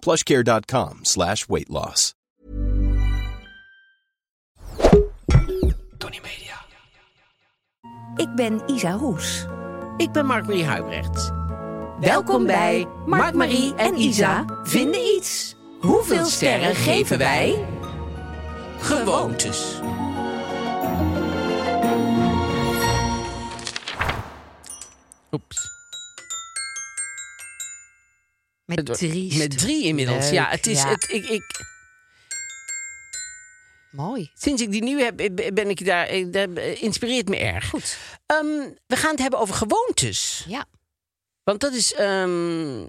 plushcare.com 0.00 0.98
slash 1.02 1.48
weight 1.48 1.68
loss. 1.68 2.12
Tony 5.98 6.20
Media. 6.22 6.56
Ik 8.16 8.34
ben 8.34 8.60
Isa 8.66 8.92
Roes. 8.92 9.46
Ik 9.96 10.12
ben 10.12 10.26
Mark-Marie 10.26 10.64
Huibrecht. 10.64 11.30
Welkom 12.00 12.46
bij 12.46 12.86
Mark, 13.06 13.34
Marie 13.34 13.74
en 13.74 13.96
Isa 13.96 14.44
vinden 14.62 15.00
iets. 15.00 15.54
Hoeveel 15.80 16.24
sterren 16.24 16.74
geven 16.74 17.18
wij? 17.18 17.66
Gewoontes. 18.78 19.80
Oeps. 25.32 25.67
Met 28.76 28.86
drie. 28.86 29.36
Met 29.38 29.58
drie 29.58 29.84
inmiddels. 29.84 30.24
Leuk, 30.24 30.32
ja, 30.32 30.48
het 30.48 30.66
is. 30.66 30.78
ja. 30.82 30.88
Het, 30.88 31.08
ik, 31.12 31.28
ik, 31.28 31.42
Mooi. 33.90 34.30
sinds 34.34 34.62
ik 34.62 34.70
die 34.72 34.82
nu 34.82 35.02
heb, 35.02 35.20
eh, 35.20 35.52
ben 35.52 35.68
ik 35.70 35.84
daar. 35.84 36.06
eh, 36.06 36.26
Dat 36.32 36.48
inspireert 36.80 37.28
me 37.28 37.36
erg. 37.36 37.68
Goed. 37.68 37.96
Ehm, 38.26 38.46
we 38.86 38.96
gaan 38.96 39.10
het 39.10 39.20
hebben 39.20 39.38
over 39.40 39.54
gewoontes. 39.54 40.44
Ja. 40.48 40.64
Want 41.44 41.60
dat 41.60 41.72
is. 41.72 41.94
ehm, 41.94 42.80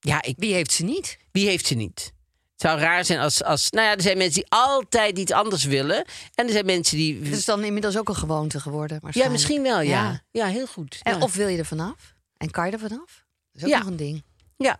ja, 0.00 0.22
ik, 0.22 0.34
Wie 0.38 0.54
heeft 0.54 0.72
ze 0.72 0.84
niet? 0.84 1.18
wie 1.32 1.46
heeft 1.48 1.66
ze 1.66 1.74
niet? 1.74 2.12
Het 2.52 2.60
zou 2.66 2.78
raar 2.80 3.04
zijn 3.04 3.18
als, 3.18 3.42
als. 3.42 3.70
Nou 3.70 3.86
ja, 3.86 3.94
er 3.94 4.02
zijn 4.02 4.16
mensen 4.18 4.40
die 4.42 4.50
altijd 4.50 5.18
iets 5.18 5.32
anders 5.32 5.64
willen. 5.64 6.04
En 6.34 6.46
er 6.46 6.52
zijn 6.52 6.66
mensen 6.66 6.96
die. 6.96 7.18
Het 7.24 7.32
is 7.36 7.44
dan 7.44 7.64
inmiddels 7.64 7.96
ook 7.98 8.08
een 8.08 8.16
gewoonte 8.16 8.60
geworden. 8.60 9.00
ja, 9.10 9.28
misschien 9.28 9.62
wel, 9.62 9.80
ja. 9.80 10.02
Ja. 10.02 10.22
Ja, 10.30 10.46
heel 10.46 10.66
goed. 10.66 10.98
En, 11.02 11.12
ja. 11.18 11.20
Of 11.24 11.34
wil 11.34 11.48
je 11.48 11.58
er 11.58 11.64
vanaf? 11.66 12.14
En 12.36 12.50
kan 12.50 12.66
je 12.66 12.72
er 12.72 12.78
vanaf? 12.78 13.24
Dat 13.52 13.62
is 13.68 13.72
ook 13.74 13.78
nog 13.78 13.88
een 13.88 13.96
ding. 13.96 14.24
Ja. 14.56 14.78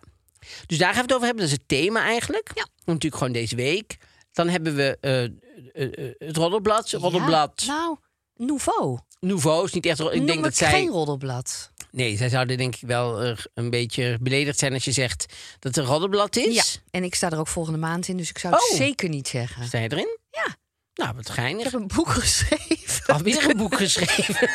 Dus 0.65 0.77
daar 0.77 0.87
gaan 0.93 0.95
we 0.95 1.01
het 1.01 1.13
over 1.13 1.25
hebben. 1.25 1.43
Dat 1.43 1.53
is 1.53 1.59
het 1.59 1.67
thema 1.67 2.03
eigenlijk. 2.03 2.51
Ja. 2.53 2.67
Natuurlijk 2.85 3.15
gewoon 3.15 3.33
deze 3.33 3.55
week. 3.55 3.97
Dan 4.31 4.49
hebben 4.49 4.75
we 4.75 4.97
eh, 5.01 5.23
eh, 5.23 5.29
eh, 5.73 6.13
het 6.17 6.37
roddelblad. 6.37 6.89
Roddelblad 6.91 7.63
Ja, 7.65 7.73
nou, 7.73 7.97
nouveau. 8.35 8.99
Nouveau 9.19 9.65
is 9.65 9.73
niet 9.73 9.85
echt... 9.85 9.99
Ik 9.99 10.13
Noem 10.13 10.25
denk 10.25 10.37
dat 10.37 10.45
het 10.45 10.57
zij... 10.57 10.71
geen 10.71 10.89
roddelblad. 10.89 11.71
Nee, 11.91 12.17
zij 12.17 12.29
zouden 12.29 12.57
denk 12.57 12.75
ik 12.75 12.87
wel 12.87 13.35
een 13.53 13.69
beetje 13.69 14.17
beledigd 14.21 14.59
zijn 14.59 14.73
als 14.73 14.85
je 14.85 14.91
zegt 14.91 15.25
dat 15.59 15.75
het 15.75 15.77
een 15.85 15.91
roddelblad 15.91 16.35
is. 16.35 16.55
Ja. 16.55 16.63
En 16.91 17.03
ik 17.03 17.15
sta 17.15 17.29
er 17.31 17.39
ook 17.39 17.47
volgende 17.47 17.79
maand 17.79 18.07
in, 18.07 18.17
dus 18.17 18.29
ik 18.29 18.37
zou 18.37 18.53
het 18.53 18.71
Oh. 18.71 18.77
zeker 18.77 19.09
niet 19.09 19.27
zeggen. 19.27 19.65
Sta 19.65 19.79
je 19.79 19.91
erin? 19.91 20.17
Ja. 20.31 20.55
Nou, 20.97 21.13
wat 21.15 21.27
Ik 21.27 21.33
geinig. 21.33 21.63
heb 21.63 21.73
een 21.73 21.87
boek 21.95 22.09
geschreven. 22.21 23.13
Alweer 23.13 23.49
een 23.49 23.57
boek 23.57 23.75
geschreven. 23.75 24.49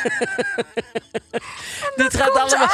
Dit 1.95 2.15
gaat 2.17 2.31
allemaal. 2.37 2.69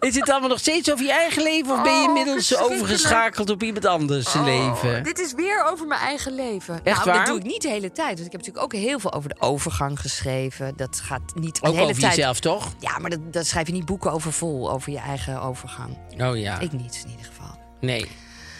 Is 0.00 0.14
het 0.20 0.30
allemaal 0.30 0.48
nog 0.48 0.58
steeds 0.58 0.92
over 0.92 1.04
je 1.04 1.12
eigen 1.12 1.42
leven 1.42 1.72
of 1.72 1.82
ben 1.82 1.92
je 1.92 1.98
Oh, 1.98 2.04
inmiddels 2.06 2.56
overgeschakeld 2.58 3.50
op 3.50 3.62
iemand 3.62 3.84
anders 3.86 4.30
zijn 4.30 4.44
leven? 4.44 5.02
Dit 5.02 5.18
is 5.18 5.32
weer 5.34 5.64
over 5.64 5.86
mijn 5.86 6.00
eigen 6.00 6.34
leven. 6.34 6.80
Echt 6.84 6.96
nou, 7.04 7.10
waar? 7.10 7.16
Dat 7.18 7.26
doe 7.26 7.36
ik 7.36 7.42
niet 7.52 7.62
de 7.62 7.68
hele 7.68 7.92
tijd. 7.92 8.14
Want 8.14 8.26
ik 8.26 8.32
heb 8.32 8.40
natuurlijk 8.40 8.64
ook 8.64 8.72
heel 8.80 8.98
veel 8.98 9.12
over 9.12 9.28
de 9.28 9.36
overgang 9.40 10.00
geschreven. 10.00 10.72
Dat 10.76 11.00
gaat 11.04 11.34
niet 11.34 11.60
de 11.60 11.66
Ook 11.68 11.74
hele 11.74 11.88
over 11.88 12.00
tijd. 12.00 12.14
jezelf, 12.16 12.40
toch? 12.40 12.72
Ja, 12.78 12.98
maar 12.98 13.10
dat, 13.10 13.32
dat 13.32 13.46
schrijf 13.46 13.66
je 13.66 13.72
niet 13.72 13.84
boeken 13.84 14.12
over 14.12 14.32
vol. 14.32 14.70
Over 14.70 14.92
je 14.92 14.98
eigen 14.98 15.40
overgang. 15.40 15.98
Oh 16.18 16.38
ja. 16.38 16.58
Ik 16.60 16.72
niet, 16.72 17.02
in 17.04 17.10
ieder 17.10 17.26
geval. 17.26 17.58
Nee. 17.80 18.08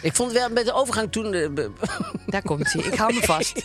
Ik 0.05 0.15
vond 0.15 0.33
wel 0.33 0.49
met 0.51 0.65
de 0.65 0.73
overgang 0.73 1.13
toen. 1.13 1.35
eh, 1.35 1.49
Daar 2.27 2.43
komt 2.43 2.73
hij. 2.73 2.83
Ik 2.83 2.95
hou 2.95 3.15
me 3.15 3.21
vast. 3.23 3.57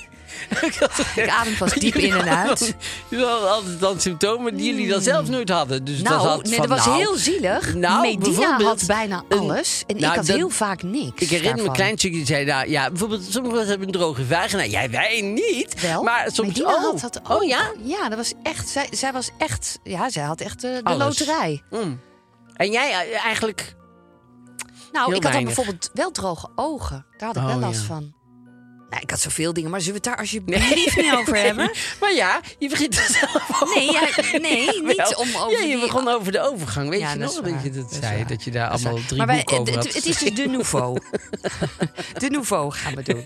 ik 0.61 0.75
had- 0.79 1.05
Ik 1.16 1.29
adem 1.29 1.53
vast 1.53 1.79
diep 1.79 1.95
in 1.95 2.13
en 2.13 2.38
uit. 2.38 2.75
Jullie 3.09 3.25
hadden 3.25 3.50
altijd 3.51 3.79
dan 3.79 4.00
symptomen 4.00 4.55
die 4.55 4.69
jullie 4.73 4.89
dan 4.89 5.01
zelf 5.01 5.29
nooit 5.29 5.49
hadden. 5.49 5.83
Dus 5.83 5.97
dat 5.97 6.13
Nou, 6.13 6.28
had 6.28 6.44
nee, 6.44 6.57
van, 6.57 6.67
dat 6.67 6.78
was 6.78 6.85
nou, 6.88 6.97
heel 6.97 7.16
zielig. 7.16 7.73
nou, 7.75 8.01
Medina 8.01 8.23
bijvoorbeeld 8.23 8.61
had 8.79 8.83
bijna 8.88 9.23
alles. 9.29 9.83
En 9.88 9.95
nou, 9.95 10.09
ik 10.11 10.17
had 10.17 10.25
dat- 10.25 10.35
heel 10.35 10.49
vaak 10.49 10.83
niks. 10.83 11.22
Ik 11.22 11.29
herinner 11.29 11.41
me 11.41 11.49
een 11.49 11.55
daarvan. 11.57 11.73
klein 11.75 11.97
stukje 11.97 12.17
die 12.17 12.25
zei, 12.25 12.45
nou 12.45 12.69
ja, 12.69 12.89
bijvoorbeeld 12.89 13.23
sommige 13.29 13.53
mensen 13.55 13.69
hebben 13.69 13.88
een 13.88 13.94
droge 14.01 14.25
vagina. 14.25 14.66
Jij, 14.66 14.89
wij 14.89 15.22
niet. 15.22 15.81
Wel, 15.81 16.03
maar 16.03 16.28
soms 16.31 16.47
Medina 16.47 16.73
oh. 16.75 16.81
had 16.83 16.99
dat 17.01 17.19
ook. 17.29 17.41
Oh 17.41 17.47
ja? 17.47 17.72
Ja, 17.83 18.09
dat 18.09 18.17
was 18.17 18.33
echt. 18.44 18.69
Zij, 18.69 18.88
zij 18.91 19.11
was 19.11 19.29
echt. 19.38 19.79
Ja, 19.83 20.09
zij 20.09 20.23
had 20.23 20.41
echt 20.41 20.63
eh, 20.63 20.72
de 20.73 20.83
Alles. 20.83 21.19
loterij. 21.19 21.61
Mm. 21.69 21.99
En 22.53 22.72
jij 22.72 22.91
eh, 22.91 23.25
eigenlijk... 23.25 23.75
Nou, 24.91 25.05
Heel 25.05 25.16
ik 25.16 25.23
had 25.23 25.31
dan 25.31 25.31
weinig. 25.31 25.55
bijvoorbeeld 25.55 25.89
wel 25.94 26.11
droge 26.11 26.50
ogen. 26.55 27.05
Daar 27.17 27.27
had 27.27 27.35
ik 27.38 27.41
Oh, 27.44 27.47
wel 27.47 27.59
last 27.59 27.79
ja. 27.81 27.85
van. 27.85 28.17
Nou, 28.89 29.01
ik 29.01 29.09
had 29.09 29.19
zoveel 29.19 29.53
dingen, 29.53 29.69
maar 29.69 29.81
zullen 29.81 30.01
we 30.01 30.09
het 30.09 30.16
daar 30.16 30.23
alsjeblieft 30.25 30.95
niet 30.95 31.13
over 31.13 31.35
hebben? 31.47 31.72
Maar 32.00 32.13
ja, 32.13 32.39
je 32.59 32.69
begint 32.69 32.95
er 32.97 33.03
zelf 33.19 33.61
over. 33.61 33.75
Nee, 33.75 33.91
ja, 33.91 34.39
nee 34.39 34.81
niet 34.83 35.16
om 35.23 35.28
over 35.35 35.51
Ja, 35.51 35.59
je 35.59 35.66
die- 35.67 35.79
begon 35.79 36.07
over 36.07 36.31
de 36.31 36.39
overgang. 36.41 36.89
Weet 36.89 36.99
Ja, 36.99 37.11
je 37.13 37.17
dat 37.19 37.28
nog 37.28 37.29
is 37.29 37.35
dat 37.44 37.51
waar. 37.53 37.63
je 37.63 37.69
dat 37.72 37.81
Dat 37.81 37.91
is 37.91 37.97
zei? 37.99 38.17
waar. 38.17 38.28
Dat 38.28 38.44
je 38.44 38.51
daar 38.51 38.69
allemaal 38.69 38.99
drie 39.07 39.17
maar 39.17 39.28
wij- 39.28 39.35
boeken 39.35 39.57
over 39.59 39.73
het, 39.75 39.85
had 39.85 39.94
het 39.94 40.05
is 40.05 40.17
dus 40.17 40.33
de 40.33 40.47
nouveau. 40.57 40.99
de 42.17 42.29
nouveau 42.29 42.72
gaan 42.72 42.95
we 42.95 43.03
doen. 43.03 43.23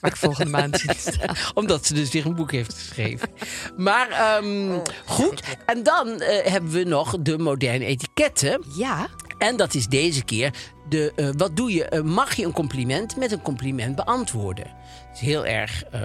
Waar 0.00 0.10
ik 0.10 0.16
volgende 0.16 0.50
maand 0.50 0.78
zie 0.80 0.94
staan. 0.96 1.36
Omdat 1.54 1.86
ze 1.86 1.94
dus 1.94 2.10
weer 2.10 2.26
een 2.26 2.34
boek 2.34 2.50
heeft 2.52 2.74
geschreven. 2.74 3.28
Maar 3.76 4.08
ehm, 4.10 4.78
goed. 5.06 5.42
En 5.66 5.82
dan 5.82 6.20
eh, 6.20 6.50
hebben 6.50 6.70
we 6.70 6.84
nog 6.84 7.16
de 7.20 7.38
moderne 7.38 7.84
etiketten. 7.84 8.64
Ja, 8.76 9.08
En 9.42 9.56
dat 9.56 9.74
is 9.74 9.86
deze 9.86 10.24
keer 10.24 10.54
de, 10.88 11.12
eh, 11.16 11.28
wat 11.36 11.56
doe 11.56 11.72
je? 11.72 11.84
Eh, 11.84 12.02
mag 12.02 12.34
je 12.34 12.44
een 12.44 12.52
compliment 12.52 13.16
met 13.16 13.32
een 13.32 13.42
compliment 13.42 13.96
beantwoorden? 13.96 14.66
Het 15.08 15.14
is 15.14 15.20
heel 15.20 15.46
erg. 15.46 15.84
eh, 15.90 16.00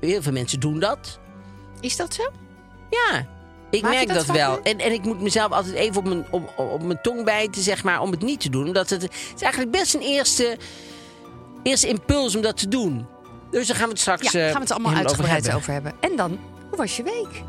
heel 0.00 0.22
veel 0.22 0.32
mensen 0.32 0.60
doen 0.60 0.78
dat. 0.78 1.18
is 1.80 1.96
dat 1.96 2.14
zo? 2.14 2.22
Ja, 2.90 3.26
ik 3.70 3.82
Maak 3.82 3.92
merk 3.92 4.08
dat 4.08 4.26
wel. 4.26 4.62
En, 4.62 4.78
en 4.78 4.92
ik 4.92 5.04
moet 5.04 5.20
mezelf 5.20 5.52
altijd 5.52 5.74
even 5.74 5.96
op 5.96 6.04
mijn, 6.04 6.26
op, 6.30 6.52
op 6.56 6.82
mijn 6.82 6.98
tong 7.02 7.24
bijten, 7.24 7.62
zeg 7.62 7.84
maar, 7.84 8.00
om 8.00 8.10
het 8.10 8.22
niet 8.22 8.40
te 8.40 8.50
doen. 8.50 8.66
Omdat 8.66 8.90
het, 8.90 9.02
het 9.02 9.12
is 9.36 9.42
eigenlijk 9.42 9.72
best 9.72 9.94
een 9.94 10.00
eerste, 10.00 10.56
eerste 11.62 11.88
impuls 11.88 12.36
om 12.36 12.42
dat 12.42 12.56
te 12.56 12.68
doen. 12.68 13.06
Dus 13.50 13.66
daar 13.66 13.76
gaan 13.76 13.84
we 13.84 13.90
het 13.92 14.00
straks 14.00 14.32
Ja, 14.32 14.44
gaan 14.44 14.52
we 14.52 14.60
het 14.60 14.70
allemaal 14.70 14.94
uitgebreid 14.94 15.42
hebben. 15.42 15.54
over 15.54 15.72
hebben. 15.72 15.92
En 16.00 16.16
dan, 16.16 16.38
hoe 16.68 16.78
was 16.78 16.96
je 16.96 17.02
week? 17.02 17.42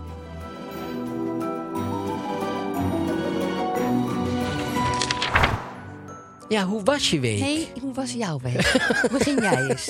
Ja, 6.51 6.65
hoe 6.65 6.83
was 6.83 7.09
je 7.09 7.19
week? 7.19 7.39
Nee, 7.39 7.67
hoe 7.81 7.93
was 7.93 8.11
jouw 8.13 8.39
week? 8.43 8.71
Begin 9.11 9.35
jij 9.41 9.67
eens. 9.67 9.85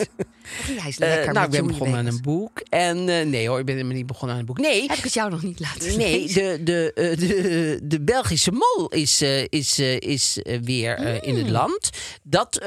Begin 0.57 0.75
jij 0.75 0.85
eens 0.85 0.97
Eh, 0.97 1.07
lekker 1.07 1.33
nou, 1.33 1.45
ik 1.45 1.51
ben 1.51 1.67
begonnen 1.67 1.97
aan 1.97 2.05
een 2.05 2.21
boek. 2.21 2.59
En 2.69 3.09
eh, 3.09 3.25
nee 3.25 3.47
hoor, 3.47 3.59
ik 3.59 3.65
ben 3.65 3.75
helemaal 3.75 3.95
niet 3.97 4.05
begonnen 4.05 4.33
aan 4.35 4.39
een 4.39 4.45
boek. 4.47 4.57
Nee, 4.59 4.81
Heb 4.87 4.97
ik 4.97 5.03
het 5.03 5.13
jou 5.13 5.29
nog 5.29 5.43
niet 5.43 5.59
laten 5.59 5.97
Nee, 5.97 6.19
lezen? 6.21 6.43
de, 6.43 6.63
de, 6.63 6.93
eh, 6.93 7.17
de, 7.17 7.79
de 7.83 8.01
Belgische 8.01 8.51
mol 8.51 8.87
is, 8.87 9.21
is, 9.49 9.79
is 9.99 10.39
weer 10.61 11.23
in 11.23 11.33
het 11.35 11.43
Hmm. 11.43 11.51
land. 11.51 11.89
Dat 12.23 12.65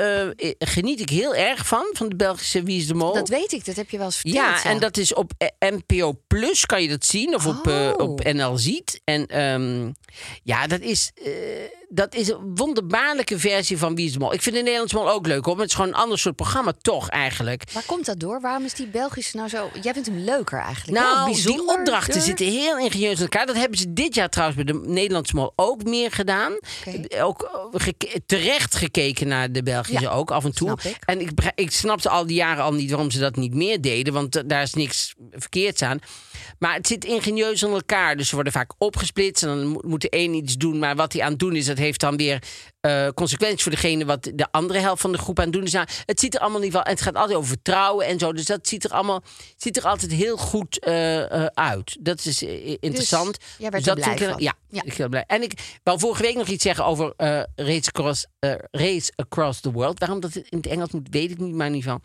geniet 0.59 1.01
ik 1.01 1.09
heel 1.09 1.35
erg 1.35 1.67
van, 1.67 1.87
van 1.93 2.09
de 2.09 2.17
Belgische 2.17 2.63
Wie 2.63 2.79
is 2.79 2.87
de 2.87 2.95
Mol. 2.95 3.15
Dat 3.15 3.29
weet 3.29 3.53
ik, 3.53 3.65
dat 3.65 3.77
heb 3.77 3.91
je 3.91 3.97
wel 3.97 4.07
eens 4.07 4.17
verteld. 4.17 4.37
ja, 4.63 4.65
en 4.65 4.79
dat 4.79 4.97
is 4.97 5.15
op 5.15 5.33
NPO 5.59 6.21
Plus 6.27 6.67
kan 6.67 6.83
je 6.83 6.89
dat 6.89 7.05
zien. 7.05 7.35
Of 7.35 7.47
op, 7.47 7.67
Oh. 7.67 7.93
op 7.97 8.23
NL 8.33 8.57
Ziet. 8.59 9.01
En 9.05 9.27
ehm, 9.27 9.91
ja, 10.43 10.67
dat 10.67 10.81
is, 10.81 11.11
dat 11.95 12.15
is 12.15 12.29
een 12.29 12.53
wonderbaarlijke 12.55 13.39
versie 13.39 13.79
van 13.79 13.95
Wie 13.95 14.07
is 14.07 14.13
de 14.13 14.19
Mol. 14.19 14.33
Ik 14.33 14.43
vind 14.43 14.55
de 14.57 14.63
Nederlandse 14.63 14.97
Mol 14.97 15.11
ook 15.11 15.27
leuk 15.27 15.45
hoor. 15.45 15.55
Maar 15.55 15.63
het 15.63 15.71
is 15.73 15.77
gewoon 15.77 15.91
een 15.95 16.01
ander 16.01 16.19
soort 16.19 16.37
programma 16.37 16.73
toch 16.83 17.09
eigenlijk. 17.09 17.63
Waar 17.73 17.83
komt 17.87 18.07
dat 18.07 18.21
door? 18.21 18.41
Waarom 18.41 18.65
is 18.65 18.75
die 18.75 18.87
Belgische 18.87 19.37
nou 19.37 19.49
zo... 19.49 19.71
Jij 19.83 19.93
vindt 19.93 20.09
hem 20.09 20.19
leuker 20.19 20.59
eigenlijk. 20.59 20.99
Nou, 21.03 21.35
die 21.35 21.69
opdrachten 21.69 22.21
zitten 22.23 22.47
heel 22.47 22.79
ingenieus 22.79 23.17
in 23.17 23.23
elkaar. 23.23 23.47
Dat 23.47 23.57
hebben 23.57 23.79
ze 23.79 23.93
dit 23.93 24.15
jaar 24.15 24.29
trouwens 24.29 24.65
bij 24.65 24.73
de 24.75 24.81
Nederlandse 24.89 25.35
Mol 25.37 25.53
ook 25.57 25.85
meer 25.85 26.11
gedaan. 26.11 26.53
Ook 27.21 27.43
eh, 27.43 27.81
geke- 27.81 28.21
terecht 28.27 28.75
gekeken 28.77 29.29
naar 29.29 29.53
de 29.53 29.63
Belgische 29.63 30.01
Ja, 30.03 30.11
ook 30.11 30.31
af 30.31 30.45
en 30.45 30.53
toe. 30.55 30.71
ik. 30.83 30.97
En 31.05 31.21
ik, 31.21 31.31
ik 31.55 31.71
snapte 31.71 32.09
al 32.09 32.27
die 32.27 32.37
jaren 32.37 32.65
al 32.65 32.73
niet 32.73 32.91
waarom 32.91 33.11
ze 33.11 33.19
dat 33.19 33.37
niet 33.37 33.55
meer 33.55 33.81
deden. 33.81 34.13
Want 34.13 34.37
eh, 34.37 34.43
daar 34.47 34.63
is 34.63 34.75
niks 34.75 35.15
verkeerds 35.33 35.83
aan. 35.83 35.99
Maar 36.59 36.75
het 36.75 36.87
zit 36.87 37.05
ingenieus 37.05 37.63
in 37.63 37.71
elkaar. 37.71 38.17
Dus 38.17 38.29
ze 38.29 38.35
worden 38.35 38.53
vaak 38.53 38.73
opgesplitst. 38.79 39.43
En 39.43 39.49
dan 39.49 39.67
mo- 39.67 39.81
moet 39.85 40.01
de 40.01 40.07
een 40.11 40.35
iets 40.35 40.57
doen. 40.57 40.79
Maar 40.79 40.97
wat 40.97 41.13
hij 41.13 41.23
aan 41.23 41.31
het 41.31 41.39
doen 41.39 41.57
is, 41.57 41.67
dat 41.67 41.79
heeft 41.85 42.01
dan 42.01 42.17
weer 42.17 42.43
eh, 42.85 43.09
consequenties 43.15 43.63
voor 43.63 43.73
degene 43.73 44.05
wat 44.05 44.31
de 44.35 44.47
andere 44.51 44.79
helft 44.79 45.01
van 45.01 45.13
de 45.13 45.19
groep 45.19 45.39
aan 45.39 45.45
het 45.45 45.53
doen 45.53 45.63
is. 45.63 45.73
Nou, 45.73 45.87
het 46.07 46.21
ziet 46.21 46.35
er 46.35 46.41
allemaal 46.41 46.61
niet 46.61 46.73
wel. 46.73 46.83
En 46.83 46.91
het 46.91 47.01
gaat 47.01 47.15
altijd 47.15 47.37
over 47.37 47.49
vertrouwen 47.49 48.07
en 48.07 48.19
zo. 48.19 48.33
Dus 48.33 48.45
dat 48.47 48.69
ziet 48.69 48.85
er 48.85 48.91
allemaal 48.91 49.23
ziet 49.57 49.77
er 49.77 49.85
altijd 49.87 50.13
heel 50.13 50.37
goed 50.37 50.79
eh, 50.79 51.33
eh, 51.45 51.47
uit. 51.55 51.97
Dat 52.01 52.25
is 52.25 52.43
interessant. 52.81 53.37
jij 53.59 53.71
werd 53.71 53.85
Dus 53.85 53.95
dat 53.95 54.07
ik- 54.07 54.29
van. 54.29 54.41
Ja, 54.43 54.53
Ja. 54.69 54.83
ik 54.85 54.97
ben 54.97 55.11
blij. 55.11 55.25
En 55.27 55.43
ik 55.43 55.79
wou 55.83 55.99
vorige 55.99 56.23
week 56.23 56.35
nog 56.37 56.47
iets 56.49 56.63
zeggen 56.63 56.85
over 56.85 57.13
Race, 57.57 57.89
Across, 57.93 58.27
Race 58.71 59.13
Across 59.17 59.61
the 59.61 59.73
World. 59.73 59.99
Waarom 59.99 60.21
dat 60.21 60.35
in 60.37 60.45
het 60.51 60.67
Engels 60.67 60.91
moet, 60.91 61.09
weet 61.11 61.31
ik 61.31 61.39
niet, 61.39 61.55
maar 61.55 61.67
ieder 61.67 61.83
geval. 61.83 62.01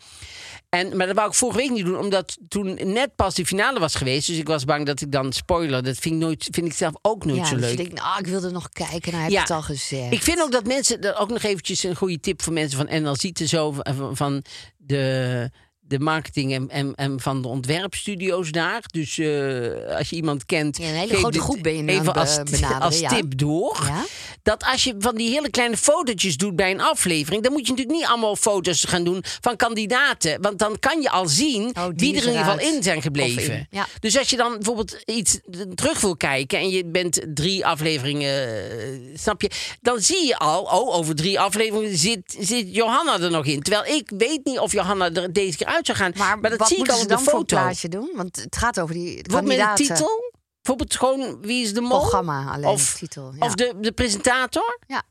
En, 0.68 0.96
maar 0.96 1.06
dat 1.06 1.16
wou 1.16 1.28
ik 1.28 1.34
vorige 1.34 1.58
week 1.58 1.70
niet 1.70 1.84
doen, 1.84 1.98
omdat 1.98 2.36
toen 2.48 2.78
net 2.92 3.14
pas 3.16 3.34
die 3.34 3.46
finale 3.46 3.78
was 3.80 3.94
geweest. 3.94 4.26
Dus 4.26 4.36
ik 4.36 4.46
was 4.46 4.64
bang 4.64 4.86
dat 4.86 5.00
ik 5.00 5.12
dan 5.12 5.32
spoiler. 5.32 5.82
Dat 5.82 5.96
vind 5.96 6.14
ik, 6.14 6.20
nooit, 6.20 6.48
vind 6.50 6.66
ik 6.66 6.72
zelf 6.72 6.92
ook 7.02 7.24
nooit 7.24 7.38
Ja, 7.38 7.44
zo 7.44 7.50
dus 7.54 7.60
leuk. 7.60 7.70
je 7.70 7.76
denkt, 7.76 7.94
nou, 8.02 8.18
ik 8.18 8.26
wilde 8.26 8.50
nog 8.50 8.68
kijken. 8.68 9.10
Nou, 9.12 9.22
heb 9.22 9.32
Ja. 9.32 9.40
het 9.40 9.50
al 9.50 9.62
gezegd. 9.62 10.12
Ik 10.12 10.22
vind 10.22 10.40
ook 10.40 10.52
dat 10.52 10.64
mensen, 10.74 11.00
dat 11.00 11.16
ook 11.16 11.28
nog 11.28 11.42
eventjes 11.42 11.82
een 11.82 11.96
goede 11.96 12.20
tip 12.20 12.42
voor 12.42 12.52
mensen 12.52 12.78
van 12.78 13.02
NL 13.02 13.16
Zieten 13.16 13.48
zo 13.48 13.74
van 14.12 14.44
de, 14.76 15.50
de 15.90 15.98
marketing 15.98 16.52
en, 16.52 16.68
en, 16.68 16.94
en 16.94 17.20
van 17.20 17.42
de 17.42 17.48
ontwerpstudio's 17.48 18.50
daar. 18.50 18.82
Dus 18.90 19.18
eh, 19.18 19.96
als 19.96 20.10
je 20.10 20.16
iemand 20.16 20.46
kent, 20.46 20.78
Ja, 20.78 20.88
een 20.88 20.94
hele 20.94 21.08
geef 21.08 21.18
grote 21.18 21.32
dit 21.32 21.42
groep 21.46 21.62
ben 21.62 21.76
je 21.76 21.82
nu 21.82 21.92
even 21.92 22.14
aan 22.14 22.20
als, 22.20 22.42
benaderen, 22.42 22.80
als 22.80 22.98
ja. 22.98 23.08
tip 23.08 23.38
door. 23.38 23.78
Ja? 23.86 24.04
Dat 24.42 24.64
als 24.64 24.84
je 24.84 24.94
van 24.98 25.14
die 25.14 25.30
hele 25.30 25.50
kleine 25.50 25.76
fotootjes 25.76 26.36
doet 26.36 26.56
bij 26.56 26.70
een 26.70 26.80
aflevering, 26.80 27.42
dan 27.42 27.52
moet 27.52 27.66
je 27.66 27.70
natuurlijk 27.70 27.98
niet 27.98 28.08
allemaal 28.08 28.36
foto's 28.36 28.84
gaan 28.84 29.04
doen 29.04 29.24
van 29.40 29.56
kandidaten, 29.56 30.42
want 30.42 30.58
dan 30.58 30.78
kan 30.78 31.02
je 31.02 31.10
al 31.10 31.28
zien 31.28 31.76
Oh, 31.76 31.86
wie 31.96 32.16
er 32.16 32.22
in 32.22 32.28
ieder 32.28 32.44
geval 32.44 32.58
in 32.58 32.82
zijn 32.82 33.02
gebleven. 33.02 33.54
in, 33.54 33.66
ja. 33.70 33.86
Dus 34.00 34.18
als 34.18 34.30
je 34.30 34.36
dan 34.36 34.52
bijvoorbeeld 34.52 35.02
iets 35.04 35.38
terug 35.74 36.00
wil 36.00 36.16
kijken 36.16 36.58
en 36.58 36.70
je 36.70 36.84
bent 36.86 37.20
drie 37.34 37.66
afleveringen, 37.66 38.48
eh, 38.48 39.18
snap 39.18 39.42
je, 39.42 39.50
dan 39.80 40.00
zie 40.00 40.26
je 40.26 40.38
al, 40.38 40.62
oh, 40.62 40.94
over 40.94 41.14
drie 41.14 41.40
afleveringen 41.40 41.96
zit, 41.96 42.36
zit 42.38 42.74
Johanna 42.74 43.20
er 43.20 43.30
nog 43.30 43.46
in. 43.46 43.62
Terwijl 43.62 43.96
ik 43.96 44.10
weet 44.16 44.40
niet 44.44 44.58
of 44.58 44.72
Johanna 44.72 45.12
er 45.12 45.32
deze 45.32 45.56
keer 45.56 45.66
uit 45.66 45.79
zou 45.86 45.98
gaan. 45.98 46.12
Maar, 46.16 46.40
dat 46.50 46.58
wat 46.58 46.68
zie 46.68 46.78
ik 46.78 46.88
al 46.90 47.00
op 47.00 47.08
de 47.08 47.18
foto. 47.18 47.42
plaatje 47.44 47.88
doen? 47.88 48.10
Want 48.14 48.36
het 48.36 48.56
gaat 48.56 48.80
over 48.80 48.94
die 48.94 49.22
Bijvoorbeeld 49.22 49.58
met 49.58 49.76
titel. 49.76 50.32
Bijvoorbeeld 50.62 50.96
gewoon 50.96 51.40
wie 51.40 51.62
is 51.64 51.74
de 51.74 51.80
mol? 51.80 51.98
Programma 51.98 52.52
alleen, 52.52 52.68
Of, 52.70 52.94
titel. 52.94 53.32
Ja. 53.38 53.46
of 53.46 53.54
de, 53.54 53.72
de 53.80 53.92
presentator. 53.92 54.78
ja. 54.86 55.02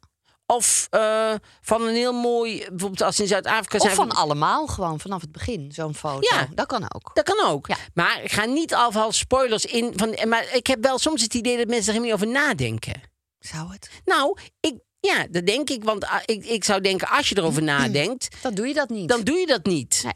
Of 0.45 0.87
eh, 0.89 1.33
van 1.61 1.81
een 1.81 1.95
heel 1.95 2.13
mooi, 2.13 2.57
bijvoorbeeld 2.57 3.01
als 3.01 3.19
in 3.19 3.27
Zuid-Afrika 3.27 3.77
Of 3.77 3.83
zijn. 3.83 3.95
van 3.95 4.11
allemaal 4.11 4.67
gewoon, 4.67 4.99
vanaf 4.99 5.21
het 5.21 5.31
begin, 5.31 5.71
zo'n 5.71 5.95
foto. 5.95 6.35
Ja. 6.35 6.47
Dat 6.53 6.65
kan 6.65 6.83
ook. 6.95 7.11
Dat 7.13 7.23
kan 7.23 7.45
ook. 7.47 7.67
Ja. 7.67 7.75
Maar 7.93 8.23
ik 8.23 8.31
ga 8.31 8.45
niet 8.45 8.73
alvast 8.73 9.19
spoilers 9.19 9.65
in. 9.65 9.93
Van, 9.95 10.17
maar 10.27 10.47
ik 10.53 10.67
heb 10.67 10.83
wel 10.83 10.97
soms 10.97 11.21
het 11.21 11.33
idee 11.33 11.57
dat 11.57 11.67
mensen 11.67 11.93
er 11.93 11.99
niet 11.99 12.13
over 12.13 12.27
nadenken. 12.27 13.01
Zou 13.39 13.71
het? 13.71 13.89
Nou, 14.05 14.37
ik, 14.59 14.73
ja, 14.99 15.27
dat 15.31 15.45
denk 15.45 15.69
ik. 15.69 15.83
Want 15.83 16.05
ah, 16.05 16.19
ik, 16.25 16.45
ik 16.45 16.63
zou 16.63 16.81
denken, 16.81 17.07
als 17.07 17.29
je 17.29 17.37
erover 17.37 17.63
nadenkt, 17.73 18.27
Dan 18.41 18.53
doe 18.53 18.67
je 18.67 18.73
dat 18.73 18.89
niet. 18.89 19.09
dan 19.09 19.21
doe 19.23 19.37
je 19.37 19.45
dat 19.45 19.65
niet. 19.65 20.01
Nee. 20.03 20.13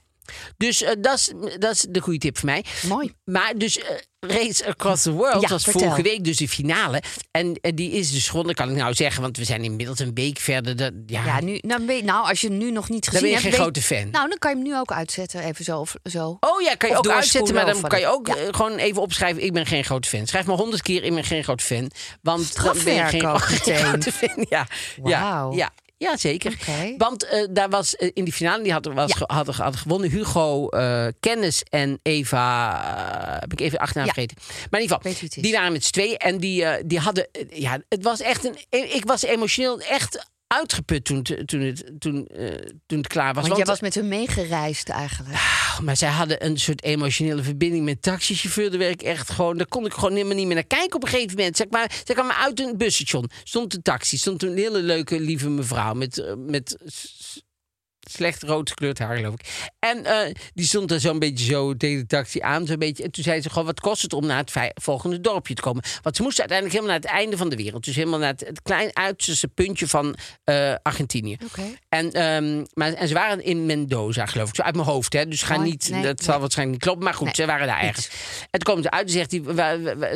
Dus 0.58 0.82
eh, 0.82 0.92
dat 1.00 1.18
is- 1.18 1.34
dat 1.60 1.72
is 1.74 1.86
de 1.90 2.00
goede 2.02 2.20
tip 2.20 2.38
voor 2.38 2.50
mij. 2.50 2.64
Mooi. 2.88 3.14
Maar 3.24 3.54
dus 3.58 3.78
eh, 3.80 3.86
Race 4.20 4.66
Across 4.68 5.02
the 5.04 5.12
World 5.12 5.42
Ja, 5.42 5.48
was 5.48 5.64
vertel. 5.64 5.82
vorige 5.82 6.02
week 6.02 6.24
dus 6.24 6.38
de 6.38 6.48
finale. 6.48 7.02
En 7.32 7.56
eh, 7.62 7.72
die 7.76 7.92
is 7.92 8.12
dus 8.12 8.28
gewonnen, 8.30 8.56
kan 8.56 8.70
ik 8.70 8.76
nou 8.76 8.94
zeggen. 8.94 9.22
Want 9.22 9.38
we 9.38 9.44
zijn 9.44 9.64
inmiddels 9.64 10.00
een 10.00 10.14
week 10.14 10.40
verder. 10.40 10.76
Dat, 10.76 10.92
ja, 11.06 11.26
Ja, 11.26 11.42
nu, 11.42 11.58
nou, 11.62 11.86
weet- 11.86 12.04
nou, 12.04 12.28
als 12.30 12.42
je 12.42 12.48
hem 12.48 12.58
nu 12.58 12.72
nog 12.72 12.90
niet 12.90 13.04
dan 13.04 13.14
gezien 13.14 13.22
ben 13.22 13.30
je 13.30 13.44
hebt... 13.44 13.56
geen 13.56 13.64
grote 13.64 13.82
fan. 13.82 14.10
Nou, 14.12 14.30
dan 14.30 14.38
kan 14.38 14.50
je 14.52 14.58
hem 14.58 14.66
nu 14.66 14.78
ook 14.78 14.92
uitzetten, 14.92 15.44
even 15.44 15.66
zo 15.66 15.80
of 15.80 15.96
zo. 16.04 16.38
Oh 16.40 16.62
ja, 16.62 16.76
kan 16.76 16.90
je 16.90 16.98
Of 17.00 17.08
ook 17.08 17.14
uitzetten, 17.14 17.54
maar 17.56 17.66
dan 17.66 17.82
kan 17.82 18.00
je 18.00 18.08
ook 18.08 18.30
gewoon 18.52 18.76
even 18.78 19.02
opschrijven. 19.02 19.44
Ik 19.44 19.54
ben 19.54 19.66
geen 19.66 19.84
grote 19.84 20.08
fan. 20.10 20.28
Schrijf 20.28 20.46
maar 20.46 20.56
honderd 20.58 20.82
keer, 20.82 21.04
ik 21.04 21.14
ben 21.14 21.24
geen 21.24 21.44
grote 21.44 21.64
fan. 21.64 21.92
Want 22.22 22.64
dan 22.64 22.78
ben 22.84 22.94
je 22.94 23.04
geen, 23.06 23.40
grote 23.40 24.12
fan. 24.12 24.46
Ja, 24.50 24.68
ja, 25.04 25.72
ja 26.04 26.18
zeker. 26.18 26.58
Want 26.98 27.26
eh, 27.26 27.46
daar 27.50 27.70
was 27.70 27.96
eh, 27.96 28.10
in 28.14 28.24
die 28.24 28.34
finale, 28.34 28.64
die 28.64 28.72
hadden, 28.72 28.94
was, 28.94 29.12
hadden, 29.26 29.56
hadden 29.56 29.80
gewonnen 29.82 30.10
Hugo 30.10 30.68
eh, 30.70 31.08
Kennis 31.20 31.64
en 31.70 32.00
Eva, 32.04 33.38
heb 33.40 33.52
ik 33.52 33.60
even 33.60 33.80
achternaam 33.80 34.06
Ja. 34.08 34.14
vergeten. 34.14 34.38
Maar 34.70 34.80
in 34.82 34.88
ieder 34.88 34.98
geval, 35.02 35.42
die 35.42 35.54
waren 35.54 35.72
met 35.72 35.84
z'n 35.86 35.92
tweeën 35.92 36.18
en 36.18 36.38
die, 36.38 36.66
die 36.86 37.00
hadden, 37.00 37.28
ja, 37.50 37.80
het 37.90 38.04
was 38.04 38.22
echt 38.22 38.46
een, 38.46 38.56
ik 38.96 39.04
was 39.06 39.24
emotioneel 39.24 39.80
echt 39.80 40.32
uitgeput 40.54 41.06
toen, 41.06 41.18
het- 41.18 41.48
toen, 41.48 41.60
het, 41.62 41.92
toen, 42.00 42.28
eh, 42.28 42.48
toen 42.86 42.98
het 42.98 43.08
klaar 43.08 43.34
was. 43.34 43.44
Want, 43.44 43.58
jij 43.58 43.66
was 43.66 43.80
met 43.82 43.96
hem 43.96 44.08
meegereisd 44.08 44.90
eigenlijk. 44.90 45.34
Oh, 45.36 45.80
maar 45.80 45.98
zij 45.98 46.10
hadden 46.10 46.46
een 46.46 46.60
soort 46.60 46.84
emotionele 46.84 47.44
verbinding 47.44 47.86
met 47.86 48.02
taxichauffeur. 48.02 48.70
Daar 48.70 48.80
werd 48.80 48.94
ik 48.94 49.02
echt 49.02 49.30
gewoon, 49.32 49.58
daar 49.58 49.68
kon 49.68 49.86
ik 49.86 49.94
gewoon 49.94 50.12
helemaal 50.14 50.36
niet 50.36 50.46
meer 50.46 50.56
naar 50.56 50.64
kijken 50.64 50.96
op 50.96 51.04
een 51.04 51.10
gegeven 51.10 51.38
moment. 51.38 51.58
Zeg 51.58 51.68
maar, 51.70 52.02
zij 52.06 52.16
kwam 52.16 52.32
uit 52.32 52.60
een 52.60 52.78
busstation. 52.78 53.30
Stond 53.44 53.74
een 53.74 53.82
taxi. 53.82 54.18
Stond 54.18 54.44
een 54.44 54.58
hele 54.58 54.82
leuke, 54.82 55.20
lieve 55.20 55.50
mevrouw 55.50 55.94
met, 55.94 56.18
eh, 56.18 56.34
met 56.38 56.78
slecht 58.14 58.44
rood 58.44 58.70
gekleurd 58.70 59.00
haar, 59.00 59.16
geloof 59.16 59.34
ik. 59.34 59.70
En 59.80 60.06
eh, 60.06 60.34
die 60.54 60.66
stond 60.66 60.92
er 60.92 61.00
zo'n 61.00 61.20
beetje 61.20 61.46
zo 61.46 61.78
tegen 61.78 62.00
de 62.00 62.06
taxi 62.06 62.40
aan. 62.42 62.66
Zo'n 62.66 62.80
beetje. 62.80 63.04
En 63.04 63.12
toen 63.12 63.24
zei 63.24 63.42
ze 63.42 63.50
gewoon, 63.50 63.66
wat 63.66 63.80
kost 63.80 64.02
het 64.02 64.14
om 64.14 64.26
naar 64.26 64.38
het 64.38 64.72
volgende 64.82 65.22
dorpje 65.22 65.54
te 65.54 65.62
komen? 65.62 65.84
Want 66.02 66.16
ze 66.16 66.22
moesten 66.22 66.40
uiteindelijk 66.40 66.80
helemaal 66.80 67.00
naar 67.00 67.12
het 67.12 67.20
einde 67.20 67.38
van 67.38 67.50
de 67.50 67.56
wereld. 67.56 67.86
Dus 67.86 67.96
helemaal 67.96 68.20
naar 68.20 68.32
het, 68.32 68.40
het 68.40 68.62
klein 68.62 68.90
uiterste 68.94 69.48
puntje 69.48 69.88
van 69.88 70.16
eh, 70.44 70.74
Argentinië. 70.82 71.38
En, 71.90 72.12
ehm, 72.12 72.64
maar, 72.74 72.94
en 72.94 73.08
ze 73.08 73.14
waren 73.14 73.44
in 73.44 73.66
Mendoza, 73.66 74.26
geloof 74.26 74.50
ik. 74.50 74.56
Zo 74.56 74.62
uit 74.62 74.76
mijn 74.76 74.88
hoofd, 74.88 75.14
hè. 75.14 75.28
Dus 75.28 75.42
ga 75.42 75.58
niet, 75.58 75.90
Nee, 75.90 76.02
dat 76.04 76.24
zal 76.24 76.40
waarschijnlijk 76.40 76.78
niet 76.78 76.86
kloppen. 76.88 77.06
Maar 77.06 77.14
goed, 77.14 77.26
Nee, 77.26 77.36
ze 77.36 77.46
waren 77.46 77.68
daar 77.68 77.82
ergens. 77.82 78.10
En 78.52 78.60
toen 78.60 78.74
komen 78.74 78.84
ze 78.84 78.92
uit 78.92 79.06
en 79.06 79.12
zegt 79.14 79.32
hij, 79.32 79.42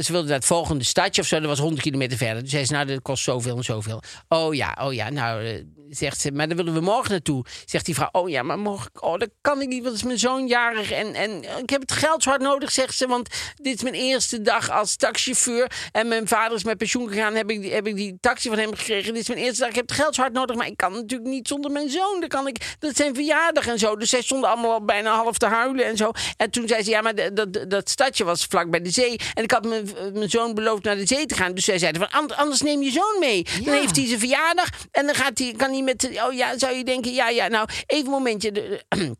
ze 0.02 0.12
wilden 0.12 0.30
naar 0.30 0.38
het 0.38 0.46
volgende 0.46 0.84
stadje 0.84 1.22
of 1.22 1.28
zo. 1.28 1.40
Dat 1.40 1.50
was 1.50 1.60
100 1.60 1.82
kilometer 1.82 2.18
verder. 2.18 2.40
Toen 2.40 2.50
zei 2.50 2.66
ze, 2.66 2.74
nou, 2.74 2.86
dat 2.86 3.02
kost 3.02 3.24
zoveel 3.24 3.58
en 3.58 3.64
zoveel. 3.64 4.02
Oh 4.28 4.54
ja, 4.54 4.78
oh 4.82 4.94
ja, 4.94 5.10
nou, 5.10 5.46
eh, 5.46 5.64
zegt 5.90 6.20
ze, 6.22 6.32
maar 6.32 6.48
daar 6.48 6.58
willen 6.58 6.74
we 6.74 6.80
morgen 6.80 7.12
naartoe. 7.12 7.46
Zegt 7.66 7.86
die 7.86 7.96
vrouw, 7.96 8.10
oh 8.12 8.30
ja, 8.30 8.44
maar 8.44 8.60
morgen, 8.60 8.90
oh, 9.00 9.18
dat 9.20 9.30
kan 9.42 9.62
ik 9.62 9.68
niet, 9.68 9.78
want 9.84 9.86
het 9.86 9.96
is 9.96 10.04
mijn 10.04 10.20
zoon 10.20 10.48
jarig. 10.48 10.92
En, 10.92 11.14
en 11.14 11.44
ik 11.62 11.70
heb 11.70 11.82
het 11.82 11.92
geld 11.92 12.24
zo 12.24 12.30
hard 12.30 12.42
nodig, 12.42 12.72
zegt 12.72 12.98
ze, 12.98 13.08
want 13.08 13.30
dit 13.56 13.76
is 13.76 13.82
mijn 13.84 13.96
eerste 13.96 14.42
dag 14.42 14.70
als 14.72 14.96
taxichauffeur. 14.96 15.72
En 15.92 16.08
mijn 16.08 16.28
vader 16.28 16.58
is 16.58 16.64
met 16.64 16.78
pensioen 16.78 17.08
gegaan, 17.10 17.36
heb 17.36 17.50
ik, 17.50 17.62
die- 17.62 17.74
heb 17.74 17.88
ik 17.88 17.96
die 17.96 18.18
taxi 18.20 18.50
van 18.50 18.58
hem 18.58 18.76
gekregen. 18.76 19.14
Dit 19.14 19.22
is 19.22 19.28
mijn 19.28 19.40
eerste 19.40 19.60
dag, 19.60 19.70
ik 19.70 19.76
heb 19.76 19.90
het 19.90 19.98
geld 19.98 20.16
zo 20.16 20.22
hard 20.22 20.34
nodig, 20.34 20.56
maar 20.56 20.68
ik 20.68 20.78
kan 20.78 20.92
natuurlijk 20.94 21.30
niet 21.30 21.48
zonder 21.48 21.72
mijn 21.72 21.90
zoon. 21.90 22.20
Dan 22.20 22.30
kan 22.30 22.48
ik, 22.48 22.76
dat 22.80 22.92
is 22.92 22.98
zijn 22.98 23.16
verjaardag 23.16 23.68
en 23.68 23.80
zo. 23.80 23.96
Dus 23.96 24.10
zij 24.10 24.22
stonden 24.22 24.50
allemaal 24.50 24.72
al 24.72 24.86
bijna 24.86 25.16
half 25.16 25.38
te 25.38 25.46
huilen 25.46 25.86
en 25.86 25.98
zo. 25.98 26.12
En 26.38 26.50
toen 26.52 26.68
zei 26.68 26.84
ze, 26.84 26.90
ja, 26.90 27.02
maar 27.02 27.34
dat, 27.34 27.66
dat 27.70 27.90
stadje 27.90 28.24
was 28.24 28.46
vlak 28.46 28.70
bij 28.70 28.82
de 28.82 28.90
zee. 28.90 29.16
En 29.34 29.44
ik 29.44 29.52
had 29.52 29.66
mijn, 29.66 29.90
mijn 30.14 30.30
zoon 30.30 30.54
beloofd 30.54 30.84
naar 30.84 30.96
de 30.96 31.06
zee 31.08 31.26
te 31.26 31.36
gaan. 31.36 31.54
Dus 31.54 31.66
zij 31.66 31.80
zeiden 31.80 32.02
van, 32.02 32.20
"And- 32.22 32.36
anders 32.36 32.62
neem 32.62 32.82
je 32.82 32.92
zoon 32.92 33.16
mee. 33.20 33.46
Dan 33.64 33.74
heeft 33.74 33.96
hij 33.96 34.06
zijn 34.06 34.20
verjaardag 34.20 34.70
en 34.92 35.06
dan 35.06 35.16
gaat 35.16 35.38
hij, 35.40 35.54
kan 35.58 35.72
hij 35.72 35.77
met, 35.84 36.10
oh 36.28 36.34
ja, 36.34 36.58
zou 36.58 36.76
je 36.76 36.84
denken, 36.84 37.14
ja, 37.14 37.30
ja, 37.30 37.48
nou, 37.48 37.70
even 37.86 38.06
een 38.06 38.12
momentje. 38.12 38.52
De- 38.52 38.84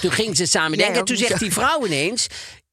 toen 0.00 0.10
gingen 0.12 0.36
ze 0.36 0.46
samen 0.46 0.78
denken. 0.78 0.98
En 0.98 1.04
toen 1.04 1.16
niet 1.16 1.26
zegt 1.26 1.40
die 1.40 1.52
vrouw 1.52 1.86
ineens. 1.86 2.26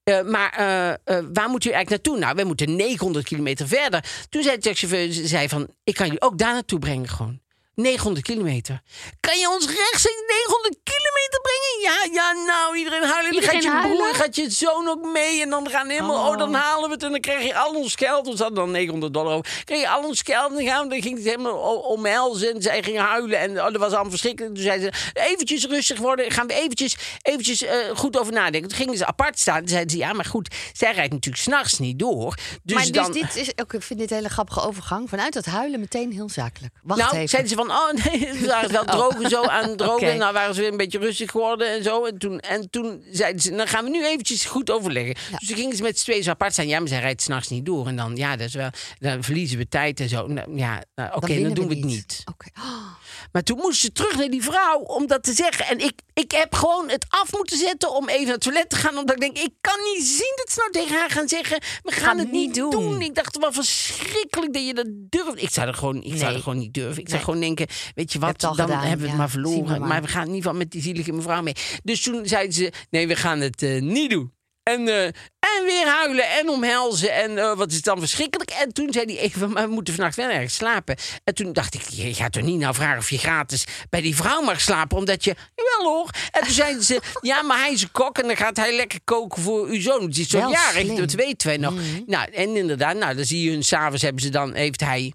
eh, 0.03 0.21
maar 0.21 0.51
eh, 0.57 0.89
eh, 0.89 1.25
waar 1.33 1.49
moet 1.49 1.65
u 1.65 1.69
eigenlijk 1.69 1.89
naartoe? 1.89 2.17
Nou, 2.23 2.35
wij 2.35 2.43
moeten 2.45 2.75
900 2.75 3.25
kilometer 3.25 3.67
verder. 3.67 4.03
Toen 4.29 4.43
zei 4.43 4.55
de 4.55 4.61
taxichauffeur 4.61 5.11
ze 5.11 5.27
zei 5.27 5.49
van... 5.49 5.67
ik 5.83 5.93
kan 5.95 6.05
jullie 6.05 6.21
ook 6.21 6.37
daar 6.37 6.53
naartoe 6.53 6.79
brengen 6.79 7.09
gewoon. 7.09 7.41
900 7.75 8.25
kilometer. 8.25 8.81
Kan 9.19 9.39
je 9.39 9.49
ons 9.49 9.65
rechtstreeks 9.65 10.21
900 10.27 10.77
kilometer 10.83 11.39
brengen? 11.41 11.81
Ja, 11.81 12.21
ja, 12.21 12.45
nou, 12.45 12.77
iedereen 12.77 13.03
huilen. 13.03 13.31
Dan 13.31 13.41
gaat 13.41 13.63
je 13.63 13.79
broer, 13.81 14.15
gaat 14.15 14.35
je 14.35 14.49
zoon 14.49 14.87
ook 14.87 15.05
mee. 15.05 15.41
En 15.41 15.49
dan 15.49 15.69
gaan 15.69 15.89
helemaal, 15.89 16.31
oh. 16.31 16.37
dan 16.37 16.53
halen 16.53 16.89
we 16.89 16.93
het. 16.93 17.03
En 17.03 17.11
dan 17.11 17.19
krijg 17.19 17.45
je 17.45 17.55
al 17.55 17.73
ons 17.73 17.95
geld. 17.95 18.27
Ons 18.27 18.39
hadden 18.39 18.57
dan 18.57 18.71
900 18.71 19.13
dollar 19.13 19.33
over. 19.33 19.61
Krijg 19.63 19.81
je 19.81 19.89
al 19.89 20.03
ons 20.03 20.21
geld. 20.21 20.49
En 20.49 20.55
dan, 20.55 20.65
gaan 20.65 20.83
we, 20.83 20.89
dan 20.89 21.01
ging 21.01 21.15
het 21.15 21.25
helemaal 21.25 21.79
omhelzen. 21.79 22.53
En 22.53 22.61
zij 22.61 22.83
gingen 22.83 23.03
huilen. 23.03 23.39
En 23.39 23.51
oh, 23.51 23.63
dat 23.63 23.77
was 23.77 23.91
allemaal 23.91 24.09
verschrikkelijk. 24.09 24.55
Toen 24.55 24.63
zei 24.63 24.81
ze, 24.81 24.91
eventjes 25.13 25.65
rustig 25.65 25.99
worden. 25.99 26.31
Gaan 26.31 26.47
we 26.47 26.53
eventjes, 26.53 26.97
eventjes 27.21 27.63
eh, 27.63 27.77
goed 27.95 28.19
over 28.19 28.33
nadenken. 28.33 28.69
Toen 28.69 28.77
gingen 28.77 28.97
ze 28.97 29.05
apart 29.05 29.39
staan. 29.39 29.59
Toen 29.59 29.67
zeiden 29.67 29.91
ze, 29.91 29.97
ja, 29.97 30.13
maar 30.13 30.25
goed. 30.25 30.55
Zij 30.73 30.93
rijdt 30.93 31.13
natuurlijk 31.13 31.43
s'nachts 31.43 31.79
niet 31.79 31.99
door. 31.99 32.37
Dus 32.63 32.75
maar 32.75 32.91
dan... 32.91 33.11
dus 33.11 33.21
dit 33.21 33.35
is, 33.35 33.47
ik 33.47 33.75
vind 33.83 33.99
dit 33.99 34.11
een 34.11 34.17
hele 34.17 34.29
grappige 34.29 34.61
overgang. 34.61 35.09
Vanuit 35.09 35.33
dat 35.33 35.45
huilen 35.45 35.79
meteen 35.79 36.11
heel 36.11 36.29
zakelijk. 36.29 36.73
Wacht 36.83 36.99
nou, 36.99 37.15
even. 37.15 37.29
zeiden 37.29 37.49
ze 37.49 37.55
van, 37.65 37.75
oh 37.75 38.05
nee, 38.05 38.33
ze 38.41 38.45
waren 38.47 38.71
wel 38.71 38.85
droog 38.85 39.21
en 39.21 39.29
zo 39.29 39.43
aan 39.43 39.69
het 39.69 39.77
drogen. 39.77 40.17
Nou 40.17 40.33
waren 40.33 40.55
ze 40.55 40.61
weer 40.61 40.71
een 40.71 40.77
beetje 40.77 40.99
rustig 40.99 41.31
geworden 41.31 41.67
en 41.67 41.83
zo. 41.83 42.05
En 42.05 42.17
toen, 42.17 42.39
en 42.39 42.69
toen 42.69 43.03
zei 43.11 43.11
zeiden 43.11 43.41
ze, 43.41 43.55
dan 43.55 43.67
gaan 43.67 43.83
we 43.83 43.89
nu 43.89 44.05
eventjes 44.05 44.45
goed 44.45 44.71
overleggen. 44.71 45.15
Dus 45.39 45.47
toen 45.47 45.57
gingen 45.57 45.75
ze 45.75 45.83
met 45.83 45.99
z'n 45.99 46.03
tweeën 46.03 46.23
zo 46.23 46.29
apart 46.29 46.53
zijn. 46.53 46.67
Ja, 46.67 46.79
maar 46.79 46.87
zij 46.87 46.99
rijdt 46.99 47.21
s'nachts 47.21 47.49
niet 47.49 47.65
door. 47.65 47.87
En 47.87 47.95
dan, 47.95 48.15
ja, 48.15 48.35
dat 48.35 48.47
is 48.47 48.53
wel, 48.53 48.69
dan 48.99 49.23
verliezen 49.23 49.57
we 49.57 49.67
tijd 49.67 49.99
en 49.99 50.09
zo. 50.09 50.27
Nou, 50.27 50.57
ja, 50.57 50.83
nou, 50.95 51.15
oké, 51.15 51.41
dan, 51.41 51.53
doen 51.53 51.67
we 51.67 51.75
het 51.75 51.83
niet. 51.83 52.23
Oh, 52.25 52.63
Maar 53.33 53.43
toen 53.43 53.57
moest 53.57 53.81
ze 53.81 53.91
terug 53.91 54.17
naar 54.17 54.29
die 54.29 54.43
vrouw 54.43 54.79
om 54.79 55.07
dat 55.07 55.23
te 55.23 55.33
zeggen. 55.33 55.65
En 55.65 55.79
ik, 55.79 56.01
ik 56.13 56.31
heb 56.31 56.53
gewoon 56.53 56.89
het 56.89 57.05
af 57.09 57.31
moeten 57.31 57.57
zetten 57.57 57.95
om 57.95 58.09
even 58.09 58.23
naar 58.23 58.33
het 58.33 58.41
toilet 58.41 58.69
te 58.69 58.75
gaan. 58.75 58.97
Omdat 58.97 59.15
ik 59.15 59.21
denk, 59.21 59.37
ik 59.37 59.53
kan 59.61 59.79
niet 59.93 60.05
zien 60.05 60.33
dat 60.35 60.51
ze 60.51 60.59
nou 60.59 60.71
tegen 60.71 60.99
haar 60.99 61.09
gaan 61.09 61.27
zeggen... 61.27 61.61
we 61.83 61.91
gaan 61.91 62.17
het 62.17 62.31
niet 62.31 62.55
doen. 62.55 63.01
Ik 63.01 63.15
dacht, 63.15 63.37
wat 63.37 63.53
verschrikkelijk 63.53 64.53
dat 64.53 64.65
je 64.65 64.73
dat 64.73 64.87
durft. 64.89 65.41
Ik 65.41 65.49
zou 65.49 65.67
er 65.67 65.73
gewoon, 65.73 66.03
ik 66.03 66.17
zou 66.17 66.33
er 66.33 66.39
gewoon 66.41 66.57
niet 66.57 66.73
durven. 66.73 67.01
Ik 67.01 67.09
zou 67.09 67.23
gewoon 67.23 67.39
denken, 67.39 67.52
weet 67.95 68.13
je 68.13 68.19
wat, 68.19 68.39
dan 68.39 68.55
gedaan, 68.55 68.79
hebben 68.79 68.97
we 68.97 69.03
het 69.03 69.11
ja. 69.11 69.17
maar 69.17 69.29
verloren. 69.29 69.79
maar. 69.79 69.87
Maar. 69.87 70.01
we 70.01 70.07
gaan 70.07 70.21
in 70.21 70.27
ieder 70.27 70.41
geval 70.41 70.57
met 70.57 70.71
die 70.71 70.81
zielige 70.81 71.11
mevrouw 71.11 71.41
mee. 71.41 71.55
Dus 71.83 72.01
toen 72.01 72.27
zeiden 72.27 72.53
ze, 72.53 72.71
nee, 72.89 73.07
we 73.07 73.15
gaan 73.15 73.39
het 73.39 73.61
eh, 73.61 73.81
niet 73.81 74.09
doen. 74.09 74.31
En, 74.63 74.87
eh, 74.87 75.05
en 75.39 75.65
weer 75.65 75.87
huilen 75.87 76.29
en 76.29 76.49
omhelzen. 76.49 77.13
En 77.13 77.37
eh, 77.37 77.55
wat 77.55 77.69
is 77.69 77.75
het 77.75 77.85
dan 77.85 77.99
verschrikkelijk. 77.99 78.49
En 78.49 78.73
toen 78.73 78.93
zei 78.93 79.05
hij 79.05 79.17
even, 79.17 79.51
maar 79.51 79.67
we 79.67 79.73
moeten 79.73 79.93
vannacht 79.93 80.15
wel 80.15 80.29
ergens 80.29 80.55
slapen. 80.55 80.95
En 81.23 81.33
toen 81.33 81.53
dacht 81.53 81.73
ik, 81.73 81.81
je 81.89 82.13
gaat 82.13 82.31
toch 82.31 82.43
niet 82.43 82.59
nou 82.59 82.73
vragen 82.73 82.97
of 82.97 83.09
je 83.09 83.17
gratis 83.17 83.65
bij 83.89 84.01
die 84.01 84.15
vrouw 84.15 84.41
mag 84.41 84.61
slapen. 84.61 84.97
Omdat 84.97 85.23
je, 85.23 85.35
jawel 85.55 85.93
hoor. 85.93 86.09
En 86.31 86.43
toen 86.43 86.53
zeiden 86.53 86.83
ze, 86.83 87.01
ja, 87.21 87.41
maar 87.41 87.59
hij 87.59 87.71
is 87.71 87.81
een 87.81 87.91
kok 87.91 88.17
en 88.17 88.27
dan 88.27 88.37
gaat 88.37 88.57
hij 88.57 88.75
lekker 88.75 88.99
koken 89.03 89.41
voor 89.41 89.67
uw 89.67 89.81
zoon. 89.81 90.01
Het 90.01 90.17
is 90.17 90.29
zo 90.29 90.39
Wel 90.39 90.51
jarig, 90.51 90.87
dat 90.87 91.11
weten 91.11 91.47
wij 91.47 91.57
nog. 91.57 91.73
Nou, 92.05 92.31
en 92.31 92.55
inderdaad, 92.55 92.95
nou, 92.95 93.15
dan 93.15 93.25
zie 93.25 93.43
je 93.43 93.51
hun, 93.51 93.63
s'avonds 93.63 94.01
hebben 94.01 94.21
ze 94.21 94.29
dan, 94.29 94.53
heeft 94.53 94.79
hij 94.79 95.13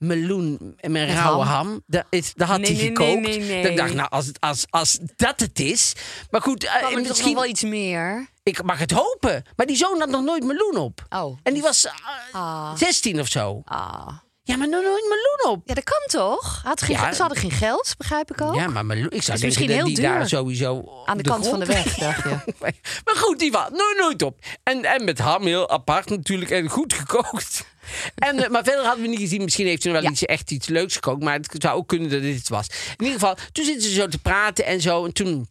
meloen 0.00 0.76
met 0.80 1.10
rauwe 1.10 1.44
ham? 1.44 1.66
ham. 1.66 1.82
Dat, 1.86 2.04
is, 2.10 2.34
dat 2.34 2.48
had 2.48 2.60
Nee, 2.60 2.66
hij 2.66 2.76
nee, 2.76 2.86
gekookt. 2.86 3.22
nee, 3.48 3.70
ik 3.70 3.76
dacht, 3.76 3.94
nou, 3.94 4.08
als, 4.10 4.30
als, 4.38 4.66
als 4.70 4.98
dat 5.16 5.40
het 5.40 5.60
is. 5.60 5.92
Maar 6.30 6.40
goed, 6.42 6.64
kan 6.64 6.74
er 6.74 6.80
toch 6.82 6.92
nog 6.94 7.08
misschien, 7.08 7.34
wel 7.34 7.46
iets 7.46 7.62
meer? 7.62 8.28
ik 8.42 8.62
mag 8.62 8.78
het 8.78 8.90
hopen. 8.90 9.44
Maar 9.56 9.66
die 9.66 9.76
zoon 9.76 9.98
had 10.00 10.08
nog 10.08 10.22
nooit 10.22 10.44
meloen 10.44 10.76
op. 10.76 11.06
Oh. 11.08 11.38
En 11.42 11.52
die 11.52 11.62
was 11.62 11.84
eh, 11.86 11.92
Ah. 12.32 12.76
16 12.76 13.20
of 13.20 13.28
zo. 13.28 13.62
Ah. 13.64 14.08
Ja, 14.42 14.56
maar 14.56 14.68
nog 14.68 14.82
nooit 14.82 15.04
meloen 15.08 15.54
op. 15.56 15.62
Ja, 15.68 15.74
dat 15.74 15.84
kan 15.84 16.02
toch? 16.06 16.60
Had 16.64 16.82
geen, 16.82 16.96
Ja. 16.96 17.12
Ze 17.12 17.20
hadden 17.20 17.38
geen 17.38 17.50
geld, 17.50 17.94
begrijp 17.98 18.30
ik 18.30 18.40
ook. 18.40 18.54
Ja, 18.54 18.66
maar 18.68 18.86
meloen, 18.86 19.04
ik 19.10 19.10
zou 19.10 19.18
Is 19.20 19.26
denken 19.26 19.46
misschien 19.46 19.70
heel 19.70 19.84
die 19.84 19.94
duur. 19.94 20.04
daar 20.04 20.28
sowieso 20.28 21.02
Aan 21.06 21.16
de, 21.16 21.22
kant 21.22 21.48
van 21.48 21.60
de 21.60 21.66
weg, 21.66 21.94
dacht 21.94 22.22
je. 22.22 22.38
maar 23.04 23.16
goed, 23.16 23.38
die 23.38 23.50
was 23.52 23.68
nooit, 23.70 23.96
nooit 23.98 24.22
op. 24.22 24.38
En, 24.62 24.84
en 24.84 25.04
met 25.04 25.18
ham 25.18 25.46
heel 25.46 25.70
apart 25.70 26.08
natuurlijk 26.10 26.50
en 26.50 26.68
goed 26.68 26.92
gekookt. 26.92 27.64
En, 28.14 28.44
eh, 28.44 28.50
maar 28.50 28.64
verder 28.64 28.84
hadden 28.84 29.02
we 29.02 29.08
niet 29.08 29.18
gezien. 29.18 29.42
Misschien 29.44 29.66
heeft 29.66 29.82
ze 29.82 29.90
wel 29.90 30.02
Ja. 30.02 30.10
iets, 30.10 30.24
echt 30.24 30.50
iets 30.50 30.68
leuks 30.68 30.94
gekookt. 30.94 31.22
Maar 31.22 31.34
het 31.34 31.54
zou 31.58 31.76
ook 31.76 31.88
kunnen 31.88 32.10
dat 32.10 32.22
dit 32.22 32.38
het 32.38 32.48
was. 32.48 32.66
In 32.96 33.04
ieder 33.04 33.20
geval, 33.20 33.36
toen 33.52 33.64
zitten 33.64 33.82
ze 33.88 33.94
zo 33.94 34.06
te 34.08 34.18
praten 34.18 34.64
en 34.64 34.80
zo. 34.80 35.04
En 35.04 35.12
toen 35.12 35.48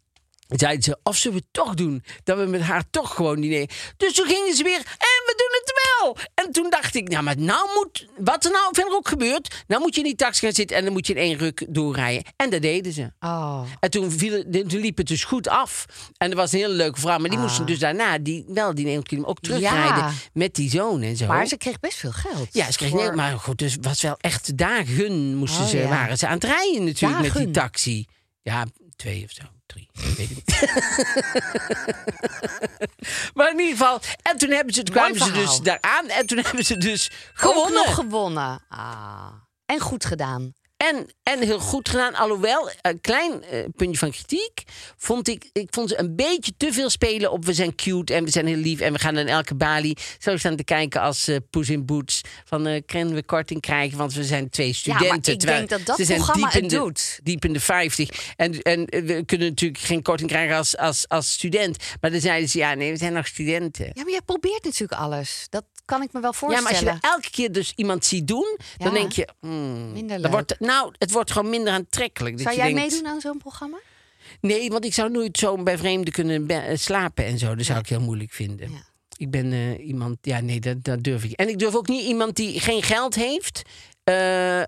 zeiden 0.58 0.84
ze, 0.84 0.98
of 1.04 1.16
zullen 1.18 1.38
we 1.38 1.44
het 1.52 1.64
toch 1.66 1.74
doen? 1.74 2.04
Dat 2.24 2.38
we 2.38 2.46
met 2.46 2.62
haar 2.62 2.84
toch 2.90 3.16
gewoon 3.16 3.42
diner. 3.42 3.70
Dus 3.98 4.14
toen 4.14 4.26
gingen 4.28 4.56
ze 4.56 4.64
weer, 4.64 4.78
en 4.78 5.22
we 5.26 5.34
doen 5.38 5.60
het 5.62 5.74
wel. 6.00 6.18
En 6.46 6.52
toen 6.52 6.70
dacht 6.70 6.96
ik, 6.96 7.08
nou, 7.10 7.24
maar 7.24 7.38
nou 7.38 7.70
moet, 7.76 8.08
wat 8.18 8.46
er 8.46 8.52
nou 8.52 8.68
verder 8.72 8.94
ook 8.96 9.08
gebeurt... 9.08 9.64
nou 9.68 9.82
moet 9.82 9.94
je 9.96 10.02
in 10.02 10.08
die 10.08 10.16
taxi 10.16 10.46
gaan 10.46 10.56
zitten 10.56 10.78
en 10.78 10.84
dan 10.84 10.94
moet 10.94 11.08
je 11.08 11.14
in 11.14 11.20
één 11.22 11.38
ruk 11.38 11.66
doorrijden. 11.70 12.24
En 12.36 12.50
dat 12.50 12.62
deden 12.62 12.94
ze. 12.94 13.12
Oh. 13.20 13.62
En 13.80 13.90
toen, 13.92 14.12
viel, 14.12 14.44
toen 14.52 14.80
liep 14.80 14.98
het 14.98 15.08
dus 15.08 15.24
goed 15.24 15.48
af. 15.48 15.86
En 16.18 16.30
er 16.30 16.36
was 16.36 16.52
een 16.52 16.60
hele 16.60 16.74
leuke 16.74 17.00
vrouw. 17.00 17.18
Maar 17.18 17.30
die 17.30 17.40
moesten 17.40 17.66
dus 17.66 17.80
daarna 17.80 18.18
die, 18.18 18.46
wel 18.48 18.76
die 18.76 18.86
9 18.86 19.04
kilometer 19.04 19.32
ook 19.32 19.40
terugrijden 19.42 19.78
Ah. 19.90 19.98
Ja. 19.98 20.12
met 20.34 20.56
die 20.56 20.70
zoon 20.70 21.02
en 21.02 21.16
zo. 21.18 21.28
Maar 21.28 21.46
ze 21.48 21.58
kreeg 21.58 21.80
best 21.80 21.98
veel 21.98 22.12
geld. 22.12 22.48
ja, 22.52 22.72
ze 22.72 22.78
kreeg 22.78 22.90
Voor- 22.90 23.00
nee, 23.04 23.12
maar 23.12 23.38
goed, 23.40 23.58
dus 23.58 23.74
het 23.74 23.86
was 23.86 24.02
wel 24.02 24.16
echt 24.20 24.58
dagen 24.58 25.36
moesten 25.36 25.64
Oh, 25.64 25.70
ze, 25.70 25.78
ja. 25.78 25.88
waren 25.88 26.18
ze 26.18 26.28
aan 26.28 26.34
het 26.34 26.44
rijden 26.44 26.84
natuurlijk 26.84 27.22
met 27.22 27.34
die 27.34 27.52
taxi. 27.52 28.06
Ja, 28.42 28.66
twee 28.96 29.24
of 29.24 29.32
zo, 29.32 29.44
drie, 29.70 29.90
weet 30.18 30.30
niet. 30.30 30.46
maar 33.36 33.52
in 33.52 33.60
ieder 33.60 33.78
geval, 33.78 34.02
en 34.22 34.38
toen 34.38 34.50
hebben 34.50 34.74
ze, 34.74 34.84
toen 34.84 34.96
kwamen 34.96 35.20
ze 35.20 35.32
dus 35.32 35.60
daaraan 35.60 36.10
en 36.10 36.26
toen 36.26 36.38
hebben 36.38 36.66
ze 36.66 36.78
dus 36.78 37.12
Ook 37.12 37.40
gewonnen. 37.40 37.74
nog 37.74 37.94
gewonnen. 37.96 38.66
Ah. 38.70 39.28
En 39.66 39.80
goed 39.80 40.06
gedaan. 40.06 40.54
En, 40.88 41.08
en 41.24 41.40
heel 41.40 41.60
goed 41.60 41.90
gedaan. 41.90 42.16
Alhoewel, 42.16 42.70
een 42.82 43.02
klein 43.02 43.44
eh, 43.44 43.60
puntje 43.76 43.98
van 43.98 44.12
kritiek. 44.12 44.64
Vond 44.98 45.28
ik, 45.28 45.50
ik 45.54 45.68
vond 45.70 45.90
ze 45.90 46.00
een 46.00 46.16
beetje 46.16 46.52
te 46.58 46.74
veel 46.74 46.90
spelen 46.90 47.32
op 47.32 47.46
we 47.46 47.54
zijn 47.54 47.76
cute 47.76 48.14
en 48.14 48.24
we 48.24 48.30
zijn 48.30 48.48
heel 48.48 48.58
lief. 48.58 48.80
En 48.80 48.94
we 48.94 49.00
gaan 49.00 49.18
in 49.18 49.28
elke 49.28 49.56
balie 49.56 49.98
zo 50.20 50.38
staan 50.38 50.56
te 50.56 50.64
kijken 50.64 51.02
als 51.02 51.28
eh 51.28 51.36
Poes 51.50 51.70
in 51.70 51.86
Boots. 51.86 52.22
Van 52.46 52.68
eh 52.68 52.82
kunnen 52.86 53.14
we 53.14 53.24
korting 53.24 53.62
krijgen, 53.62 53.98
want 53.98 54.14
we 54.14 54.24
zijn 54.24 54.50
twee 54.50 54.74
studenten. 54.74 55.08
maar 55.08 55.30
ik 55.30 55.40
denk 55.40 55.70
dat 55.70 55.86
dat 55.86 55.96
ze 55.96 56.06
zijn 56.06 56.18
programma 56.18 56.50
diep 56.50 56.62
in 56.62 56.68
de, 56.68 56.76
doet. 56.76 57.20
Diep 57.24 57.46
in 57.46 57.54
de 57.54 57.60
50. 57.60 58.34
En, 58.36 58.62
en 58.62 58.86
we 58.86 59.24
kunnen 59.26 59.48
natuurlijk 59.48 59.84
geen 59.84 60.02
korting 60.02 60.30
krijgen 60.30 60.56
als, 60.56 60.78
als, 60.78 61.08
als 61.08 61.32
student. 61.32 61.78
Maar 62.02 62.12
dan 62.12 62.22
zeiden 62.22 62.50
ze, 62.50 62.58
ja 62.58 62.74
nee, 62.74 62.92
we 62.92 62.98
zijn 62.98 63.14
nog 63.14 63.28
studenten. 63.28 63.86
Ja, 63.86 64.04
maar 64.04 64.12
jij 64.12 64.22
probeert 64.22 64.64
natuurlijk 64.64 65.02
alles. 65.02 65.48
Dat 65.50 65.64
kan 65.90 66.02
ik 66.02 66.14
me 66.14 66.20
wel 66.20 66.32
Ja, 66.32 66.38
voorstellen. 66.38 66.84
maar 66.84 66.94
als 66.94 67.02
je 67.02 67.08
elke 67.10 67.30
keer 67.30 67.52
dus 67.52 67.74
iemand 67.76 68.06
ziet 68.06 68.28
doen, 68.28 68.58
dan 68.78 68.88
Ja. 68.88 68.94
denk 69.00 69.12
je... 69.12 69.28
hmm, 69.40 69.92
Minder 69.92 70.20
leuk. 70.20 70.32
wordt, 70.32 70.60
nou, 70.60 70.94
het 70.98 71.12
wordt 71.12 71.32
gewoon 71.32 71.50
minder 71.50 71.74
aantrekkelijk. 71.74 72.40
Zou 72.40 72.56
jij 72.56 72.74
denkt, 72.74 72.92
meedoen 72.92 73.08
aan 73.12 73.22
zo'n 73.22 73.38
programma? 73.38 73.78
Nee, 74.42 74.70
want 74.70 74.86
ik 74.86 74.94
zou 74.94 75.10
nooit 75.12 75.38
zo 75.38 75.64
bij 75.64 75.78
vreemden 75.78 76.14
kunnen 76.14 76.48
eh, 76.48 76.78
slapen 76.78 77.26
en 77.26 77.38
zo. 77.38 77.56
Dat 77.56 77.66
zou 77.66 77.80
ik 77.80 77.90
heel 77.90 78.00
moeilijk 78.02 78.32
vinden. 78.32 78.72
Ja. 78.72 78.78
Ik 79.18 79.32
ben 79.32 79.52
eh, 79.52 79.88
iemand, 79.88 80.18
ja, 80.22 80.40
nee, 80.40 80.60
dat, 80.60 80.84
dat 80.84 81.04
durf 81.04 81.24
ik. 81.24 81.32
En 81.32 81.50
ik 81.50 81.60
durf 81.60 81.76
ook 81.76 81.88
niet 81.88 82.04
iemand 82.06 82.36
die 82.36 82.60
geen 82.60 82.84
geld 82.84 83.16
heeft. 83.16 83.62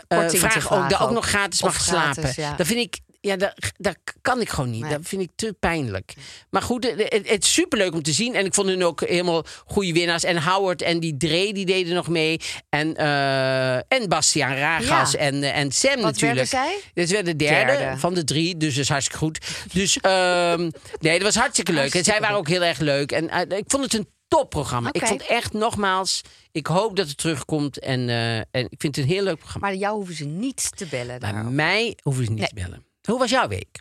Korting 0.08 0.30
te 0.32 0.38
vragen 0.38 0.78
ook, 0.84 0.90
dat 0.90 1.00
ook 1.00 1.08
ook. 1.08 1.14
nog 1.14 1.26
gratis 1.28 1.62
Of 1.62 1.68
mag 1.74 1.82
gratis, 1.82 2.22
slapen. 2.34 2.42
ja. 2.44 2.56
Dat 2.56 2.68
vind 2.68 2.80
ik, 2.80 3.00
ja, 3.22 3.36
dat, 3.36 3.54
dat 3.78 3.96
kan 4.22 4.42
ik 4.42 4.50
gewoon 4.50 4.70
niet. 4.70 4.82
Nee. 4.82 4.92
Dat 4.92 5.00
vind 5.04 5.22
ik 5.22 5.30
te 5.36 5.56
pijnlijk. 5.60 6.14
Maar 6.50 6.62
goed, 6.62 6.84
het, 6.84 7.28
het, 7.28 7.44
is 7.44 7.54
superleuk 7.54 7.94
om 7.94 8.04
te 8.04 8.12
zien. 8.12 8.36
En 8.36 8.46
ik 8.46 8.54
vond 8.54 8.68
hun 8.68 8.84
ook 8.84 9.00
helemaal 9.02 9.46
goede 9.66 9.94
winnaars. 9.94 10.24
En 10.24 10.44
Howard 10.44 10.82
en 10.82 11.00
die 11.00 11.18
Dre, 11.18 11.54
die 11.54 11.66
deden 11.66 11.94
nog 11.94 12.08
mee. 12.08 12.40
En, 12.70 12.96
eh, 12.96 13.76
en 13.76 14.10
Bastiaan 14.10 14.56
Ragas 14.56 15.12
Ja. 15.12 15.18
en, 15.18 15.44
eh, 15.44 15.58
en 15.58 15.72
Sam 15.72 15.96
Wat 15.96 16.02
natuurlijk. 16.04 16.52
werden 16.52 16.72
zij? 16.72 16.82
Dit 16.94 17.10
werd 17.12 17.26
de 17.26 17.36
derde, 17.36 17.78
Derde. 17.78 18.00
van 18.00 18.14
de 18.14 18.24
drie, 18.24 18.58
dus 18.58 18.74
dat 18.74 18.84
is 18.84 18.90
hartstikke 18.90 19.20
goed. 19.26 19.40
Dus 19.74 19.98
ehm, 19.98 20.70
nee, 21.00 21.14
dat 21.14 21.22
was 21.22 21.36
hartstikke 21.36 21.74
leuk. 21.74 21.96
En 21.96 22.04
zij 22.04 22.20
waren 22.20 22.38
ook 22.38 22.48
heel 22.48 22.64
erg 22.64 22.80
leuk. 22.80 23.12
En 23.12 23.30
eh, 23.30 23.58
ik 23.58 23.66
vond 23.68 23.84
het 23.84 23.94
een 23.94 24.08
topprogramma. 24.28 24.90
Ik 24.92 25.06
vond 25.08 25.26
echt 25.26 25.54
nogmaals, 25.54 26.22
ik 26.52 26.68
hoop 26.68 26.96
dat 26.96 27.08
het 27.08 27.18
terugkomt. 27.18 27.80
En, 27.80 28.10
en 28.52 28.66
ik 28.70 28.76
vind 28.78 28.96
het 28.96 29.06
een 29.06 29.12
heel 29.12 29.24
leuk 29.24 29.38
programma. 29.38 29.68
Maar 29.68 29.76
jou 29.76 29.96
hoeven 29.96 30.16
ze 30.16 30.26
niet 30.26 30.78
te 30.78 30.86
bellen. 30.86 31.20
Bij 31.20 31.34
mij 31.34 31.98
hoeven 32.02 32.24
ze 32.24 32.30
niet 32.30 32.40
Nee. 32.40 32.48
te 32.48 32.56
bellen. 32.56 32.90
Hoe 33.08 33.20
was 33.20 33.30
jouw 33.30 33.48
week? 33.48 33.80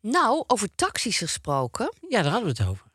Nou, 0.00 0.44
over 0.46 0.68
taxis 0.74 1.18
gesproken. 1.18 1.94
Ja, 2.08 2.22
daar 2.22 2.32
hadden 2.32 2.54
we 2.54 2.62
het 2.62 2.68
over. 2.70 2.88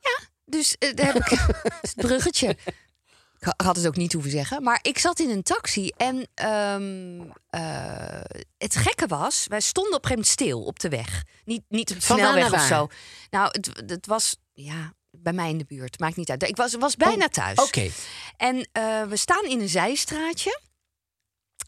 Dus 0.45 0.77
eh, 0.77 0.93
daar 0.93 1.13
heb 1.13 1.15
ik 1.15 1.29
het 1.81 1.93
bruggetje. 1.95 2.49
Ik 2.49 3.39
ha- 3.39 3.53
had 3.65 3.75
het 3.75 3.87
ook 3.87 3.95
niet 3.95 4.13
hoeven 4.13 4.31
zeggen. 4.31 4.63
Maar 4.63 4.79
ik 4.81 4.97
zat 4.97 5.19
in 5.19 5.29
een 5.29 5.43
taxi 5.43 5.91
en 5.97 6.27
ehm, 6.33 7.21
eh, 7.49 8.21
het 8.57 8.75
gekke 8.75 9.07
was, 9.07 9.45
wij 9.47 9.59
stonden 9.61 9.93
op 9.93 10.03
een 10.03 10.09
gegeven 10.09 10.09
moment 10.09 10.27
stil 10.27 10.63
op 10.63 10.79
de 10.79 10.89
weg. 10.89 11.23
Niet, 11.45 11.61
niet 11.69 11.89
op 11.91 11.95
de 11.95 12.03
snelweg 12.05 12.53
of 12.53 12.61
zo. 12.61 12.87
Nou, 13.29 13.47
het, 13.51 13.83
het 13.87 14.05
was 14.07 14.35
ja, 14.53 14.93
bij 15.11 15.33
mij 15.33 15.49
in 15.49 15.57
de 15.57 15.65
buurt. 15.65 15.99
Maakt 15.99 16.15
niet 16.15 16.29
uit. 16.29 16.43
Ik 16.43 16.55
was, 16.55 16.75
was 16.75 16.95
bijna 16.95 17.27
thuis. 17.27 17.57
Oh, 17.57 17.65
Oké. 17.65 17.89
En 18.37 18.69
eh, 18.71 19.03
we 19.03 19.17
staan 19.17 19.43
in 19.45 19.59
een 19.61 19.69
zijstraatje. 19.69 20.59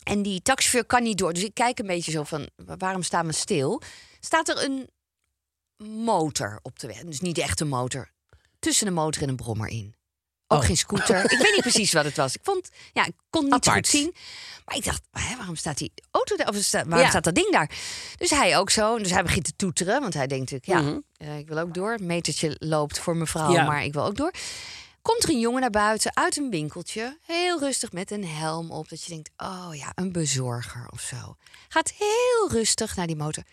En 0.08 0.22
die 0.22 0.42
taxichauffeur 0.42 0.86
kan 0.86 1.04
niet 1.04 1.18
door. 1.18 1.34
Dus 1.34 1.44
ik 1.44 1.54
kijk 1.54 1.80
een 1.80 1.88
beetje 1.88 2.12
zo 2.12 2.24
van, 2.24 2.50
wa- 2.56 2.78
waarom 2.78 3.04
staan 3.04 3.26
we 3.26 3.32
stil? 3.34 3.82
Staat 4.20 4.50
er 4.50 4.64
een 4.64 4.90
motor 5.88 6.60
op 6.62 6.80
de 6.80 6.88
weg. 6.88 6.98
Dus 7.04 7.20
niet 7.20 7.38
echt 7.38 7.60
een 7.60 7.68
motor. 7.68 8.12
Tussen 8.60 8.88
een 8.88 8.94
motor 8.94 9.22
en 9.24 9.30
een 9.30 9.36
brommer 9.36 9.68
in. 9.70 9.96
Ook 10.48 10.60
Oh. 10.60 10.66
geen 10.66 10.78
scooter. 10.78 11.24
ik 11.32 11.38
weet 11.40 11.52
niet 11.52 11.62
precies 11.62 11.94
wat 11.94 12.06
het 12.06 12.16
was. 12.18 12.36
Ik 12.36 12.42
vond, 12.44 12.70
ja, 12.94 13.06
ik 13.06 13.14
kon 13.30 13.44
het 13.44 13.54
niet 13.54 13.68
Apart. 13.68 13.88
goed 13.90 14.00
zien. 14.00 14.16
Maar 14.66 14.76
ik 14.76 14.84
dacht, 14.86 15.02
hè, 15.12 15.36
waarom 15.38 15.56
staat 15.56 15.78
die 15.78 15.92
auto 16.12 16.36
daar? 16.36 16.48
Of 16.48 16.72
waarom 16.72 16.98
Ja. 16.98 17.10
staat 17.10 17.24
dat 17.24 17.36
ding 17.36 17.52
daar? 17.52 17.72
Dus 18.18 18.30
hij 18.30 18.58
ook 18.58 18.70
zo. 18.70 18.98
Dus 18.98 19.12
hij 19.12 19.24
begint 19.24 19.44
te 19.46 19.56
toeteren. 19.56 20.02
Want 20.02 20.14
hij 20.14 20.28
denkt 20.28 20.52
natuurlijk, 20.52 20.86
ja, 20.86 20.90
Mhm. 20.92 21.00
eh, 21.18 21.38
ik 21.38 21.48
wil 21.48 21.58
ook 21.58 21.74
door. 21.74 21.98
Metertje 22.02 22.56
loopt 22.60 23.00
voor 23.00 23.16
mevrouw, 23.16 23.52
Ja. 23.52 23.66
maar 23.66 23.84
ik 23.84 23.94
wil 23.94 24.06
ook 24.06 24.16
door. 24.16 24.32
Komt 25.08 25.24
er 25.24 25.30
een 25.30 25.40
jongen 25.40 25.62
naar 25.62 25.70
buiten 25.70 26.16
uit 26.16 26.38
een 26.38 26.50
winkeltje. 26.50 27.18
Heel 27.26 27.60
rustig 27.60 27.92
met 27.92 28.12
een 28.12 28.26
helm 28.26 28.72
op. 28.72 28.90
Dat 28.90 29.04
je 29.04 29.10
denkt, 29.10 29.30
oh 29.38 29.70
ja, 29.72 29.92
een 29.96 30.12
bezorger 30.12 30.88
of 30.90 31.02
zo. 31.02 31.36
Gaat 31.68 31.94
heel 31.98 32.52
rustig 32.52 32.96
naar 32.96 33.08
die 33.08 33.16
motor. 33.16 33.44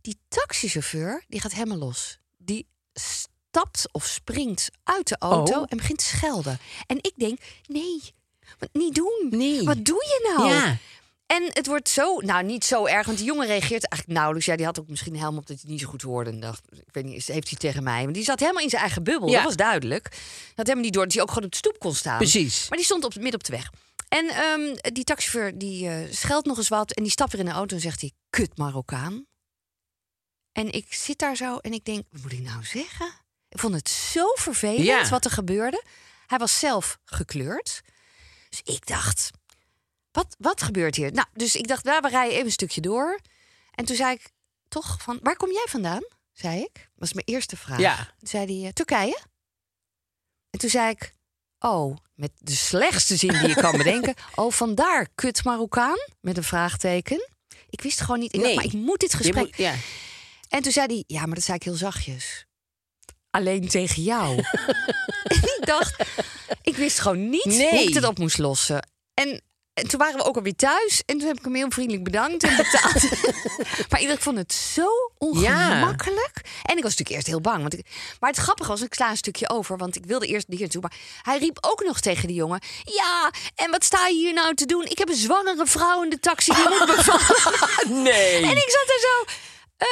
Die 0.00 0.18
taxichauffeur, 0.28 1.24
die 1.28 1.40
gaat 1.40 1.52
helemaal 1.52 1.78
los. 1.78 2.18
Die 2.38 2.66
stapt 2.92 3.88
of 3.92 4.06
springt 4.06 4.70
uit 4.84 5.08
de 5.08 5.16
auto 5.18 5.60
Oh. 5.60 5.66
en 5.68 5.76
begint 5.76 5.98
te 5.98 6.04
schelden. 6.04 6.58
En 6.86 6.96
ik 6.96 7.12
denk, 7.16 7.40
nee, 7.66 8.00
wat 8.58 8.68
niet 8.72 8.94
doen. 8.94 9.26
Nee. 9.30 9.64
Wat 9.64 9.84
doe 9.84 10.04
je 10.04 10.34
nou? 10.36 10.48
Ja. 10.50 10.76
En 11.32 11.50
het 11.52 11.66
wordt 11.66 11.88
zo, 11.88 12.18
nou 12.20 12.44
niet 12.44 12.64
zo 12.64 12.86
erg, 12.86 13.06
want 13.06 13.18
die 13.18 13.26
jongen 13.26 13.46
reageert 13.46 13.88
eigenlijk 13.88 14.06
nauwelijks. 14.18 14.46
Ja, 14.46 14.56
die 14.56 14.64
had 14.66 14.80
ook 14.80 14.88
misschien 14.88 15.14
een 15.14 15.20
helm 15.20 15.36
op 15.36 15.46
dat 15.46 15.60
hij 15.60 15.70
niet 15.70 15.80
zo 15.80 15.88
goed 15.88 16.02
hoorde. 16.02 16.30
En 16.30 16.40
dacht, 16.40 16.62
ik 16.70 16.92
weet 16.92 17.04
niet, 17.04 17.26
heeft 17.26 17.48
hij 17.48 17.58
tegen 17.58 17.82
mij? 17.82 18.04
Maar 18.04 18.12
die 18.12 18.24
zat 18.24 18.40
helemaal 18.40 18.62
in 18.62 18.68
zijn 18.70 18.82
eigen 18.82 19.02
bubbel, 19.04 19.28
Ja. 19.28 19.34
dat 19.34 19.44
was 19.44 19.56
duidelijk. 19.56 20.04
Had 20.54 20.66
helemaal 20.66 20.84
niet 20.84 20.92
door 20.92 21.04
dat 21.04 21.12
hij 21.12 21.22
ook 21.22 21.28
gewoon 21.28 21.44
op 21.44 21.50
de 21.50 21.56
stoep 21.56 21.78
kon 21.78 21.94
staan. 21.94 22.16
Precies. 22.18 22.68
Maar 22.68 22.78
die 22.78 22.86
stond 22.86 23.04
op, 23.04 23.14
midden 23.14 23.34
op 23.34 23.44
de 23.44 23.52
weg. 23.52 23.70
En 24.08 24.28
ehm, 24.28 24.92
die 24.94 25.04
taxichauffeur 25.04 25.58
die 25.58 25.88
eh, 25.88 26.12
scheldt 26.12 26.46
nog 26.46 26.56
eens 26.56 26.68
wat 26.68 26.92
en 26.92 27.02
die 27.02 27.12
stapt 27.12 27.32
weer 27.32 27.40
in 27.40 27.46
de 27.46 27.52
auto 27.52 27.74
en 27.74 27.80
zegt 27.82 28.00
hij, 28.00 28.12
kut 28.30 28.56
Marokkaan. 28.58 29.26
En 30.52 30.72
ik 30.72 30.94
zit 30.94 31.18
daar 31.18 31.36
zo 31.36 31.56
en 31.56 31.72
ik 31.72 31.84
denk, 31.84 32.04
wat 32.10 32.22
moet 32.22 32.32
ik 32.32 32.40
nou 32.42 32.64
zeggen? 32.64 33.06
Ik 33.48 33.58
vond 33.58 33.74
het 33.74 33.88
zo 33.88 34.24
vervelend 34.34 34.84
Ja. 34.84 35.08
wat 35.08 35.24
er 35.24 35.30
gebeurde. 35.30 35.82
Hij 36.26 36.38
was 36.38 36.58
zelf 36.58 36.98
gekleurd. 37.04 37.80
Dus 38.48 38.74
ik 38.74 38.86
dacht, 38.86 39.30
wat, 40.12 40.36
wat 40.38 40.62
gebeurt 40.62 40.96
hier? 40.96 41.12
Nou, 41.12 41.26
dus 41.32 41.56
ik 41.56 41.66
dacht, 41.68 41.84
nou, 41.84 42.00
we 42.00 42.08
rijden 42.08 42.32
even 42.32 42.46
een 42.46 42.52
stukje 42.52 42.80
door. 42.80 43.20
En 43.74 43.84
toen 43.84 43.96
zei 43.96 44.12
ik 44.14 44.30
toch 44.68 45.02
van, 45.02 45.18
waar 45.22 45.36
kom 45.36 45.50
jij 45.50 45.66
vandaan? 45.68 46.02
Zei 46.32 46.60
ik. 46.60 46.74
Dat 46.74 46.84
was 46.94 47.12
mijn 47.12 47.26
eerste 47.26 47.56
vraag. 47.56 47.78
Ja. 47.78 47.96
Toen 47.96 48.28
zei 48.28 48.58
hij, 48.58 48.66
eh, 48.68 48.72
Turkije. 48.72 49.18
En 50.50 50.58
toen 50.58 50.70
zei 50.70 50.90
ik, 50.90 51.12
oh, 51.58 51.96
met 52.14 52.30
de 52.38 52.52
slechtste 52.56 53.16
zin 53.16 53.28
die 53.38 53.48
je 53.48 53.54
kan 53.54 53.76
bedenken. 53.82 54.14
Oh, 54.34 54.52
vandaar, 54.52 55.08
kut 55.14 55.44
Marokkaan? 55.44 55.98
Met 56.20 56.36
een 56.36 56.44
vraagteken. 56.44 57.28
Ik 57.70 57.80
wist 57.80 58.00
gewoon 58.00 58.18
niet. 58.20 58.32
Ik 58.34 58.40
dacht, 58.40 58.46
Nee. 58.46 58.56
maar 58.56 58.64
ik 58.64 58.72
moet 58.86 59.00
dit 59.00 59.14
gesprek. 59.14 59.44
moet- 59.44 59.56
ja. 59.56 59.74
En 60.48 60.62
toen 60.62 60.72
zei 60.72 60.86
hij, 60.86 61.04
ja, 61.06 61.26
maar 61.26 61.34
dat 61.34 61.44
zei 61.44 61.56
ik 61.56 61.62
heel 61.62 61.74
zachtjes. 61.74 62.46
Alleen 63.30 63.68
tegen 63.68 64.02
jou. 64.02 64.36
en 65.32 65.36
ik 65.42 65.60
dacht, 65.64 66.02
ik 66.62 66.76
wist 66.76 66.98
gewoon 67.00 67.28
niet 67.30 67.44
Nee. 67.44 67.70
hoe 67.70 67.82
ik 67.82 67.94
het 67.94 68.04
op 68.04 68.18
moest 68.18 68.38
lossen. 68.38 68.88
En, 69.14 69.42
en 69.74 69.88
toen 69.88 69.98
waren 69.98 70.16
we 70.16 70.24
ook 70.24 70.36
alweer 70.36 70.56
thuis. 70.56 71.02
En 71.06 71.18
toen 71.18 71.26
heb 71.26 71.38
ik 71.38 71.44
hem 71.44 71.54
heel 71.54 71.70
vriendelijk 71.70 72.04
bedankt 72.04 72.42
en 72.42 72.56
betaald. 72.56 73.02
maar 73.90 74.00
ik, 74.00 74.20
vond 74.20 74.36
het 74.36 74.52
zo 74.52 74.88
ongemakkelijk. 75.18 76.40
En 76.62 76.76
ik 76.76 76.82
was 76.82 76.96
natuurlijk 76.96 77.10
eerst 77.10 77.26
heel 77.26 77.40
bang. 77.40 77.60
Want 77.60 77.74
ik, 77.74 77.86
maar 78.20 78.30
het 78.30 78.38
grappige 78.38 78.68
was, 78.68 78.82
ik 78.82 78.94
sla 78.94 79.10
een 79.10 79.16
stukje 79.16 79.48
over. 79.48 79.76
Want 79.76 79.96
ik 79.96 80.04
wilde 80.06 80.26
eerst 80.26 80.46
hier 80.48 80.60
naartoe. 80.60 80.80
Maar 80.80 80.94
hij 81.22 81.38
riep 81.38 81.58
ook 81.60 81.84
nog 81.84 82.00
tegen 82.00 82.26
die 82.26 82.36
jongen. 82.36 82.60
Ja, 82.84 83.30
en 83.54 83.70
wat 83.70 83.84
sta 83.84 84.06
je 84.06 84.14
hier 84.14 84.32
nou 84.32 84.54
te 84.54 84.66
doen? 84.66 84.84
Ik 84.84 84.98
heb 84.98 85.08
een 85.08 85.14
zwangere 85.14 85.66
vrouw 85.66 86.02
in 86.02 86.10
de 86.10 86.20
taxi. 86.20 86.54
Die 86.54 86.68
moet 86.68 86.86
bevallen. 86.96 88.02
Nee. 88.02 88.42
En 88.42 88.56
ik 88.56 88.70
zat 88.70 88.88
er 88.88 89.00
zo. 89.00 89.32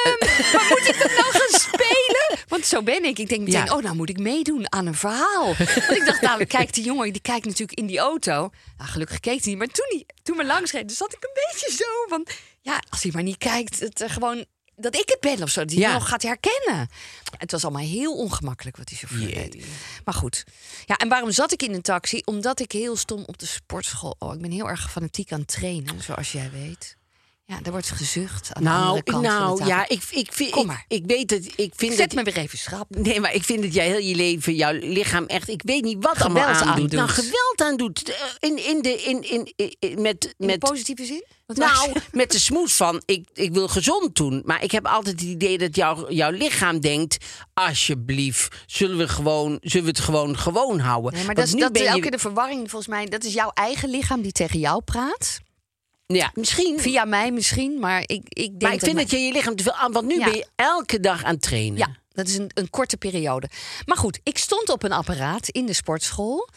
Ehm, 0.03 0.53
maar 0.53 0.65
moet 0.69 0.87
ik 0.87 0.99
dat 0.99 1.11
nou 1.11 1.31
gaan 1.31 1.59
spelen? 1.59 2.39
Want 2.47 2.65
zo 2.65 2.83
ben 2.83 3.03
ik. 3.03 3.19
Ik 3.19 3.29
denk 3.29 3.41
meteen, 3.41 3.65
Ja. 3.65 3.73
oh, 3.75 3.83
nou 3.83 3.95
moet 3.95 4.09
ik 4.09 4.17
meedoen 4.19 4.71
aan 4.71 4.85
een 4.85 4.95
verhaal. 4.95 5.45
Want 5.57 5.91
ik 5.91 6.03
dacht, 6.05 6.21
nou, 6.21 6.45
kijkt 6.45 6.73
die 6.73 6.83
jongen, 6.83 7.11
die 7.13 7.21
kijkt 7.21 7.45
natuurlijk 7.45 7.79
in 7.79 7.85
die 7.85 7.99
auto. 7.99 8.49
Nou, 8.77 8.89
gelukkig 8.89 9.19
keek 9.19 9.39
hij 9.43 9.49
niet. 9.49 9.57
Maar 9.57 9.67
toen, 9.67 9.85
hij, 9.89 10.05
toen 10.23 10.37
we 10.37 10.45
langs 10.45 10.71
reed, 10.71 10.91
zat 10.91 11.13
ik 11.13 11.23
een 11.23 11.33
beetje 11.51 11.71
zo 11.83 12.07
van... 12.07 12.27
Ja, 12.61 12.81
als 12.89 13.03
hij 13.03 13.11
maar 13.13 13.23
niet 13.23 13.37
kijkt, 13.37 13.79
het, 13.79 14.01
eh, 14.01 14.09
gewoon 14.09 14.45
dat 14.75 14.95
ik 14.95 15.09
het 15.09 15.19
ben 15.19 15.43
of 15.43 15.49
zo. 15.49 15.65
Die 15.65 15.79
Ja. 15.79 15.93
nog 15.93 16.07
gaat 16.09 16.21
herkennen. 16.21 16.89
Het 17.37 17.51
was 17.51 17.63
allemaal 17.63 17.81
heel 17.81 18.15
ongemakkelijk 18.17 18.77
wat 18.77 18.87
die 18.87 18.97
chauffeur 18.97 19.33
deed. 19.33 19.65
Maar 20.05 20.13
goed. 20.13 20.43
Ja, 20.85 20.97
en 20.97 21.09
waarom 21.09 21.31
zat 21.31 21.51
ik 21.51 21.63
in 21.63 21.73
een 21.73 21.81
taxi? 21.81 22.21
Omdat 22.25 22.59
ik 22.59 22.71
heel 22.71 22.95
stom 22.95 23.23
op 23.25 23.37
de 23.37 23.45
sportschool... 23.45 24.15
Oh, 24.19 24.33
ik 24.33 24.41
ben 24.41 24.51
heel 24.51 24.69
erg 24.69 24.91
fanatiek 24.91 25.31
aan 25.31 25.39
het 25.39 25.47
trainen, 25.47 26.01
zoals 26.03 26.31
jij 26.31 26.49
weet. 26.53 26.97
Ja, 27.51 27.59
daar 27.61 27.71
wordt 27.71 27.91
gezucht 27.91 28.49
aan 28.53 28.63
de 28.63 28.69
Nou, 28.69 28.81
andere 28.81 28.97
ik, 28.97 29.03
kant 29.05 29.25
van 29.25 29.33
de 29.33 29.39
nou 29.39 29.57
tafel. 29.57 29.73
ja, 29.73 29.83
ik, 29.87 30.03
ik, 30.09 30.33
vind, 30.33 30.49
Kom 30.49 30.61
ik, 30.61 30.67
maar. 30.67 30.85
ik 30.87 31.03
weet 31.05 31.29
het. 31.29 31.45
Ik 31.55 31.73
vind 31.75 31.93
Zet 31.93 32.01
het, 32.03 32.13
me 32.13 32.23
weer 32.23 32.37
even 32.43 32.57
schrap. 32.57 32.85
Nee, 32.89 33.19
maar 33.19 33.33
ik 33.33 33.43
vind 33.43 33.61
dat 33.63 33.73
jij 33.73 33.87
heel 33.87 33.97
je 33.99 34.15
leven, 34.15 34.55
jouw 34.55 34.71
lichaam 34.73 35.25
echt, 35.25 35.49
ik 35.49 35.61
weet 35.65 35.83
niet 35.83 36.03
wat 36.03 36.17
Geweld 36.17 36.37
allemaal 36.37 36.53
aandoet. 36.55 36.67
aandoet. 36.73 36.91
Nou, 36.91 37.09
geweld 37.09 37.61
aandoet. 37.61 38.09
Eh, 38.09 38.15
In, 38.49 38.65
in 38.65 38.81
de, 38.81 39.01
in, 39.03 39.21
in, 39.31 39.51
in- 39.55 39.75
in- 39.79 40.01
met, 40.01 40.23
In 40.25 40.33
de 40.37 40.45
met, 40.45 40.59
positieve 40.59 41.05
zin? 41.05 41.25
Wat 41.45 41.57
nou, 41.57 41.91
met 42.11 42.31
de 42.31 42.39
smoes 42.39 42.73
van, 42.73 43.01
ik, 43.05 43.27
ik 43.33 43.53
wil 43.53 43.67
gezond 43.67 44.15
doen. 44.15 44.41
Maar 44.45 44.63
ik 44.63 44.71
heb 44.71 44.85
altijd 44.85 45.19
het 45.19 45.29
idee 45.29 45.57
dat 45.57 45.75
jouw, 45.75 46.11
jouw 46.11 46.31
lichaam 46.31 46.79
denkt, 46.79 47.17
alsjeblieft, 47.53 48.55
zullen 48.65 48.97
we, 48.97 49.07
gewoon, 49.07 49.57
zullen 49.61 49.85
we 49.85 49.91
het 49.91 49.99
gewoon 49.99 50.37
gewoon 50.37 50.79
houden. 50.79 51.13
Nee, 51.13 51.25
maar 51.25 51.35
Want 51.35 51.47
dat 51.47 51.55
is, 51.55 51.61
dat 51.67 51.75
is 51.77 51.87
elke 51.87 52.01
keer 52.01 52.11
de 52.11 52.19
verwarring 52.19 52.69
volgens 52.69 52.87
mij. 52.91 53.05
Dat 53.05 53.23
is 53.23 53.33
jouw 53.33 53.49
eigen 53.53 53.89
lichaam 53.89 54.21
die 54.21 54.31
tegen 54.31 54.59
jou 54.59 54.81
praat. 54.83 55.39
Ja, 56.15 56.31
misschien. 56.33 56.79
Via 56.79 57.05
mij 57.05 57.31
misschien, 57.31 57.79
maar 57.79 58.01
ik, 58.01 58.21
ik 58.27 58.49
denk 58.49 58.61
maar 58.61 58.73
ik 58.73 58.79
vind 58.79 58.97
dat 58.97 59.11
je 59.11 59.17
je 59.17 59.31
lichaam 59.33 59.55
te 59.55 59.63
veel 59.63 59.73
aan, 59.73 59.91
want 59.91 60.07
nu 60.07 60.17
Ja. 60.17 60.25
ben 60.25 60.33
je 60.35 60.47
elke 60.55 60.99
dag 60.99 61.23
aan 61.23 61.33
het 61.33 61.41
trainen. 61.41 61.77
Ja, 61.77 61.95
dat 62.13 62.27
is 62.27 62.37
een, 62.37 62.51
een 62.53 62.69
korte 62.69 62.97
periode. 62.97 63.49
Maar 63.85 63.97
goed, 63.97 64.19
ik 64.23 64.37
stond 64.37 64.69
op 64.69 64.83
een 64.83 64.91
apparaat 64.91 65.49
in 65.49 65.65
de 65.65 65.73
sportschool. 65.73 66.49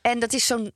En 0.00 0.18
dat 0.18 0.32
is 0.32 0.46
zo'n 0.46 0.72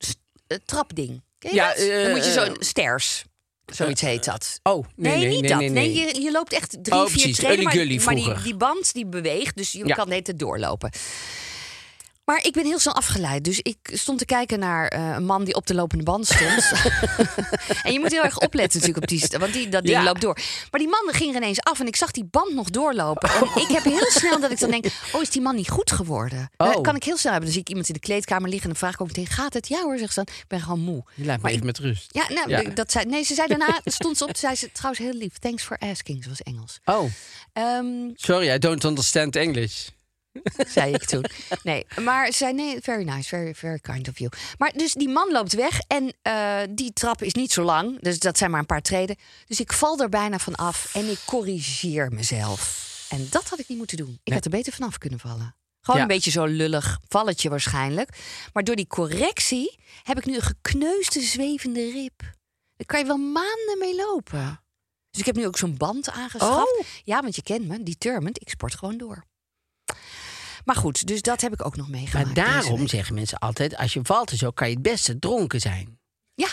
eh, 0.47 0.59
trapding. 0.65 1.23
Ken 1.39 1.51
je 1.51 1.57
Ja, 1.57 1.69
dat? 1.69 1.77
eh, 1.77 2.03
Dan 2.03 2.11
moet 2.11 2.25
je 2.25 2.31
eh, 2.41 2.45
zo'n 2.45 2.57
stairs. 2.59 3.25
Zoiets 3.67 4.01
heet 4.01 4.25
dat. 4.25 4.61
Oh, 4.63 4.87
nee, 4.97 5.17
nee, 5.17 5.29
niet 5.29 5.41
nee, 5.41 5.51
dat. 5.51 5.59
nee, 5.59 5.69
Nee, 5.71 5.89
nee. 5.95 6.15
je, 6.15 6.21
je 6.23 6.31
loopt 6.31 6.53
echt 6.53 6.77
drie, 6.83 6.97
Oh, 6.99 7.07
vier 7.07 7.13
precies. 7.13 7.37
treden. 7.37 7.65
Maar, 7.65 8.15
die, 8.15 8.43
die 8.43 8.57
band 8.57 8.93
die 8.93 9.07
beweegt, 9.07 9.57
dus 9.57 9.73
je 9.73 9.87
Ja. 9.87 9.95
kan 9.95 10.09
net 10.09 10.33
doorlopen. 10.37 10.91
Maar 12.25 12.45
ik 12.45 12.53
ben 12.53 12.65
heel 12.65 12.79
snel 12.79 12.95
afgeleid. 12.95 13.45
Dus 13.45 13.59
ik 13.61 13.77
stond 13.83 14.19
te 14.19 14.25
kijken 14.25 14.59
naar 14.59 14.89
eh, 14.89 15.09
een 15.17 15.25
man 15.25 15.45
die 15.45 15.55
op 15.55 15.67
de 15.67 15.75
lopende 15.75 16.05
band 16.05 16.27
stond. 16.27 16.73
en 17.83 17.93
je 17.93 18.01
moet 18.01 18.11
heel 18.11 18.23
erg 18.25 18.39
opletten 18.39 18.81
natuurlijk 18.81 19.13
op 19.13 19.19
die... 19.19 19.39
Want 19.39 19.53
die, 19.53 19.69
dat 19.69 19.83
ding 19.85 19.97
Ja. 19.97 20.03
loopt 20.05 20.21
door. 20.21 20.39
Maar 20.71 20.81
die 20.81 20.89
man 20.89 21.09
ging 21.15 21.31
er 21.31 21.37
ineens 21.37 21.61
af 21.61 21.81
en 21.81 21.87
ik 21.87 21.97
zag 21.97 22.11
die 22.11 22.25
band 22.25 22.55
nog 22.55 22.71
doorlopen. 22.71 23.31
En 23.31 23.63
ik 23.63 23.69
heb 23.69 23.85
heel 23.85 24.11
snel 24.11 24.41
dat 24.41 24.51
ik 24.51 24.59
dan 24.61 24.71
denk... 24.71 24.85
Oh, 25.13 25.23
is 25.23 25.31
die 25.31 25.43
man 25.43 25.55
niet 25.55 25.69
goed 25.71 25.93
geworden? 25.93 26.51
Oh. 26.57 26.73
Dat 26.73 26.81
kan 26.81 26.97
ik 26.97 27.05
heel 27.05 27.17
snel 27.17 27.33
hebben. 27.33 27.51
Dan 27.51 27.53
zie 27.53 27.61
ik 27.61 27.69
iemand 27.69 27.89
in 27.89 27.95
de 27.95 28.01
kleedkamer 28.01 28.49
liggen... 28.49 28.63
en 28.69 28.77
dan 28.79 28.79
vraag 28.81 28.95
ik 28.95 29.01
ook 29.01 29.07
meteen, 29.07 29.27
gaat 29.27 29.55
het? 29.55 29.69
Ja 29.69 29.83
hoor, 29.83 29.99
zegt 29.99 30.13
ze 30.13 30.25
dan. 30.25 30.35
Ik 30.35 30.45
ben 30.49 30.61
gewoon 30.61 30.81
moe. 30.81 31.03
Je 31.15 31.25
laat 31.25 31.37
me 31.37 31.43
Maar 31.43 31.51
even 31.51 31.69
ik- 31.69 31.79
met 31.79 31.79
rust. 31.79 32.07
Ja, 32.09 32.25
nou, 32.29 32.49
Ja. 32.51 32.63
Dat 32.63 32.93
zei, 32.93 33.05
nee, 33.05 33.23
ze 33.23 33.35
zei 33.35 33.49
daarna, 33.49 33.81
stond 33.85 34.17
ze 34.17 34.25
op, 34.25 34.37
zei 34.37 34.55
ze 34.55 34.73
trouwens 34.73 35.05
heel 35.05 35.13
lief. 35.15 35.39
Thanks 35.39 35.63
for 35.63 35.79
asking, 35.79 36.23
zoals 36.25 36.43
Engels. 36.43 36.79
Oh, 36.85 37.11
Ehm, 37.53 37.87
sorry, 38.15 38.51
I 38.51 38.59
don't 38.59 38.85
understand 38.85 39.37
English. 39.37 39.89
Zei 40.67 40.95
ik 40.95 41.05
toen. 41.05 41.25
Nee, 41.63 41.87
maar 42.01 42.27
ze 42.27 42.33
zei 42.37 42.53
nee, 42.53 42.79
very 42.81 43.05
nice, 43.05 43.29
very, 43.29 43.55
very 43.55 43.79
kind 43.79 44.09
of 44.09 44.19
you. 44.19 44.31
Maar 44.59 44.73
dus 44.73 44.93
die 44.95 45.09
man 45.09 45.33
loopt 45.33 45.53
weg 45.53 45.81
en 45.87 46.13
eh, 46.23 46.61
die 46.71 46.93
trap 46.93 47.23
is 47.23 47.33
niet 47.35 47.53
zo 47.53 47.63
lang. 47.63 48.01
Dus 48.01 48.19
dat 48.19 48.39
zijn 48.39 48.51
maar 48.51 48.61
een 48.61 48.67
paar 48.67 48.83
treden. 48.83 49.17
Dus 49.47 49.61
ik 49.61 49.73
val 49.73 49.99
er 49.99 50.09
bijna 50.09 50.39
van 50.39 50.55
af 50.55 50.95
en 50.95 51.11
ik 51.11 51.19
corrigeer 51.27 52.13
mezelf. 52.13 52.91
En 53.09 53.27
dat 53.31 53.49
had 53.49 53.59
ik 53.59 53.69
niet 53.69 53.79
moeten 53.79 53.97
doen. 53.97 54.21
Ik 54.25 54.33
had 54.33 54.45
er 54.45 54.51
beter 54.51 54.73
vanaf 54.73 54.99
kunnen 54.99 55.19
vallen. 55.19 55.57
Gewoon 55.81 56.01
Ja. 56.01 56.07
een 56.07 56.15
beetje 56.15 56.31
zo 56.31 56.45
lullig 56.45 56.99
valletje 57.09 57.49
waarschijnlijk. 57.49 58.19
Maar 58.53 58.65
door 58.65 58.77
die 58.77 58.87
correctie 58.87 59.79
heb 60.03 60.19
ik 60.19 60.25
nu 60.27 60.35
een 60.35 60.43
gekneusde 60.43 61.21
zwevende 61.21 61.91
rib. 61.91 62.21
Daar 62.77 62.87
kan 62.87 62.99
je 63.01 63.07
wel 63.07 63.17
maanden 63.17 63.77
mee 63.79 63.95
lopen. 63.97 64.61
Dus 65.11 65.21
ik 65.21 65.27
heb 65.27 65.37
nu 65.37 65.47
ook 65.47 65.59
zo'n 65.59 65.77
band 65.77 66.11
aangeschaft. 66.11 66.79
Oh. 66.79 66.87
Ja, 67.05 67.21
want 67.21 67.37
je 67.37 67.43
kent 67.43 67.67
me, 67.69 67.83
determined. 67.83 68.41
Ik 68.41 68.49
sport 68.49 68.75
gewoon 68.75 68.97
door. 68.99 69.25
Maar 70.65 70.77
goed, 70.77 71.07
dus 71.07 71.23
dat 71.23 71.41
heb 71.41 71.53
ik 71.53 71.65
ook 71.65 71.77
nog 71.77 71.89
meegemaakt. 71.89 72.27
Maar 72.27 72.47
daarom 72.47 72.89
zeggen 72.89 73.15
mensen 73.15 73.39
altijd: 73.39 73.77
als 73.77 73.93
je 73.93 74.01
valt 74.03 74.31
en 74.31 74.37
zo, 74.37 74.51
kan 74.51 74.69
je 74.69 74.75
het 74.75 74.83
beste 74.83 75.19
dronken 75.19 75.61
zijn. 75.61 75.99
Ja, 76.35 76.49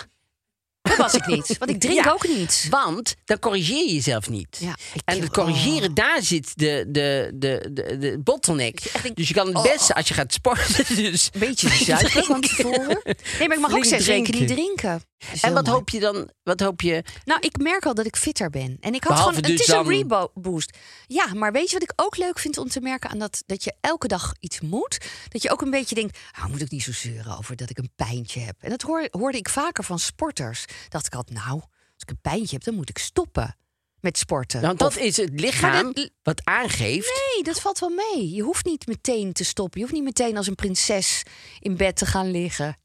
dat 0.89 0.97
was 0.97 1.13
ik 1.13 1.25
niet. 1.25 1.57
Want 1.57 1.71
ik 1.71 1.79
drink 1.79 2.03
Ja. 2.03 2.11
ook 2.11 2.27
niet. 2.27 2.67
Want 2.69 3.15
dan 3.25 3.39
corrigeer 3.39 3.85
je 3.87 3.93
jezelf 3.93 4.29
niet. 4.29 4.57
Ja, 4.59 4.75
en 5.05 5.21
het 5.21 5.29
corrigeren, 5.31 5.93
daar 5.93 6.21
zit 6.21 6.51
de, 6.55 6.85
de, 6.87 7.31
de, 7.35 7.69
de, 7.73 7.97
de 7.97 8.19
bottleneck. 8.23 8.79
je 8.79 8.89
echt 8.93 9.03
denkt, 9.03 9.17
dus 9.17 9.27
je 9.27 9.33
kan 9.33 9.47
het 9.47 9.55
oh. 9.55 9.63
beste 9.63 9.95
als 9.95 10.07
je 10.07 10.13
gaat 10.13 10.33
sporten. 10.33 10.85
Dus 11.09 11.29
Een 11.33 11.39
beetje 11.39 11.69
zuipen 11.85 12.23
van 12.23 12.41
tevoren. 12.41 13.01
Nee, 13.39 13.47
maar 13.47 13.57
ik 13.57 13.59
mag 13.59 13.73
ook 13.73 13.85
zes 13.85 14.05
weken 14.05 14.39
niet 14.39 14.47
drinken. 14.47 15.01
En 15.41 15.53
wat 15.53 15.65
mooi. 15.65 15.77
hoop 15.77 15.89
je 15.89 15.99
dan? 15.99 16.29
Wat 16.43 16.59
hoop 16.59 16.81
je? 16.81 17.03
Nou, 17.25 17.39
ik 17.41 17.57
merk 17.57 17.85
al 17.85 17.93
dat 17.93 18.05
ik 18.05 18.15
fitter 18.15 18.49
ben. 18.49 18.77
En 18.79 18.93
ik 18.93 19.03
had 19.03 19.13
Behalve 19.13 19.35
gewoon. 19.35 19.49
Het 19.49 19.57
dus 19.57 19.67
is 19.67 19.73
een 19.73 19.83
dan- 20.07 20.23
reboost. 20.33 20.77
Ja, 21.07 21.33
maar 21.33 21.51
weet 21.51 21.67
je 21.67 21.73
wat 21.73 21.83
ik 21.83 21.93
ook 21.95 22.17
leuk 22.17 22.39
vind 22.39 22.57
om 22.57 22.69
te 22.69 22.81
merken 22.81 23.09
aan 23.09 23.19
dat, 23.19 23.43
dat 23.45 23.63
je 23.63 23.73
elke 23.81 24.07
dag 24.07 24.33
iets 24.39 24.61
moet? 24.61 24.97
Dat 25.27 25.41
je 25.41 25.51
ook 25.51 25.61
een 25.61 25.69
beetje 25.69 25.95
denkt: 25.95 26.17
nou, 26.37 26.49
moet 26.49 26.61
ik 26.61 26.71
niet 26.71 26.83
zo 26.83 26.91
zeuren 26.91 27.37
over 27.37 27.55
dat 27.55 27.69
ik 27.69 27.77
een 27.77 27.91
pijntje 27.95 28.39
heb. 28.39 28.55
En 28.59 28.69
dat 28.69 28.81
hoor, 28.81 29.07
hoorde 29.11 29.37
ik 29.37 29.49
vaker 29.49 29.83
van 29.83 29.99
sporters. 29.99 30.65
Dacht 30.89 31.05
ik 31.05 31.15
altijd, 31.15 31.37
nou, 31.45 31.53
als 31.61 32.01
ik 32.01 32.09
een 32.09 32.21
pijntje 32.21 32.55
heb, 32.55 32.63
dan 32.63 32.75
moet 32.75 32.89
ik 32.89 32.97
stoppen 32.97 33.55
met 33.99 34.17
sporten. 34.17 34.61
Want 34.61 34.79
dat 34.79 34.87
Of- 34.87 34.97
is 34.97 35.17
het 35.17 35.39
lichaam 35.39 35.93
dat- 35.93 36.09
wat 36.23 36.41
aangeeft. 36.45 37.21
Nee, 37.33 37.43
dat 37.43 37.61
valt 37.61 37.79
wel 37.79 37.89
mee. 38.13 38.29
Je 38.33 38.41
hoeft 38.41 38.65
niet 38.65 38.87
meteen 38.87 39.33
te 39.33 39.43
stoppen. 39.43 39.79
Je 39.79 39.85
hoeft 39.85 39.97
niet 39.99 40.07
meteen 40.17 40.37
als 40.37 40.47
een 40.47 40.55
prinses 40.55 41.23
in 41.59 41.77
bed 41.77 41.95
te 41.95 42.05
gaan 42.05 42.31
liggen. 42.31 42.77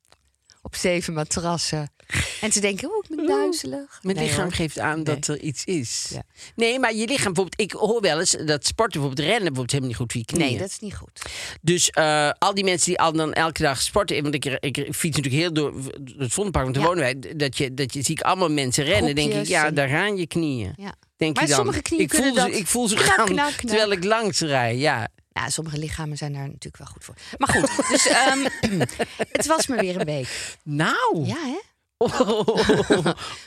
Op 0.62 0.76
zeven 0.76 1.14
matrassen. 1.14 1.92
En 2.40 2.50
te 2.50 2.61
denken, 2.61 2.88
oh, 2.88 3.03
ben 3.16 3.27
duizelig. 3.27 3.98
Mijn 4.03 4.16
Nee, 4.16 4.24
lichaam 4.27 4.42
hoor. 4.42 4.53
geeft 4.53 4.79
aan 4.79 4.94
Nee. 4.94 5.05
dat 5.05 5.27
er 5.27 5.40
iets 5.40 5.64
is. 5.64 6.07
Ja. 6.11 6.22
Nee, 6.57 6.79
maar 6.79 6.94
je 6.94 7.07
lichaam 7.07 7.33
bijvoorbeeld. 7.33 7.61
Ik 7.61 7.72
hoor 7.72 8.00
wel 8.00 8.18
eens 8.18 8.31
dat 8.31 8.66
sporten, 8.66 9.00
bijvoorbeeld 9.00 9.18
rennen, 9.29 9.53
bijvoorbeeld 9.53 9.70
helemaal 9.70 9.88
niet 9.90 9.98
goed 9.98 10.12
voor 10.12 10.20
je 10.20 10.27
knieën. 10.27 10.46
Nee, 10.50 10.59
dat 10.59 10.68
is 10.68 10.79
niet 10.79 10.94
goed. 10.94 11.22
Dus 11.61 11.90
eh, 11.90 12.31
al 12.38 12.55
die 12.55 12.64
mensen 12.64 12.87
die 12.88 12.98
al 13.00 13.12
dan 13.12 13.33
elke 13.33 13.62
dag 13.62 13.81
sporten, 13.83 14.22
want 14.22 14.35
ik, 14.35 14.44
ik, 14.44 14.77
fiets 14.77 15.16
natuurlijk 15.16 15.35
heel 15.35 15.53
door 15.53 15.74
het 16.18 16.33
Vondelpark, 16.33 16.64
want 16.64 16.74
daar 16.77 16.85
Ja. 16.85 16.88
wonen 16.90 17.05
wij. 17.05 17.37
Dat 17.37 17.57
je, 17.59 17.74
dat 17.74 17.94
je 17.94 18.03
zie 18.03 18.14
ik 18.18 18.22
allemaal 18.22 18.50
mensen 18.50 18.85
rennen, 18.85 19.14
denk 19.14 19.33
ik, 19.33 19.46
ja, 19.46 19.70
daar 19.70 19.88
gaan 19.88 20.16
je 20.16 20.27
knieën. 20.27 20.72
Ja. 20.77 20.94
Denk 21.16 21.35
Maar 21.35 21.42
je 21.44 21.48
dan? 21.48 21.59
sommige 21.59 21.83
knieën 21.83 22.03
ik 22.03 22.11
voel 22.11 22.20
kunnen 22.22 22.42
ze, 22.42 22.48
dat. 22.50 22.59
ik 22.59 22.66
voel 22.66 22.88
ze 22.88 22.94
Knak, 22.94 23.07
gaan 23.07 23.24
knak, 23.27 23.53
knak. 23.53 23.61
terwijl 23.70 23.92
ik 23.92 24.05
langs 24.05 24.40
rij. 24.40 24.77
Ja. 24.77 25.09
Ja, 25.33 25.50
sommige 25.50 25.79
lichamen 25.79 26.16
zijn 26.16 26.33
daar 26.33 26.42
natuurlijk 26.42 26.77
wel 26.77 26.87
goed 26.87 27.05
voor. 27.05 27.14
Maar 27.38 27.48
goed, 27.48 27.88
dus 27.88 28.07
ehm, 28.07 28.38
het 29.33 29.46
was 29.46 29.66
me 29.66 29.77
weer 29.77 30.00
een 30.00 30.07
week. 30.07 30.57
Nou, 30.64 31.24
Ja, 31.27 31.37
hè? 31.44 31.59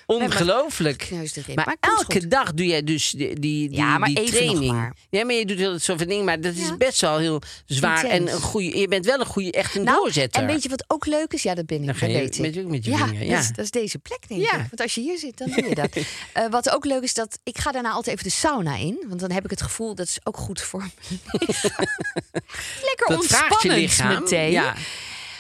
Ongelooflijk. 0.06 0.98
Kneus 0.98 1.34
de 1.34 1.42
rib. 1.46 1.56
Maar, 1.56 1.76
elke 1.80 2.14
goed. 2.20 2.32
dag 2.32 2.54
doe 2.54 2.66
jij 2.66 2.84
dus 2.84 3.10
die, 3.12 3.28
die, 3.40 3.70
die, 3.70 3.78
Ja, 3.78 3.98
maar 3.98 4.08
die 4.10 4.18
even 4.20 4.34
nog 4.34 4.44
training. 4.46 4.72
maar. 4.74 4.94
Ja, 5.10 5.26
maar 5.26 5.36
je 5.36 5.46
doet 5.46 5.58
heel 5.58 5.80
zoveel 5.80 6.08
dingen, 6.08 6.26
maar 6.26 6.42
dat 6.42 6.56
is 6.56 6.68
Ja. 6.68 6.78
best 6.78 7.02
wel 7.02 7.18
heel 7.18 7.42
zwaar. 7.66 8.04
En 8.06 8.32
een 8.32 8.42
goede, 8.42 8.78
je 8.80 8.88
bent 8.88 9.06
wel 9.06 9.20
een 9.20 9.26
goede, 9.26 9.52
echt 9.52 9.76
een 9.76 9.84
Nou, 9.84 9.98
doorzetter. 9.98 10.42
en 10.42 10.48
weet 10.48 10.64
je 10.64 10.70
wat 10.70 10.84
ook 10.88 11.06
leuk 11.06 11.34
is? 11.34 11.44
Ja, 11.44 11.56
dat 11.56 11.66
ben 11.66 11.80
ik. 11.80 11.86
Dan 11.86 11.96
ga 11.96 12.08
dat 12.08 12.36
je 12.36 12.42
met- 12.42 12.68
met 12.68 12.86
je 12.86 12.92
ja, 12.92 12.98
Dat, 13.06 13.10
ja. 13.20 13.40
is, 13.40 13.48
dat 13.48 13.66
is 13.66 13.72
deze 13.72 13.98
plek, 14.00 14.28
denk 14.28 14.42
Ja. 14.42 14.52
ik. 14.52 14.58
Want 14.60 14.82
als 14.82 14.96
je 14.96 15.02
hier 15.02 15.18
zit, 15.18 15.38
dan 15.38 15.50
doe 15.56 15.70
je 15.70 15.76
dat. 15.76 15.90
Eh, 16.34 16.50
wat 16.50 16.70
ook 16.70 16.86
leuk 16.86 17.02
is, 17.04 17.14
dat 17.14 17.40
ik 17.44 17.58
ga 17.58 17.72
daarna 17.72 17.90
altijd 17.92 18.16
even 18.20 18.30
de 18.30 18.36
sauna 18.36 18.76
in. 18.76 19.04
Want 19.08 19.20
dan 19.20 19.32
heb 19.32 19.44
ik 19.44 19.50
het 19.50 19.62
gevoel, 19.62 19.96
dat 19.96 20.08
is 20.08 20.18
ook 20.24 20.38
goed 20.38 20.62
voor 20.62 20.90
lichaam. 21.32 21.86
Lekker 22.88 23.08
dat 23.08 23.62
je 23.62 23.70
lichaam. 23.70 24.20
meteen. 24.22 24.52
Ja. 24.52 24.76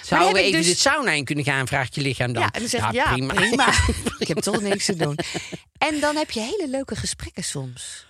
Zouden 0.07 0.33
we 0.33 0.39
even 0.41 0.61
dus- 0.61 0.69
de 0.69 0.75
sauna 0.75 1.11
in 1.11 1.23
kunnen 1.25 1.43
gaan, 1.43 1.67
vraagt 1.67 1.95
je 1.95 2.01
lichaam 2.01 2.33
dan. 2.33 2.41
Ja, 2.43 2.51
en 2.51 2.67
dan 2.71 2.91
ja, 2.93 3.11
prima. 3.13 3.33
prima. 3.33 3.73
ik 4.19 4.27
heb 4.27 4.37
toch 4.39 4.61
niks 4.61 4.85
te 4.85 4.95
doen. 4.95 5.17
En 5.77 5.99
dan 5.99 6.15
heb 6.15 6.31
je 6.31 6.39
hele 6.39 6.67
leuke 6.69 6.95
gesprekken 6.95 7.43
soms. 7.43 8.05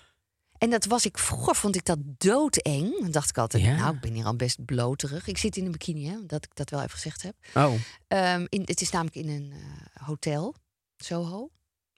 En 0.57 0.69
dat 0.69 0.85
was 0.85 1.05
ik, 1.05 1.17
vroeger 1.17 1.55
vond 1.55 1.75
ik 1.75 1.85
dat 1.85 1.97
doodeng. 2.01 2.99
Dan 3.01 3.11
dacht 3.11 3.29
ik 3.29 3.37
altijd, 3.37 3.63
Ja. 3.63 3.75
nou, 3.75 3.95
ik 3.95 4.01
ben 4.01 4.13
hier 4.13 4.25
al 4.25 4.35
best 4.35 4.65
bloterig. 4.65 5.27
Ik 5.27 5.37
zit 5.37 5.57
in 5.57 5.65
een 5.65 5.71
bikini, 5.71 6.07
hè, 6.07 6.15
dat 6.25 6.43
ik 6.43 6.49
dat 6.53 6.69
wel 6.69 6.79
even 6.79 6.91
gezegd 6.91 7.21
heb. 7.21 7.35
Oh, 7.53 7.73
Ehm, 8.07 8.45
in, 8.49 8.61
het 8.65 8.81
is 8.81 8.89
namelijk 8.89 9.15
in 9.15 9.29
een 9.29 9.53
eh, 9.53 10.05
hotel, 10.07 10.55
Soho. 10.97 11.49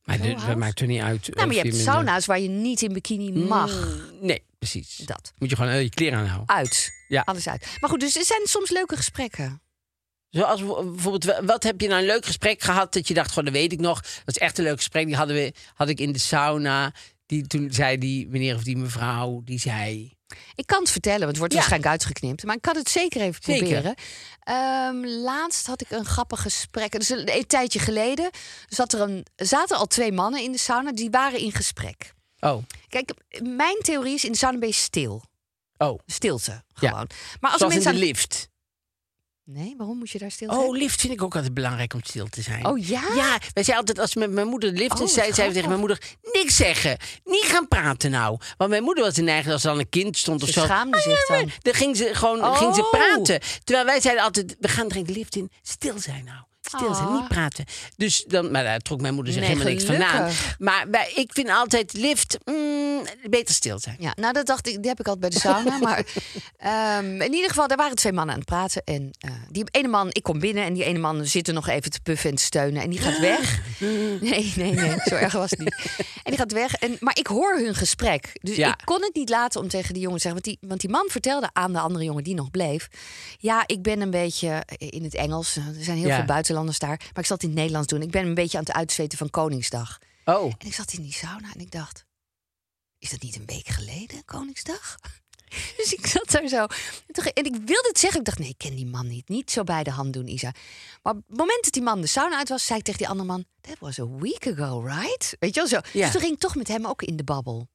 maar 0.04 0.18
dat 0.22 0.56
maakt 0.58 0.80
er 0.80 0.88
niet 0.88 1.02
uit. 1.02 1.22
Nou, 1.36 1.48
maar 1.48 1.56
je 1.56 1.62
hebt 1.62 1.76
minder- 1.76 1.94
sauna's 1.94 2.26
waar 2.26 2.40
je 2.40 2.50
niet 2.50 2.82
in 2.82 2.94
bikini 2.94 3.32
mag. 3.32 3.72
Mm, 3.88 4.26
Nee, 4.26 4.44
precies. 4.58 4.96
Dat. 4.98 5.32
Moet 5.38 5.50
je 5.50 5.56
gewoon 5.56 5.72
heel 5.72 5.82
je 5.82 5.90
kleren 5.90 6.20
aanhouden. 6.20 6.56
Uit. 6.56 6.92
Ja. 7.08 7.22
Alles 7.26 7.48
uit. 7.48 7.68
Maar 7.80 7.90
goed, 7.90 8.00
dus 8.00 8.16
er 8.16 8.26
zijn 8.26 8.42
soms 8.44 8.70
leuke 8.70 8.96
gesprekken. 8.96 9.62
Zoals 10.30 10.60
bijvoorbeeld, 10.66 11.40
wat 11.46 11.64
heb 11.64 11.82
je 11.82 11.88
nou 11.88 12.00
een 12.00 12.06
leuk 12.08 12.26
gesprek 12.26 12.62
gehad 12.62 12.94
dat 12.94 13.08
je 13.08 13.14
dacht, 13.14 13.30
gewoon, 13.30 13.46
dat 13.46 13.54
weet 13.54 13.72
ik 13.72 13.80
nog. 13.80 14.02
Dat 14.02 14.12
is 14.26 14.38
echt 14.38 14.58
een 14.58 14.64
leuk 14.64 14.78
gesprek. 14.78 15.06
Die 15.06 15.16
hadden 15.16 15.36
we, 15.36 15.54
had 15.74 15.90
ik 15.90 16.00
in 16.00 16.12
de 16.12 16.20
sauna. 16.20 16.94
Die, 17.26 17.48
toen 17.48 17.72
zei 17.72 17.98
die 17.98 18.28
meneer 18.28 18.56
of 18.56 18.64
die 18.64 18.78
mevrouw, 18.78 19.42
die 19.46 19.60
zei... 19.60 20.18
Ik 20.56 20.66
kan 20.66 20.80
het 20.80 20.92
vertellen, 20.92 21.20
want 21.20 21.30
het 21.32 21.38
wordt 21.38 21.54
Ja. 21.54 21.60
waarschijnlijk 21.60 21.92
uitgeknipt. 21.92 22.44
Maar 22.44 22.56
ik 22.56 22.62
kan 22.62 22.76
het 22.76 22.90
zeker 22.90 23.22
even 23.22 23.44
Zeker. 23.44 23.64
proberen. 23.68 23.96
Ehm, 24.40 25.06
laatst 25.24 25.68
had 25.68 25.82
ik 25.82 25.92
een 25.92 26.06
grappig 26.06 26.42
gesprek. 26.42 26.92
Dus 26.92 27.10
een, 27.10 27.36
een 27.38 27.48
tijdje 27.48 27.80
geleden 27.80 28.30
zat 28.68 28.94
er 28.94 29.02
een, 29.02 29.26
zaten 29.36 29.78
al 29.78 29.86
twee 29.88 30.12
mannen 30.12 30.42
in 30.44 30.52
de 30.52 30.58
sauna. 30.58 30.92
Die 30.92 31.10
waren 31.10 31.40
in 31.40 31.52
gesprek. 31.52 32.14
Oh, 32.40 32.64
Kijk, 32.88 33.14
mijn 33.44 33.78
theorie 33.82 34.14
is 34.14 34.26
in 34.26 34.32
de 34.32 34.38
sauna 34.38 34.58
ben 34.58 34.68
je 34.68 34.74
stil. 34.74 35.24
oh. 35.78 36.00
Stilte, 36.06 36.52
Ja. 36.52 36.90
gewoon. 36.90 37.08
Maar 37.40 37.52
als 37.52 37.60
Zoals 37.60 37.74
er 37.76 37.80
in 37.80 37.84
mensen 37.86 37.94
de 38.02 38.08
lift. 38.08 38.49
Nee, 39.52 39.74
waarom 39.78 39.98
moet 39.98 40.10
je 40.10 40.18
daar 40.20 40.32
stil 40.32 40.50
Oh, 40.50 40.60
zijn? 40.60 40.72
lift 40.72 41.02
vind 41.02 41.14
ik 41.14 41.22
ook 41.24 41.36
altijd 41.36 41.54
belangrijk 41.54 41.94
om 41.94 42.04
stil 42.04 42.28
te 42.28 42.42
zijn. 42.42 42.66
Oh 42.66 42.88
ja? 42.88 43.02
Ja, 43.16 43.38
wij 43.54 43.64
zeiden 43.64 43.76
altijd 43.76 44.00
als 44.00 44.16
met 44.16 44.32
mijn 44.32 44.48
moeder 44.48 44.72
de 44.74 44.78
lift 44.80 44.92
Oh, 44.94 44.98
in, 45.00 45.04
wat 45.06 45.14
zei, 45.14 45.34
zeiden 45.34 45.48
we 45.48 45.54
tegen 45.54 45.68
mijn 45.68 45.80
moeder: 45.80 46.02
niks 46.34 46.56
zeggen, 46.56 46.98
niet 47.24 47.44
gaan 47.46 47.68
praten 47.68 48.12
nou. 48.12 48.40
Want 48.58 48.70
mijn 48.70 48.84
moeder 48.84 49.04
was 49.04 49.18
een 49.18 49.28
eigen 49.28 49.52
als 49.52 49.62
dan 49.62 49.80
een 49.80 49.90
kind 49.90 50.18
stond 50.18 50.44
of 50.44 50.50
zo. 50.50 50.62
schaamde 50.64 51.00
zich 51.00 51.28
"Ah, 51.30 51.38
dan." 51.38 51.52
Dan 51.62 51.74
ging 51.74 51.98
ze 51.98 52.10
gewoon 52.16 52.44
Oh. 52.44 52.58
ging 52.58 52.76
ze 52.76 52.84
praten. 52.92 53.40
Terwijl 53.64 53.86
wij 53.86 54.02
zeiden 54.02 54.24
altijd: 54.24 54.56
we 54.60 54.68
gaan 54.68 54.88
een 54.96 55.06
lift 55.12 55.36
in, 55.36 55.52
stil 55.62 56.00
zijn 56.00 56.24
nou. 56.24 56.40
Stil 56.78 56.94
zijn, 56.94 57.08
Ah. 57.08 57.14
niet 57.20 57.28
praten. 57.28 57.66
Dus 57.98 58.24
dan, 58.28 58.52
maar 58.52 58.64
daar 58.64 58.80
trok 58.80 59.02
mijn 59.02 59.14
moeder 59.14 59.34
zich 59.34 59.42
Nee, 59.42 59.52
helemaal 59.52 59.74
niks 59.74 59.86
van 59.86 60.04
aan. 60.04 60.32
Maar 60.58 60.88
ik 61.16 61.34
vind 61.34 61.50
altijd 61.50 61.94
lift, 61.94 62.38
mm, 62.46 63.02
beter 63.30 63.56
stil 63.56 63.80
zijn. 63.80 63.96
Ja, 64.00 64.14
nou 64.16 64.34
dat 64.34 64.46
dacht 64.46 64.68
ik, 64.68 64.78
die 64.82 64.88
heb 64.90 65.00
ik 65.00 65.08
altijd 65.08 65.20
bij 65.20 65.30
de 65.30 65.40
sauna. 65.48 65.78
maar 65.88 66.04
ehm, 66.58 67.22
in 67.22 67.34
ieder 67.34 67.50
geval, 67.50 67.68
daar 67.68 67.78
waren 67.78 67.96
twee 67.96 68.14
mannen 68.14 68.34
aan 68.34 68.40
het 68.40 68.50
praten. 68.50 68.82
En 68.84 69.12
eh, 69.20 69.32
die 69.50 69.64
ene 69.72 69.88
man, 69.88 70.08
ik 70.12 70.24
kom 70.24 70.40
binnen 70.40 70.64
en 70.64 70.74
die 70.74 70.84
ene 70.84 71.00
man 71.00 71.26
zit 71.26 71.48
er 71.48 71.54
nog 71.54 71.68
even 71.68 71.92
te 71.92 72.00
puffen 72.02 72.30
en 72.30 72.36
te 72.36 72.44
steunen. 72.44 72.82
En 72.82 72.90
die 72.90 73.00
gaat 73.00 73.20
weg. 73.20 73.58
Nee, 74.22 74.54
nee, 74.56 74.74
nee, 74.74 74.96
zo 75.06 75.16
erg 75.16 75.34
was 75.34 75.50
het 75.50 75.60
niet. 75.60 75.76
En 76.24 76.32
die 76.32 76.38
gaat 76.38 76.52
weg. 76.52 76.74
En, 76.74 76.98
maar 77.00 77.18
ik 77.18 77.28
hoor 77.28 77.56
hun 77.58 77.76
gesprek. 77.76 78.32
Dus 78.42 78.56
Ja. 78.56 78.68
ik 78.68 78.82
kon 78.86 79.02
het 79.02 79.16
niet 79.16 79.30
laten 79.30 79.62
om 79.62 79.68
tegen 79.68 79.94
die 79.94 80.02
jongen 80.02 80.18
te 80.20 80.28
zeggen. 80.28 80.42
Want 80.44 80.58
die, 80.60 80.70
want 80.70 80.82
die 80.82 80.90
man 80.90 81.06
vertelde 81.10 81.50
aan 81.54 81.74
de 81.74 81.80
andere 81.80 82.06
jongen 82.06 82.24
die 82.24 82.36
nog 82.36 82.52
bleef. 82.52 82.88
Ja, 83.40 83.64
ik 83.66 83.82
ben 83.82 84.02
een 84.02 84.10
beetje 84.10 84.64
in 84.78 85.04
het 85.04 85.16
Engels. 85.16 85.56
Er 85.56 85.64
zijn 85.80 85.98
heel 85.98 86.08
Ja. 86.08 86.16
veel 86.16 86.26
buitenlanders 86.26 86.58
daar. 86.66 86.98
Maar 86.98 87.20
ik 87.20 87.26
zal 87.26 87.36
het 87.36 87.44
in 87.44 87.50
het 87.50 87.58
Nederlands 87.58 87.88
doen. 87.88 88.02
Ik 88.02 88.12
ben 88.12 88.26
een 88.26 88.34
beetje 88.34 88.58
aan 88.58 88.64
het 88.64 88.74
uitzweten 88.74 89.18
van 89.18 89.30
Koningsdag. 89.30 89.98
Oh, 90.26 90.44
En 90.58 90.68
ik 90.68 90.74
zat 90.74 90.94
in 90.94 91.02
die 91.02 91.14
sauna 91.14 91.54
en 91.54 91.60
ik 91.60 91.72
dacht, 91.72 92.06
is 92.98 93.10
dat 93.10 93.22
niet 93.22 93.36
een 93.36 93.46
week 93.46 93.68
geleden, 93.68 94.26
Koningsdag? 94.26 94.98
Dus 95.78 95.94
ik 95.94 96.08
zat 96.08 96.30
daar 96.32 96.48
zo. 96.48 96.58
En, 96.62 96.70
toen- 97.14 97.24
en 97.24 97.44
ik 97.46 97.52
wilde 97.56 97.88
het 97.88 98.00
zeggen. 98.00 98.20
Ik 98.20 98.26
dacht, 98.26 98.40
nee, 98.40 98.50
ik 98.50 98.58
ken 98.58 98.76
die 98.76 98.86
man 98.86 99.08
niet. 99.08 99.30
Niet 99.30 99.52
zo 99.52 99.64
bij 99.64 99.84
de 99.84 99.92
hand 99.92 100.14
doen, 100.14 100.28
Isa. 100.28 100.52
Maar 101.04 101.14
op 101.14 101.22
het 101.28 101.38
moment 101.38 101.64
dat 101.64 101.74
die 101.74 101.82
man 101.82 102.02
de 102.02 102.08
sauna 102.08 102.38
uit 102.38 102.50
was, 102.50 102.66
zei 102.66 102.80
ik 102.80 102.86
tegen 102.86 103.00
die 103.00 103.10
andere 103.10 103.28
man... 103.28 103.46
That 103.62 103.80
was 103.80 104.00
a 104.00 104.08
week 104.08 104.48
ago, 104.48 104.80
right? 104.86 105.36
Weet 105.40 105.54
je 105.54 105.60
wel 105.60 105.70
zo. 105.70 105.80
Ja. 105.94 106.04
Dus 106.04 106.12
toen 106.12 106.22
ging 106.22 106.34
ik 106.34 106.40
toch 106.40 106.56
met 106.56 106.68
hem 106.68 106.86
ook 106.86 107.02
in 107.02 107.16
de 107.16 107.24
babbel. 107.24 107.68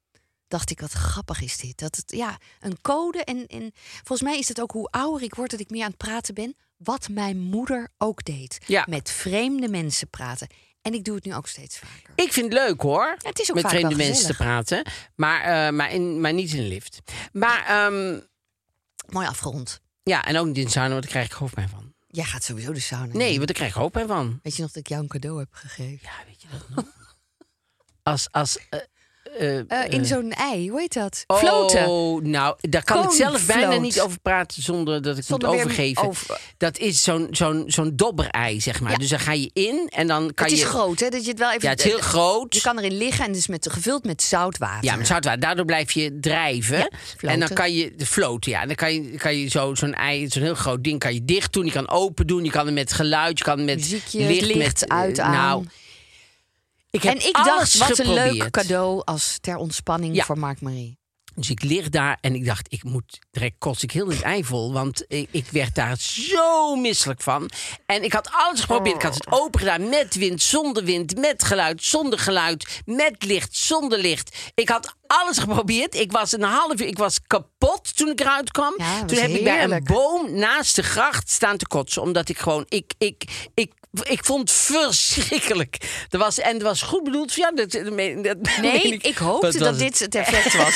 Dacht 0.48 0.70
ik, 0.70 0.80
wat 0.80 0.90
grappig 0.92 1.40
is 1.40 1.56
dit. 1.56 1.78
Dat 1.78 1.96
het, 1.96 2.12
ja, 2.16 2.38
een 2.60 2.80
code. 2.80 3.24
En, 3.24 3.46
en 3.46 3.70
volgens 3.74 4.22
mij 4.28 4.38
is 4.38 4.48
het 4.48 4.60
ook 4.60 4.70
hoe 4.70 4.88
ouder 4.90 5.22
ik 5.22 5.34
word, 5.34 5.50
dat 5.50 5.60
ik 5.60 5.70
meer 5.70 5.82
aan 5.82 5.88
het 5.88 5.96
praten 5.96 6.34
ben. 6.34 6.56
Wat 6.84 7.08
mijn 7.08 7.38
moeder 7.38 7.88
ook 7.98 8.24
deed. 8.24 8.58
Ja. 8.66 8.86
Met 8.88 9.10
vreemde 9.10 9.68
mensen 9.68 10.08
praten. 10.08 10.46
En 10.82 10.94
ik 10.94 11.04
doe 11.04 11.14
het 11.14 11.24
nu 11.24 11.34
ook 11.34 11.46
steeds 11.48 11.78
vaker. 11.78 12.12
ik 12.14 12.32
vind 12.32 12.52
het 12.52 12.54
leuk 12.62 12.80
hoor. 12.80 13.16
het 13.18 13.38
is 13.38 13.50
ook 13.50 13.56
met 13.56 13.68
vreemde 13.68 13.96
mensen 13.96 14.26
te 14.26 14.34
praten. 14.34 14.86
Maar, 15.14 15.40
eh, 15.66 15.72
maar, 15.72 15.92
in, 15.92 16.20
maar 16.20 16.32
niet 16.32 16.52
in 16.52 16.56
de 16.62 16.68
lift. 16.68 16.98
Maar 17.32 17.64
ehm, 17.66 18.20
Mooi 19.08 19.26
afgerond. 19.26 19.80
ja, 20.02 20.24
en 20.24 20.36
ook 20.38 20.46
niet 20.46 20.56
in 20.56 20.64
de 20.64 20.70
sauna, 20.70 20.88
want 20.88 21.02
daar 21.02 21.10
krijg 21.10 21.26
ik 21.26 21.32
hoofdpijn 21.32 21.68
van. 21.68 21.92
Jij 22.08 22.24
gaat 22.24 22.44
sowieso 22.44 22.72
de 22.72 22.80
sauna. 22.80 23.12
Nee, 23.12 23.28
in. 23.30 23.34
want 23.34 23.46
daar 23.46 23.56
krijg 23.56 23.70
ik 23.70 23.76
hoofdpijn 23.76 24.06
van. 24.06 24.40
Weet 24.42 24.56
je 24.56 24.62
nog 24.62 24.70
dat 24.70 24.82
ik 24.82 24.88
jou 24.88 25.02
een 25.02 25.08
cadeau 25.08 25.38
heb 25.38 25.48
gegeven? 25.52 25.98
Ja, 26.02 26.24
weet 26.26 26.42
je 26.42 26.48
dat 26.50 26.68
nog? 26.68 26.84
Als, 28.02 28.28
als, 28.30 28.58
eh, 28.70 28.80
eh, 29.38 29.58
Eh, 29.58 29.64
in 29.88 30.00
eh, 30.00 30.06
zo'n 30.06 30.30
ei, 30.32 30.70
hoe 30.70 30.80
heet 30.80 30.92
dat? 30.92 31.24
Floten. 31.26 31.86
Oh, 31.86 32.22
nou, 32.22 32.56
daar 32.60 32.84
kan 32.84 33.02
ik 33.04 33.10
zelf 33.10 33.46
bijna 33.46 33.76
niet 33.76 34.00
over 34.00 34.18
praten 34.20 34.62
zonder 34.62 35.02
dat 35.02 35.18
ik 35.18 35.24
Zonder 35.24 35.48
moet 35.48 35.58
overgeven. 35.58 36.02
over- 36.08 36.40
Dat 36.58 36.78
is 36.78 37.02
zo'n 37.02 37.26
zo'n 37.30 37.62
zo'n 37.66 37.92
dobberei, 37.96 38.60
zeg 38.60 38.80
maar. 38.80 38.90
Ja. 38.92 38.96
Dus 38.98 39.08
dan 39.08 39.18
ga 39.20 39.32
je 39.32 39.50
in 39.52 39.88
en 39.94 40.06
dan 40.06 40.34
kan 40.34 40.44
het 40.46 40.54
is 40.54 40.60
je... 40.60 40.66
groot, 40.66 41.00
hè? 41.00 41.08
Dat 41.08 41.24
je 41.24 41.30
het 41.30 41.38
wel 41.38 41.48
even. 41.48 41.62
Ja, 41.62 41.68
het 41.70 41.78
is 41.78 41.84
heel 41.84 41.98
groot. 42.00 42.54
Je 42.54 42.60
kan 42.60 42.78
erin 42.78 42.96
liggen 42.96 43.22
en 43.24 43.30
het 43.30 43.38
is 43.38 43.46
met, 43.46 43.68
gevuld 43.72 44.04
met 44.04 44.22
zoutwater. 44.22 44.84
Ja, 44.84 44.96
met 44.96 45.06
zoutwater. 45.06 45.40
Daardoor 45.40 45.64
blijf 45.64 45.92
je 45.92 46.18
drijven. 46.20 46.78
Ja, 47.20 47.28
en 47.28 47.40
dan 47.40 47.48
kan 47.48 47.72
je 47.74 47.92
de 47.96 48.06
floten, 48.06 48.50
ja. 48.50 48.66
Dan 48.66 48.74
kan 48.74 48.94
je, 48.94 49.10
kan 49.16 49.36
je 49.38 49.48
zo, 49.48 49.74
zo'n 49.74 49.94
ei, 49.94 50.28
zo'n 50.28 50.42
heel 50.42 50.54
groot 50.54 50.84
ding, 50.84 50.98
kan 50.98 51.14
je 51.14 51.24
dicht 51.24 51.52
doen. 51.52 51.64
Je 51.64 51.72
kan 51.72 51.88
open 51.88 52.26
doen. 52.26 52.44
Je 52.44 52.50
kan 52.50 52.64
het 52.66 52.74
met 52.74 52.92
geluid. 52.92 53.38
Je 53.38 53.44
kan 53.44 53.56
het 53.56 53.66
met 53.66 53.76
Muziekje, 53.76 54.26
licht, 54.26 54.40
licht, 54.46 54.58
met, 54.80 54.88
uit, 54.88 55.18
eh, 55.18 55.24
aan. 55.24 55.32
Nou, 55.32 55.64
ik 56.94 57.02
heb 57.02 57.12
En 57.18 57.26
ik 57.26 57.34
dacht, 57.34 57.78
wat 57.78 57.98
een 57.98 58.12
leuk 58.12 58.50
cadeau 58.50 59.02
als 59.04 59.38
ter 59.40 59.56
ontspanning 59.56 60.14
Ja. 60.16 60.24
voor 60.24 60.38
Mark 60.38 60.60
Marie. 60.60 60.98
Dus 61.36 61.50
ik 61.50 61.62
lig 61.62 61.88
daar 61.88 62.18
en 62.20 62.34
ik 62.34 62.44
dacht, 62.46 62.66
ik 62.72 62.84
moet 62.84 63.18
direct 63.30 63.54
kost 63.58 63.82
ik 63.82 63.90
heel 63.90 64.06
dit 64.06 64.22
ei 64.22 64.44
vol. 64.44 64.72
Want 64.72 65.04
ik, 65.08 65.28
ik 65.30 65.46
werd 65.50 65.74
daar 65.74 65.96
zo 65.98 66.76
misselijk 66.76 67.22
van. 67.22 67.50
En 67.86 68.04
ik 68.04 68.12
had 68.12 68.28
alles 68.32 68.60
geprobeerd. 68.60 68.96
Ik 68.96 69.02
had 69.02 69.14
het 69.14 69.26
open 69.30 69.60
gedaan 69.60 69.88
met 69.88 70.14
wind, 70.14 70.42
zonder 70.42 70.84
wind, 70.84 71.16
met 71.16 71.44
geluid, 71.44 71.84
zonder 71.84 72.18
geluid, 72.18 72.82
met 72.84 73.24
licht, 73.24 73.56
zonder 73.56 73.98
licht. 73.98 74.36
Ik 74.54 74.68
had 74.68 74.94
alles 75.06 75.38
geprobeerd. 75.38 75.94
Ik 75.94 76.12
was 76.12 76.32
een 76.32 76.42
half 76.42 76.80
uur, 76.80 76.86
ik 76.86 76.98
was 76.98 77.18
kapot 77.26 77.96
toen 77.96 78.08
ik 78.08 78.20
eruit 78.20 78.50
kwam. 78.50 78.74
Ja, 78.76 79.04
toen 79.04 79.18
heb 79.18 79.30
ik 79.30 79.44
bij 79.44 79.64
een 79.64 79.84
boom 79.84 80.38
naast 80.38 80.76
de 80.76 80.82
gracht 80.82 81.30
staan 81.30 81.56
te 81.56 81.66
kotsen. 81.66 82.02
Omdat 82.02 82.28
ik 82.28 82.38
gewoon, 82.38 82.64
ik, 82.68 82.94
ik, 82.98 83.24
ik, 83.54 83.72
ik 84.02 84.24
vond 84.24 84.40
het 84.40 84.58
verschrikkelijk. 84.58 86.04
Er 86.10 86.18
was, 86.18 86.38
en 86.38 86.52
het 86.52 86.62
was 86.62 86.82
goed 86.82 87.04
bedoeld. 87.04 87.32
Ja, 87.32 87.50
dat, 87.50 87.70
dat, 87.70 87.90
Nee, 88.60 88.82
ik. 88.82 89.02
ik 89.02 89.16
hoopte 89.16 89.58
dat 89.58 89.78
dit 89.78 89.98
het 89.98 90.14
effect 90.14 90.56
was. 90.56 90.74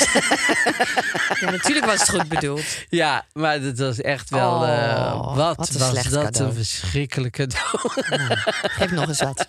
ja, 1.39 1.51
natuurlijk 1.51 1.85
was 1.85 1.99
het 1.99 2.09
goed 2.09 2.27
bedoeld. 2.27 2.63
Ja, 2.89 3.25
maar 3.33 3.61
dat 3.61 3.77
was 3.77 4.01
echt 4.01 4.29
wel. 4.29 4.51
Oh, 4.51 4.69
eh, 4.69 5.35
wat, 5.35 5.57
was 5.57 5.69
dat 5.69 6.01
cadeau. 6.01 6.49
een 6.49 6.53
verschrikkelijk 6.53 7.33
cadeau. 7.33 7.89
Geef 8.61 8.91
nog 8.91 9.07
eens 9.07 9.21
wat. 9.21 9.47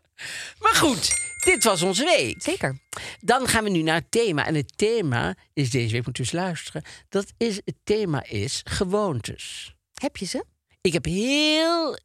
maar 0.62 0.74
goed, 0.74 1.25
dit 1.46 1.64
was 1.64 1.82
onze 1.82 2.04
week. 2.04 2.42
Zeker. 2.42 2.78
Dan 3.20 3.48
gaan 3.48 3.64
we 3.64 3.70
nu 3.70 3.82
naar 3.82 3.94
het 3.94 4.10
thema. 4.10 4.46
En 4.46 4.54
het 4.54 4.78
thema 4.78 5.34
is 5.52 5.70
deze 5.70 5.92
week, 5.92 6.06
moet 6.06 6.16
dus 6.16 6.32
luisteren. 6.32 6.82
Dat 7.08 7.32
is, 7.36 7.56
het 7.64 7.76
thema 7.84 8.24
is 8.24 8.60
gewoontes. 8.64 9.74
Heb 9.94 10.16
je 10.16 10.24
ze? 10.26 10.44
Ik 10.80 10.92
heb 10.92 11.04
heel 11.04 11.98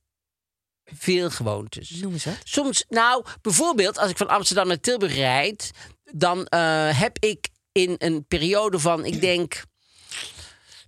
veel 0.86 1.30
gewoontes. 1.30 1.90
Noem 1.90 2.14
eens 2.14 2.26
wat. 2.26 2.38
Soms, 2.44 2.86
nou, 2.90 3.26
bijvoorbeeld 3.42 3.98
als 3.98 4.10
ik 4.10 4.18
van 4.18 4.28
Amsterdam 4.28 4.68
naar 4.68 4.80
Tilburg 4.80 5.16
rijd, 5.16 5.72
dan 6.12 6.46
eh, 6.46 7.00
heb 7.00 7.18
ik 7.20 7.48
in 7.72 7.96
een 7.98 8.26
periode 8.28 8.80
van, 8.80 9.06
ik 9.06 9.22
denk, 9.22 9.64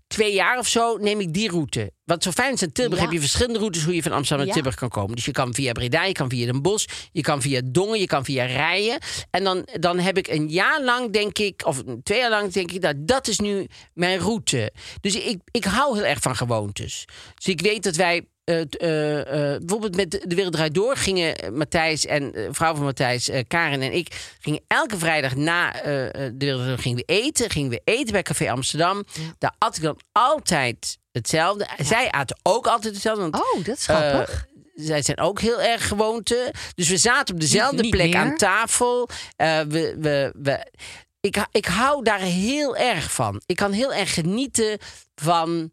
twee 0.08 0.34
jaar 0.34 0.58
of 0.58 0.68
zo, 0.68 0.98
neem 0.98 1.20
ik 1.20 1.34
die 1.34 1.50
route. 1.50 1.94
Wat 2.06 2.24
zo 2.24 2.32
fijn 2.32 2.54
is 2.54 2.64
aan 2.64 2.72
Tilburg, 2.72 2.98
Ja. 3.00 3.04
heb 3.06 3.14
je 3.14 3.20
verschillende 3.20 3.60
routes 3.60 3.84
hoe 3.84 3.96
je 3.96 4.04
van 4.04 4.12
Amsterdam 4.12 4.38
naar 4.38 4.48
Ja. 4.48 4.54
Tilburg 4.62 4.76
kan 4.76 4.90
komen. 4.90 5.16
Dus 5.16 5.26
je 5.26 5.32
kan 5.32 5.54
via 5.54 5.72
Breda, 5.72 6.04
je 6.04 6.12
kan 6.14 6.30
via 6.30 6.46
Den 6.52 6.62
Bosch, 6.62 6.86
je 7.12 7.22
kan 7.22 7.42
via 7.42 7.62
Dongen, 7.66 8.00
je 8.00 8.08
kan 8.08 8.26
via 8.26 8.46
Rijen. 8.46 8.98
En 9.32 9.44
dan, 9.44 9.68
dan 9.80 10.00
heb 10.00 10.18
ik 10.18 10.28
een 10.28 10.50
jaar 10.50 10.84
lang, 10.84 11.14
denk 11.14 11.38
ik, 11.38 11.62
of 11.66 11.84
twee 12.04 12.20
jaar 12.20 12.30
lang, 12.30 12.52
denk 12.52 12.72
ik, 12.72 12.82
dat 12.82 12.96
dat 12.98 13.28
is 13.28 13.40
nu 13.40 13.68
mijn 13.94 14.20
route. 14.20 14.72
Dus 15.02 15.16
ik, 15.16 15.40
ik 15.52 15.64
hou 15.64 15.96
heel 15.96 16.06
erg 16.06 16.20
van 16.20 16.36
gewoontes. 16.36 17.06
Dus 17.36 17.46
ik 17.48 17.62
weet 17.62 17.84
dat 17.84 17.96
wij. 17.96 18.28
eh, 18.44 18.62
eh, 18.62 19.20
eh, 19.54 19.60
bijvoorbeeld 19.60 19.96
met 19.96 20.12
de 20.12 20.36
Wereld 20.36 20.54
Draait 20.54 20.74
Door 20.74 20.96
gingen 20.98 21.54
Matthijs 21.58 22.06
en 22.06 22.34
vrouw 22.52 22.76
van 22.76 22.84
Matthijs, 22.86 23.30
Karen 23.48 23.82
en 23.82 23.94
ik, 23.94 24.36
gingen 24.40 24.62
elke 24.68 24.98
vrijdag 24.98 25.36
na 25.36 25.72
de 25.72 26.34
Wereld 26.38 26.66
Door 26.66 26.78
gingen 26.78 26.98
we 26.98 27.04
eten. 27.06 27.50
Gingen 27.50 27.70
we 27.70 27.82
eten 27.84 28.12
bij 28.12 28.22
Café 28.22 28.52
Amsterdam. 28.52 29.04
Daar 29.38 29.56
at 29.58 29.76
ik 29.78 29.82
dan 29.84 30.00
altijd 30.12 30.98
hetzelfde. 31.14 31.68
Zij 31.78 32.12
aten 32.12 32.40
ook 32.44 32.68
altijd 32.68 32.94
hetzelfde. 32.94 33.22
Want 33.22 33.36
Oh, 33.36 33.64
dat 33.66 33.78
is 33.78 33.84
grappig. 33.86 34.46
eh, 34.46 34.52
zij 34.86 35.02
zijn 35.02 35.20
ook 35.20 35.40
heel 35.40 35.62
erg 35.62 35.88
gewoonte. 35.88 36.54
Dus 36.76 36.90
we 36.90 36.98
zaten 36.98 37.34
op 37.34 37.42
dezelfde 37.42 37.82
niet 37.82 37.92
plek 37.92 38.06
meer. 38.08 38.16
aan 38.18 38.38
tafel. 38.38 39.10
Eh, 39.36 39.60
we, 39.60 39.96
we, 40.00 40.34
we, 40.42 40.72
ik, 41.20 41.46
ik 41.52 41.66
hou 41.66 42.04
daar 42.04 42.20
heel 42.20 42.76
erg 42.76 43.12
van. 43.14 43.42
Ik 43.46 43.56
kan 43.56 43.72
heel 43.72 43.94
erg 43.94 44.14
genieten 44.14 44.78
van 45.16 45.72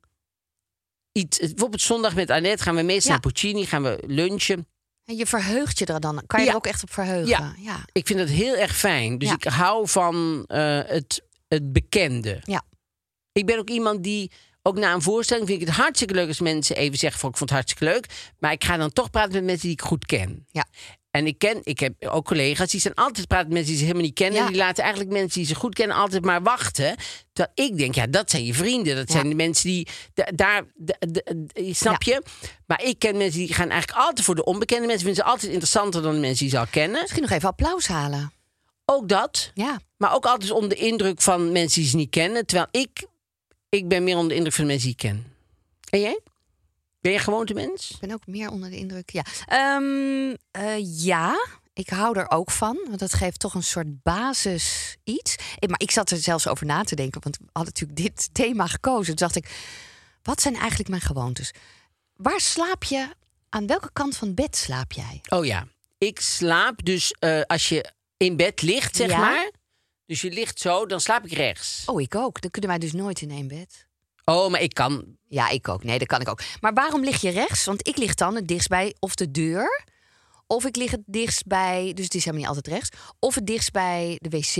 iets. 1.13 1.39
Bijvoorbeeld 1.39 1.83
zondag 1.83 2.15
met 2.15 2.31
Annette 2.31 2.63
gaan 2.63 2.75
we 2.75 2.83
meestal 2.83 3.05
Ja. 3.05 3.11
naar 3.11 3.21
Puccini, 3.33 3.67
gaan 3.67 3.83
we 3.83 4.03
lunchen. 4.07 4.69
En 5.05 5.17
je 5.17 5.27
verheugt 5.27 5.79
je 5.79 5.87
er 5.87 6.01
dan. 6.01 6.23
Kan 6.27 6.39
je 6.41 6.45
Ja. 6.47 6.51
er 6.51 6.57
ook 6.57 6.67
echt 6.67 6.83
op 6.83 6.93
verheugen? 6.93 7.27
Ja. 7.29 7.55
ja. 7.59 7.85
Ik 7.93 8.07
vind 8.07 8.19
het 8.19 8.29
heel 8.31 8.57
erg 8.57 8.77
fijn. 8.77 9.19
Dus 9.19 9.31
ik 9.33 9.45
hou 9.45 9.89
van 9.89 10.45
eh, 10.47 10.81
het, 10.87 11.23
het 11.49 11.73
bekende. 11.73 12.41
Ja. 12.45 12.63
Ik 13.33 13.47
ben 13.47 13.59
ook 13.59 13.69
iemand 13.71 14.03
die, 14.03 14.31
ook 14.63 14.79
na 14.79 14.93
een 14.93 15.03
voorstelling, 15.03 15.47
vind 15.47 15.61
ik 15.61 15.67
het 15.67 15.77
hartstikke 15.77 16.15
leuk 16.15 16.29
als 16.29 16.41
mensen 16.41 16.77
even 16.77 16.99
zeggen: 16.99 17.21
van, 17.21 17.31
Ik 17.31 17.37
vond 17.37 17.51
het 17.51 17.59
hartstikke 17.59 17.93
leuk. 17.95 18.07
Maar 18.39 18.53
ik 18.53 18.65
ga 18.65 18.77
dan 18.77 18.93
toch 18.93 19.11
praten 19.11 19.33
met 19.33 19.45
mensen 19.45 19.63
die 19.63 19.73
ik 19.77 19.83
goed 19.83 20.07
ken. 20.07 20.47
Ja. 20.51 20.67
En 21.11 21.27
ik 21.27 21.39
ken, 21.39 21.61
ik 21.63 21.81
heb 21.81 22.05
ook 22.07 22.25
collega's 22.25 22.71
die 22.71 22.81
zijn 22.81 22.95
altijd 22.95 23.27
praten 23.27 23.47
met 23.47 23.55
mensen 23.57 23.71
die 23.71 23.79
ze 23.81 23.85
helemaal 23.87 24.07
niet 24.07 24.15
kennen. 24.19 24.39
Ja. 24.39 24.45
En 24.47 24.53
die 24.53 24.61
laten 24.61 24.83
eigenlijk 24.85 25.13
mensen 25.13 25.39
die 25.39 25.47
ze 25.49 25.55
goed 25.55 25.75
kennen 25.75 25.97
altijd 25.97 26.25
maar 26.25 26.43
wachten. 26.43 26.97
Terwijl 27.33 27.71
ik 27.71 27.79
denk, 27.79 27.95
ja, 27.95 28.07
dat 28.07 28.31
zijn 28.31 28.45
je 28.45 28.55
vrienden. 28.55 28.97
Dat 28.97 29.09
Ja. 29.09 29.15
zijn 29.15 29.29
de 29.29 29.35
mensen 29.35 29.69
die 29.69 29.89
da- 30.15 30.29
daar, 30.35 30.63
da- 30.75 30.97
da- 30.99 31.21
da- 31.37 31.73
snap 31.75 32.03
je? 32.03 32.23
Maar 32.67 32.83
ik 32.85 32.99
ken 32.99 33.17
mensen 33.17 33.39
die 33.41 33.55
gaan 33.55 33.71
eigenlijk 33.71 34.01
altijd 34.07 34.27
voor 34.27 34.35
de 34.35 34.45
onbekende 34.45 34.87
mensen. 34.87 35.05
Vinden 35.07 35.25
ze 35.25 35.31
altijd 35.31 35.51
interessanter 35.53 36.03
dan 36.03 36.15
de 36.15 36.21
mensen 36.21 36.39
die 36.45 36.51
ze 36.51 36.59
al 36.59 36.67
kennen. 36.71 37.01
Misschien 37.01 37.23
nog 37.23 37.31
even 37.31 37.49
applaus 37.49 37.87
halen. 37.87 38.33
Ook 38.85 39.09
dat. 39.09 39.51
Ja. 39.55 39.81
Maar 39.97 40.15
ook 40.15 40.27
altijd 40.27 40.51
onder 40.51 40.69
de 40.69 40.75
indruk 40.75 41.21
van 41.23 41.53
mensen 41.53 41.81
die 41.81 41.91
ze 41.91 41.97
niet 41.97 42.11
kennen. 42.11 42.47
Terwijl 42.47 42.69
ik, 42.71 43.07
ik 43.71 43.89
ben 43.89 44.05
meer 44.05 44.15
onder 44.15 44.29
de 44.29 44.35
indruk 44.35 44.55
van 44.55 44.65
de 44.65 44.71
mensen 44.71 44.89
die 44.89 44.97
ik 44.99 45.11
ken. 45.11 45.35
En 45.91 46.01
jij? 46.01 46.21
Ben 47.01 47.13
je 47.13 47.19
een 47.19 47.25
gewoontemens? 47.25 47.91
Ik 47.91 47.99
ben 48.01 48.13
ook 48.13 48.27
meer 48.27 48.51
onder 48.51 48.71
de 48.71 48.77
indruk. 48.77 49.11
Ja. 49.11 49.25
Ehm, 49.47 50.35
eh, 50.51 51.03
ja, 51.05 51.47
ik 51.73 51.89
hou 51.89 52.19
er 52.19 52.31
ook 52.31 52.51
van. 52.51 52.79
Want 52.87 52.99
dat 52.99 53.13
geeft 53.15 53.39
toch 53.41 53.55
een 53.55 53.63
soort 53.63 54.03
basis 54.03 54.97
iets. 55.05 55.37
Maar 55.67 55.81
ik 55.81 55.91
zat 55.91 56.11
er 56.11 56.17
zelfs 56.19 56.49
over 56.49 56.67
na 56.67 56.83
te 56.83 56.95
denken. 56.95 57.23
Want 57.23 57.37
we 57.37 57.45
hadden 57.53 57.73
natuurlijk 57.75 58.01
dit 58.15 58.29
thema 58.45 58.67
gekozen. 58.67 59.17
Toen 59.17 59.27
dacht 59.29 59.37
ik, 59.37 59.51
wat 60.23 60.41
zijn 60.41 60.57
eigenlijk 60.57 60.89
mijn 60.89 61.03
gewoontes? 61.03 61.51
Waar 62.17 62.41
slaap 62.41 62.85
je? 62.85 63.09
Aan 63.49 63.67
welke 63.67 63.91
kant 63.93 64.17
van 64.17 64.27
het 64.27 64.37
bed 64.37 64.57
slaap 64.57 64.93
jij? 64.93 65.21
Oh 65.29 65.45
ja. 65.45 65.67
Ik 65.99 66.21
slaap 66.21 66.85
dus 66.85 67.13
eh, 67.19 67.41
als 67.41 67.69
je 67.69 67.93
in 68.17 68.37
bed 68.37 68.63
ligt, 68.63 68.97
zeg 68.97 69.09
Ja. 69.11 69.19
maar. 69.19 69.51
Dus 70.11 70.21
je 70.21 70.31
ligt 70.31 70.61
zo, 70.61 70.87
dan 70.87 71.01
slaap 71.01 71.25
ik 71.25 71.33
rechts. 71.33 71.83
Oh, 71.87 72.01
ik 72.01 72.15
ook. 72.15 72.41
Dan 72.41 72.51
kunnen 72.51 72.71
wij 72.71 72.79
dus 72.79 72.93
nooit 72.93 73.21
in 73.21 73.31
één 73.31 73.49
bed. 73.49 73.87
Oh, 74.25 74.51
maar 74.51 74.61
ik 74.61 74.75
kan. 74.75 75.17
Ja, 75.27 75.49
ik 75.49 75.69
ook. 75.69 75.85
Nee, 75.85 75.99
dat 75.99 76.07
kan 76.09 76.21
ik 76.21 76.29
ook. 76.29 76.41
Maar 76.61 76.73
waarom 76.73 77.05
lig 77.05 77.21
je 77.21 77.31
rechts? 77.31 77.65
Want 77.65 77.89
ik 77.89 77.97
lig 77.97 78.15
dan 78.15 78.35
het 78.35 78.49
dichtst 78.49 78.69
bij 78.69 78.95
of 78.99 79.15
de 79.15 79.31
deur. 79.31 79.85
Of 80.47 80.65
ik 80.65 80.77
lig 80.77 80.91
het 80.91 81.03
dichtst 81.07 81.47
bij, 81.47 81.93
dus 81.95 82.05
het 82.05 82.15
is 82.15 82.25
helemaal 82.25 82.47
niet 82.47 82.57
altijd 82.57 82.75
rechts. 82.75 82.99
Of 83.19 83.35
het 83.35 83.47
dichtst 83.47 83.73
bij 83.73 84.17
de 84.19 84.29
wc. 84.29 84.57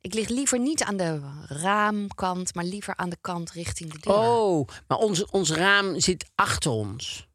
Ik 0.00 0.14
lig 0.14 0.28
liever 0.28 0.58
niet 0.58 0.82
aan 0.82 0.96
de 0.96 1.20
raamkant, 1.46 2.54
maar 2.54 2.64
liever 2.64 2.96
aan 2.96 3.10
de 3.10 3.18
kant 3.20 3.50
richting 3.50 3.92
de 3.92 3.98
deur. 3.98 4.14
Oh, 4.14 4.68
maar 4.86 4.98
ons, 4.98 5.24
ons 5.26 5.50
raam 5.50 6.00
zit 6.00 6.30
achter 6.34 6.70
ons. 6.70 7.28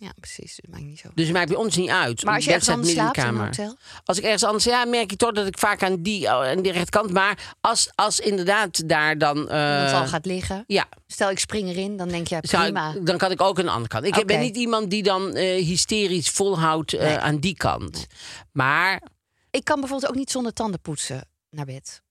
Ja, 0.00 0.12
precies. 0.20 0.56
Dat 0.56 0.70
maakt 0.70 0.84
niet 0.84 0.98
zo. 0.98 1.08
Dus 1.14 1.24
het 1.24 1.34
maakt 1.34 1.48
bij 1.48 1.56
ons 1.56 1.76
niet 1.76 1.90
uit. 1.90 2.24
Maar 2.24 2.34
als 2.34 2.44
je 2.44 2.50
Het 2.50 2.58
ergens 2.60 2.76
anders 2.76 2.94
slaapt 2.94 3.16
in 3.16 3.22
de 3.22 3.28
een 3.28 3.34
kamer. 3.34 3.46
hotel? 3.46 3.76
Als 4.04 4.18
ik 4.18 4.24
ergens 4.24 4.44
anders, 4.44 4.64
ja, 4.64 4.84
merk 4.84 5.10
je 5.10 5.16
toch 5.16 5.32
dat 5.32 5.46
ik 5.46 5.58
vaak 5.58 5.82
aan 5.82 6.02
die, 6.02 6.24
oh, 6.26 6.30
aan 6.30 6.62
die 6.62 6.72
rechterkant. 6.72 7.12
Maar 7.12 7.54
als, 7.60 7.90
als 7.94 8.20
inderdaad 8.20 8.88
daar 8.88 9.18
dan. 9.18 9.36
eh, 9.48 9.74
Iemand 9.76 9.92
al 9.92 10.06
gaat 10.06 10.26
liggen. 10.26 10.64
ja, 10.66 10.88
Stel, 11.06 11.30
ik 11.30 11.38
spring 11.38 11.68
erin, 11.68 11.96
dan 11.96 12.08
denk 12.08 12.26
je, 12.28 12.34
ja, 12.34 12.40
zou- 12.44 12.62
prima. 12.62 12.94
dan 13.02 13.18
kan 13.18 13.30
ik 13.30 13.40
ook 13.40 13.58
aan 13.58 13.64
de 13.64 13.70
andere 13.70 13.88
kant. 13.88 14.04
Ik 14.16 14.26
ben 14.26 14.40
niet 14.40 14.56
iemand 14.56 14.90
die 14.90 15.02
dan 15.02 15.34
eh, 15.34 15.64
hysterisch 15.64 16.30
volhoudt 16.30 16.92
eh, 16.92 17.00
Nee. 17.00 17.18
aan 17.18 17.38
die 17.38 17.56
kant. 17.56 18.06
Maar 18.52 19.02
Ik 19.50 19.64
kan 19.64 19.80
bijvoorbeeld 19.80 20.10
ook 20.10 20.16
niet 20.18 20.30
zonder 20.30 20.52
tanden 20.52 20.80
poetsen 20.80 21.28
naar 21.50 21.64
bed. 21.66 22.02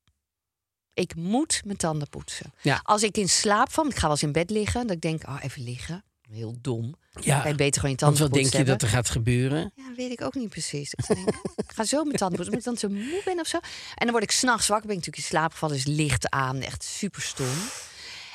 Ik 0.93 1.15
moet 1.15 1.61
mijn 1.65 1.77
tanden 1.77 2.09
poetsen. 2.09 2.53
Ja. 2.61 2.79
Als 2.83 3.03
ik 3.03 3.17
in 3.17 3.29
slaap 3.29 3.71
val, 3.71 3.85
ik 3.85 3.95
ga 3.95 4.01
wel 4.01 4.11
eens 4.11 4.23
in 4.23 4.31
bed 4.31 4.49
liggen, 4.49 4.81
dat 4.87 4.95
ik 4.95 5.01
denk, 5.01 5.27
oh, 5.27 5.37
even 5.41 5.63
liggen. 5.63 6.03
Heel 6.31 6.55
dom. 6.61 6.95
ja, 7.19 7.39
Kan 7.39 7.49
je 7.51 7.55
beter 7.57 7.81
gewoon 7.81 7.95
je 7.99 8.05
want 8.05 8.17
tanden 8.17 8.21
wat 8.21 8.33
denk 8.51 8.53
je 8.65 8.71
dat 8.71 8.81
er 8.81 8.87
gaat 8.87 9.09
gebeuren? 9.09 9.71
Ja, 9.75 9.93
weet 9.95 10.11
ik 10.11 10.21
ook 10.21 10.35
niet 10.35 10.49
precies. 10.49 10.93
Ik 10.93 11.07
denk, 11.07 11.27
ik 11.67 11.71
ga 11.75 11.83
zo 11.83 12.03
mijn 12.03 12.17
tanden 12.17 12.37
poetsen. 12.37 12.57
Omdat 12.57 12.73
ik 12.73 12.79
dan 12.81 13.01
zo 13.05 13.09
moe 13.11 13.21
ben 13.25 13.39
of 13.39 13.47
zo. 13.47 13.57
En 13.95 14.05
dan 14.05 14.11
word 14.11 14.23
ik 14.23 14.31
s'nachts 14.31 14.67
wakker. 14.67 14.87
Ben 14.87 14.97
ik 14.97 15.05
natuurlijk 15.05 15.31
in 15.31 15.37
slaap 15.37 15.51
gevallen. 15.51 15.75
Dus 15.75 15.85
licht 15.85 16.29
aan. 16.29 16.61
Echt 16.61 16.83
super 16.83 17.21
stom. 17.21 17.55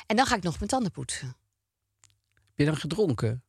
En 0.05 0.15
dan 0.15 0.25
ga 0.25 0.35
ik 0.35 0.43
nog 0.43 0.57
mijn 0.57 0.69
tanden 0.69 0.91
poetsen. 0.91 1.27
Heb 2.33 2.43
je 2.55 2.65
dan 2.65 2.77
gedronken? 2.77 3.43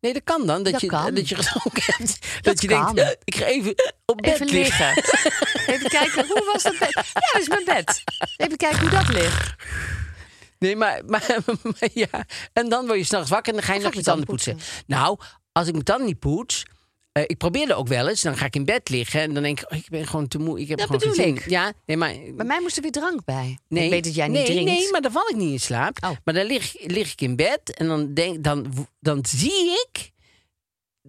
Nee, 0.00 0.12
dat 0.12 0.24
kan 0.24 0.46
dan. 0.46 0.62
Dat, 0.62 0.72
Dat 0.72 0.80
je, 0.80 0.86
kan. 0.86 1.14
dat 1.14 1.28
je 1.28 1.34
gedronken 1.34 1.82
hebt. 1.86 2.42
Dat, 2.44 2.62
je 2.62 2.68
kan. 2.68 2.94
denkt, 2.94 3.16
ik 3.24 3.34
ga 3.34 3.44
even 3.44 3.74
op 4.06 4.16
bed 4.16 4.32
Even 4.32 4.46
liggen. 4.46 4.94
liggen. 4.94 5.32
Even 5.74 5.88
kijken, 5.90 6.26
hoe 6.26 6.50
was 6.52 6.62
dat 6.62 6.78
bed? 6.78 6.92
Ja, 6.94 7.02
dat 7.32 7.40
is 7.40 7.48
mijn 7.48 7.64
bed. 7.64 8.02
Even 8.36 8.56
kijken 8.56 8.80
hoe 8.80 8.90
dat 8.90 9.08
ligt. 9.08 9.54
Nee, 10.60 10.76
maar, 10.76 11.02
maar, 11.12 11.34
maar 11.62 11.88
ja. 11.94 12.26
En 12.52 12.68
dan 12.68 12.86
word 12.86 12.98
je 12.98 13.04
s'nachts 13.04 13.30
wakker 13.30 13.52
en 13.52 13.58
dan 13.58 13.68
ga 13.68 13.74
je 13.74 13.80
nog 13.80 13.94
je 13.94 14.02
tanden 14.02 14.26
poetsen. 14.26 14.58
Nou, 14.86 15.18
als 15.52 15.66
ik 15.66 15.72
mijn 15.72 15.84
tanden 15.84 16.06
niet 16.06 16.18
poets. 16.18 16.62
eh, 17.12 17.22
ik 17.26 17.36
probeerde 17.38 17.74
ook 17.74 17.88
wel 17.88 18.08
eens. 18.08 18.20
Dan 18.22 18.36
ga 18.36 18.44
ik 18.46 18.54
in 18.56 18.64
bed 18.64 18.88
liggen 18.88 19.20
en 19.20 19.34
dan 19.34 19.42
denk 19.42 19.60
ik, 19.60 19.72
oh, 19.72 19.78
ik 19.78 19.88
ben 19.88 20.06
gewoon 20.06 20.28
te 20.28 20.38
moe. 20.38 20.60
Ik 20.60 20.68
heb 20.68 20.78
Dat 20.78 20.86
gewoon 20.86 21.14
bedoel 21.16 21.26
ik. 21.26 21.48
Ja, 21.48 21.72
nee, 21.86 21.96
maar. 21.96 22.14
Bij 22.36 22.46
mij 22.46 22.60
moest 22.60 22.76
er 22.76 22.82
weer 22.82 22.90
drank 22.90 23.24
bij. 23.24 23.58
Nee, 23.68 23.84
Ik 23.84 23.90
weet 23.90 24.04
dat 24.04 24.14
jij 24.14 24.26
niet 24.28 24.36
nee, 24.36 24.44
drinkt. 24.46 24.70
Nee, 24.70 24.90
maar 24.90 25.00
dan 25.00 25.12
val 25.12 25.28
ik 25.28 25.36
niet 25.36 25.52
in 25.52 25.60
slaap. 25.60 25.96
Oh. 26.04 26.10
Maar 26.24 26.34
dan 26.34 26.46
lig, 26.46 26.74
lig 26.86 27.12
ik 27.12 27.20
in 27.20 27.36
bed 27.36 27.74
en 27.76 27.86
dan, 27.86 28.14
denk, 28.14 28.44
dan, 28.44 28.88
dan 29.00 29.24
zie 29.28 29.70
ik 29.88 30.10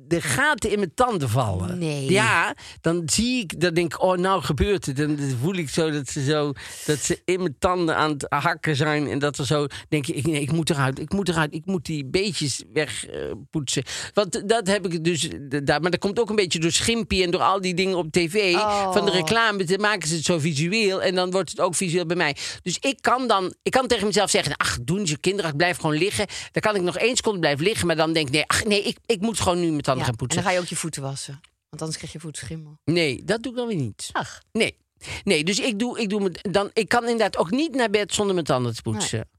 de 0.08 0.22
gaten 0.22 0.72
in 0.72 0.78
mijn 0.78 0.94
tanden 0.94 1.30
vallen. 1.30 1.78
Nee. 1.80 2.12
Ja, 2.12 2.56
dan 2.82 3.02
zie 3.06 3.42
ik, 3.42 3.60
dan 3.60 3.74
denk 3.74 3.94
ik, 3.94 4.02
oh, 4.02 4.18
nou 4.18 4.42
gebeurt 4.42 4.86
het. 4.86 5.00
En 5.00 5.16
dan 5.16 5.38
voel 5.42 5.56
ik 5.56 5.70
zo 5.70 5.92
dat 5.92 6.10
ze 6.10 6.24
zo, 6.24 6.54
dat 6.86 7.00
ze 7.00 7.22
in 7.26 7.40
mijn 7.40 7.56
tanden 7.60 7.96
aan 7.96 8.12
het 8.12 8.26
hakken 8.30 8.76
zijn. 8.76 9.08
En 9.08 9.20
dat 9.20 9.38
er 9.38 9.46
zo, 9.46 9.68
denk 9.90 10.08
ik, 10.08 10.28
nee, 10.28 10.42
ik 10.42 10.52
moet 10.52 10.70
eruit, 10.70 11.00
ik 11.00 11.14
moet 11.14 11.30
eruit, 11.30 11.54
ik 11.54 11.66
moet 11.66 11.86
die 11.86 12.06
beetjes 12.06 12.64
wegpoetsen. 12.74 13.84
Want 14.14 14.50
dat 14.50 14.68
heb 14.68 14.86
ik 14.86 15.04
dus, 15.04 15.30
daar, 15.64 15.82
maar 15.82 15.92
dat 15.92 16.00
komt 16.00 16.20
ook 16.20 16.30
een 16.30 16.36
beetje 16.36 16.60
door 16.60 16.72
Schimpie 16.72 17.24
en 17.24 17.32
door 17.32 17.42
al 17.42 17.62
die 17.62 17.74
dingen 17.74 17.98
op 17.98 18.12
tv. 18.12 18.54
Oh. 18.56 18.94
Van 18.94 19.06
de 19.06 19.12
reclame, 19.12 19.64
dan 19.64 19.82
maken 19.82 20.08
ze 20.08 20.16
het 20.16 20.26
zo 20.26 20.40
visueel. 20.40 21.02
En 21.02 21.16
dan 21.16 21.32
wordt 21.32 21.50
het 21.50 21.60
ook 21.60 21.76
visueel 21.76 22.06
bij 22.06 22.16
mij. 22.16 22.36
Dus 22.64 22.78
ik 22.80 22.98
kan 23.02 23.28
dan, 23.28 23.54
ik 23.64 23.72
kan 23.72 23.88
tegen 23.88 24.08
mezelf 24.08 24.30
zeggen, 24.30 24.56
ach, 24.58 24.78
doen 24.82 25.08
ze 25.08 25.18
kinderen, 25.18 25.52
ik 25.52 25.58
blijf 25.58 25.78
gewoon 25.78 25.98
liggen. 25.98 26.28
Dan 26.52 26.62
kan 26.62 26.76
ik 26.76 26.82
nog 26.82 26.98
één 26.98 27.16
seconde 27.16 27.40
blijven 27.40 27.64
liggen. 27.64 27.88
Maar 27.88 27.96
dan 27.96 28.14
denk 28.14 28.28
ik, 28.28 28.34
nee, 28.34 28.44
ach, 28.48 28.66
nee, 28.66 28.84
ik, 28.84 28.98
ik 29.06 29.22
moet 29.22 29.40
gewoon 29.40 29.60
nu 29.60 29.70
mijn 29.70 29.82
Ja, 29.98 30.02
gaan 30.04 30.12
En 30.12 30.18
poetsen. 30.18 30.42
dan 30.42 30.50
ga 30.52 30.56
je 30.58 30.62
ook 30.64 30.70
je 30.70 30.76
voeten 30.76 31.02
wassen. 31.02 31.34
Want 31.70 31.82
anders 31.82 31.98
krijg 31.98 32.14
je 32.14 32.20
voetschimmel. 32.20 32.78
Nee, 32.86 33.24
dat 33.24 33.44
doe 33.44 33.52
ik 33.52 33.58
dan 33.58 33.68
weer 33.68 33.76
niet. 33.78 34.10
Ach. 34.12 34.42
Nee. 34.52 34.78
Nee, 35.24 35.44
dus 35.44 35.60
ik 35.60 35.80
doe, 35.80 36.00
ik 36.00 36.10
doe 36.10 36.22
me, 36.22 36.32
dan, 36.52 36.70
ik 36.74 36.90
kan 36.90 37.02
inderdaad 37.04 37.38
ook 37.38 37.50
niet 37.52 37.76
naar 37.76 37.90
bed 37.90 38.14
zonder 38.14 38.34
mijn 38.34 38.46
tanden 38.46 38.76
te 38.76 38.82
poetsen. 38.82 39.30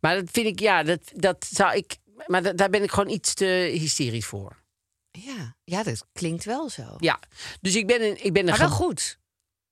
Maar 0.00 0.14
dat 0.16 0.28
vind 0.32 0.46
ik, 0.46 0.60
ja, 0.60 0.82
dat, 0.82 1.00
dat 1.14 1.46
zou 1.50 1.76
ik. 1.76 1.96
Maar 2.26 2.42
da- 2.42 2.52
daar 2.52 2.70
ben 2.70 2.82
ik 2.82 2.90
gewoon 2.90 3.10
iets 3.10 3.34
te 3.34 3.44
hysterisch 3.78 4.26
voor. 4.26 4.56
Ja, 5.10 5.56
ja 5.64 5.82
dat 5.82 6.06
klinkt 6.12 6.44
wel 6.44 6.68
zo. 6.68 6.96
Ja, 6.98 7.18
dus 7.60 7.74
ik 7.76 7.86
ben 7.86 8.02
een, 8.02 8.24
ik 8.24 8.32
ben 8.32 8.42
een 8.42 8.48
Maar 8.48 8.58
wel 8.58 8.68
ge- 8.68 8.74
goed. 8.74 9.18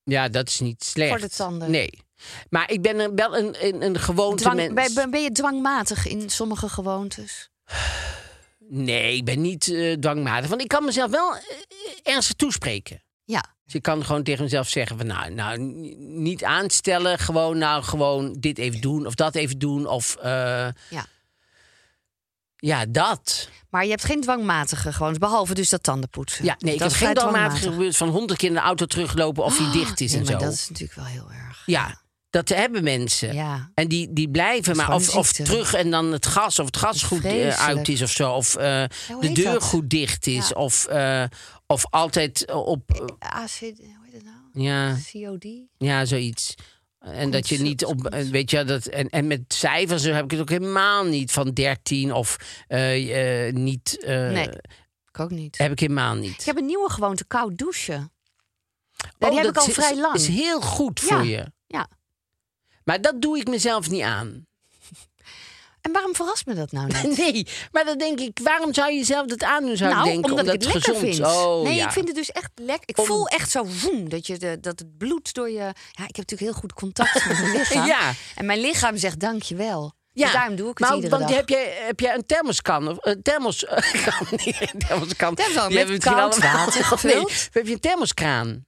Ja, 0.03 0.29
dat 0.29 0.49
is 0.49 0.61
niet 0.61 0.85
slecht. 0.85 1.11
Voor 1.11 1.21
de 1.21 1.29
tanden. 1.29 1.71
Nee. 1.71 1.91
Maar 2.51 2.71
ik 2.71 2.83
ben 2.83 2.99
een, 2.99 3.15
wel 3.17 3.37
een, 3.37 3.67
een, 3.67 3.83
een 3.83 3.99
gewoonte 3.99 4.43
Dwang, 4.43 4.73
mens. 4.73 4.93
ben 5.11 5.23
je 5.23 5.33
dwangmatig 5.33 6.07
in 6.07 6.31
sommige 6.31 6.69
gewoontes? 6.69 7.51
Nee, 8.73 9.17
ik 9.17 9.25
ben 9.25 9.41
niet 9.41 9.69
eh, 9.69 9.93
dwangmatig. 9.93 10.49
Want 10.49 10.61
ik 10.63 10.69
kan 10.69 10.85
mezelf 10.85 11.11
wel 11.11 11.35
eh, 11.35 11.43
ernstig 12.03 12.37
toespreken. 12.37 13.03
Ja. 13.25 13.45
Dus 13.65 13.75
ik 13.75 13.83
kan 13.83 14.05
gewoon 14.05 14.23
tegen 14.23 14.43
mezelf 14.45 14.69
zeggen 14.69 14.97
van 14.97 15.07
nou, 15.07 15.31
nou 15.31 15.59
niet 15.99 16.45
aanstellen, 16.45 17.19
gewoon 17.19 17.59
nou 17.59 17.83
gewoon 17.83 18.37
dit 18.39 18.59
even 18.59 18.81
doen 18.81 19.07
of 19.07 19.15
dat 19.15 19.35
even 19.35 19.59
doen 19.59 19.87
of 19.87 20.17
eh, 20.17 20.69
ja. 20.89 21.07
ja 22.57 22.87
dat. 22.87 23.49
Maar 23.71 23.85
je 23.85 23.91
hebt 23.91 24.05
geen 24.05 24.21
dwangmatige 24.21 24.93
gewoontes, 24.93 25.19
behalve 25.19 25.55
dus 25.55 25.69
dat 25.69 25.83
tandenpoetsen. 25.83 26.45
Ja, 26.45 26.57
nee, 26.59 26.73
ik 26.73 26.79
Dat 26.79 26.89
heb 26.93 27.01
is 27.01 27.07
geen 27.07 27.15
dwangmatige 27.15 27.49
dwangmatig. 27.51 27.73
gebeurd 27.79 27.97
van 27.97 28.09
honderd 28.09 28.39
keer 28.39 28.49
in 28.49 28.55
de 28.55 28.61
auto 28.61 28.87
teruglopen 28.87 29.45
of 29.45 29.57
die 29.57 29.71
dicht 29.71 30.01
is 30.01 30.11
Nee, 30.13 30.21
en 30.21 30.27
maar 30.27 30.41
zo. 30.41 30.47
dat 30.47 30.55
is 30.55 30.69
natuurlijk 30.69 30.99
wel 30.99 31.07
heel 31.09 31.31
erg. 31.31 31.63
Ja, 31.67 32.01
Dat 32.31 32.49
hebben 32.49 32.83
mensen. 32.83 33.35
Ja. 33.35 33.71
En 33.75 33.89
die, 33.89 34.13
die 34.13 34.31
blijven 34.31 34.77
maar. 34.77 34.95
Of, 34.95 35.17
of 35.17 35.33
terug 35.33 35.75
en 35.75 35.91
dan 35.91 36.13
het 36.13 36.27
gas. 36.27 36.59
Of 36.59 36.67
het 36.67 36.77
gas 36.77 37.03
goed 37.03 37.25
eh, 37.25 37.31
vreselijk. 37.31 37.59
uit 37.79 37.89
is 37.89 38.03
of 38.03 38.11
zo. 38.11 38.33
Of 38.33 38.57
eh, 38.57 38.85
de 39.21 39.33
deur 39.33 39.53
dat? 39.53 39.63
goed 39.63 39.91
dicht 39.91 40.27
is. 40.27 40.49
Ja. 40.49 40.55
Of, 40.55 40.87
eh, 40.87 41.25
of 41.67 41.87
altijd 41.91 42.53
op. 42.53 42.91
eh, 43.19 43.29
AC, 43.31 43.51
hoe 43.61 43.67
heet 44.05 44.13
het 44.13 44.25
nou? 44.25 44.65
ja, 44.67 44.97
COD? 45.13 45.47
ja, 45.79 46.05
zoiets. 46.05 46.55
En 47.01 47.31
dat 47.31 47.49
je 47.49 47.59
niet 47.59 47.85
op. 47.85 48.15
Weet 48.31 48.51
je, 48.51 48.65
dat, 48.65 48.87
en, 48.87 49.09
en 49.09 49.27
met 49.27 49.41
cijfers 49.49 50.03
heb 50.03 50.25
ik 50.25 50.31
het 50.31 50.41
ook 50.41 50.49
helemaal 50.51 51.05
niet. 51.05 51.33
Van 51.33 51.51
13 51.51 52.13
of 52.13 52.37
niet. 53.51 53.99
Nee. 54.07 54.49
Ik 55.13 55.21
ook 55.21 55.31
niet. 55.31 55.59
Heb 55.59 55.73
ik 55.73 55.81
helemaal 55.81 56.15
niet. 56.15 56.41
Ik 56.41 56.45
heb 56.47 56.57
een 56.57 56.67
nieuwe 56.67 56.91
gewoonte, 56.91 57.25
koud 57.25 57.59
douchen. 57.59 58.13
Oh, 59.19 59.29
die 59.31 59.39
heb 59.39 59.49
ik 59.49 59.57
al 59.57 59.69
vrij 59.69 59.97
lang. 59.97 60.15
is 60.15 60.27
heel 60.29 60.61
goed 60.61 61.01
voor 61.01 61.25
Ja. 61.25 61.37
je. 61.39 61.53
Ja. 61.67 61.89
Maar 62.85 63.01
dat 63.01 63.21
doe 63.23 63.39
ik 63.39 63.49
mezelf 63.49 63.91
niet 63.91 64.03
aan. 64.03 64.47
En 65.81 65.93
waarom 65.93 66.15
verrast 66.15 66.47
me 66.47 66.55
dat 66.55 66.73
nou 66.73 66.87
niet? 67.03 67.17
Nee, 67.17 67.47
maar 67.73 67.85
dan 67.85 67.99
denk 67.99 68.21
ik, 68.21 68.39
waarom 68.43 68.75
zou 68.75 68.91
je 68.91 68.99
jezelf 68.99 69.27
dat 69.27 69.43
aandoen? 69.43 69.77
Zou 69.77 69.91
nou, 69.95 70.07
ik 70.07 70.13
denken, 70.13 70.31
omdat, 70.31 70.47
ik 70.47 70.53
het 70.53 70.65
lekker 70.65 70.83
gezond 70.95 71.15
vind. 71.15 71.27
Oh, 71.27 71.63
nee, 71.63 71.75
ja. 71.75 71.85
ik 71.85 71.93
vind 71.93 72.07
het 72.07 72.17
dus 72.17 72.31
echt 72.31 72.51
lekker. 72.55 72.89
Ik 72.89 72.99
Om- 72.99 73.05
voel 73.05 73.27
echt 73.29 73.51
zo 73.51 73.67
woem 73.83 74.09
dat, 74.09 74.27
je 74.27 74.39
de, 74.39 74.59
dat 74.61 74.79
het 74.79 74.99
bloed 74.99 75.35
door 75.35 75.51
je... 75.51 75.59
Ja, 75.59 76.07
ik 76.07 76.17
heb 76.17 76.17
natuurlijk 76.17 76.41
heel 76.41 76.53
goed 76.61 76.73
contact 76.73 77.27
met 77.27 77.39
mijn 77.39 77.53
lichaam. 77.57 77.87
Ja. 77.87 78.13
En 78.35 78.47
mijn 78.47 78.61
lichaam 78.61 78.97
zegt 78.97 79.21
dankjewel. 79.21 79.93
Ja, 80.13 80.25
Dus 80.25 80.35
daarom 80.35 80.57
doe 80.57 80.71
ik 80.71 80.79
het 80.79 80.89
maar, 80.89 80.97
iedere 80.97 81.17
want 81.17 81.29
dag. 81.29 81.37
Heb 81.37 81.49
jij, 81.49 81.77
heb 81.87 82.01
jij 82.01 82.15
een 82.15 82.27
thermoskan? 82.27 82.89
Of, 82.89 82.97
een 83.01 83.23
thermos... 83.23 83.65
kan 84.05 84.27
niet, 84.31 84.57
een 84.61 84.79
thermoskan. 84.79 85.35
Met 85.35 85.45
we 85.45 85.75
misschien 85.75 85.99
koud 86.01 86.39
water 86.39 86.99
Nee, 87.03 87.25
heb 87.51 87.67
je 87.67 87.73
een 87.73 87.81
thermoskraan? 87.81 88.67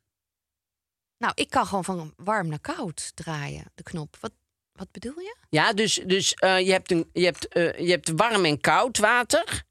Nou, 1.23 1.35
ik 1.35 1.51
kan 1.51 1.67
gewoon 1.67 1.85
van 1.85 2.15
warm 2.17 2.49
naar 2.49 2.61
koud 2.61 3.13
draaien, 3.15 3.65
de 3.75 3.83
knop. 3.83 4.17
Wat, 4.21 4.33
wat 4.73 4.91
bedoel 4.91 5.19
je? 5.19 5.37
Ja, 5.49 5.73
dus, 5.73 6.01
dus 6.07 6.35
eh, 6.35 6.61
je, 6.61 6.73
hebt 6.73 6.91
een, 6.91 7.11
je, 7.13 7.25
hebt, 7.25 7.49
eh, 7.49 7.79
je 7.79 7.91
hebt 7.91 8.13
warm 8.17 8.45
en 8.45 8.61
koud 8.61 8.99
water, 8.99 9.65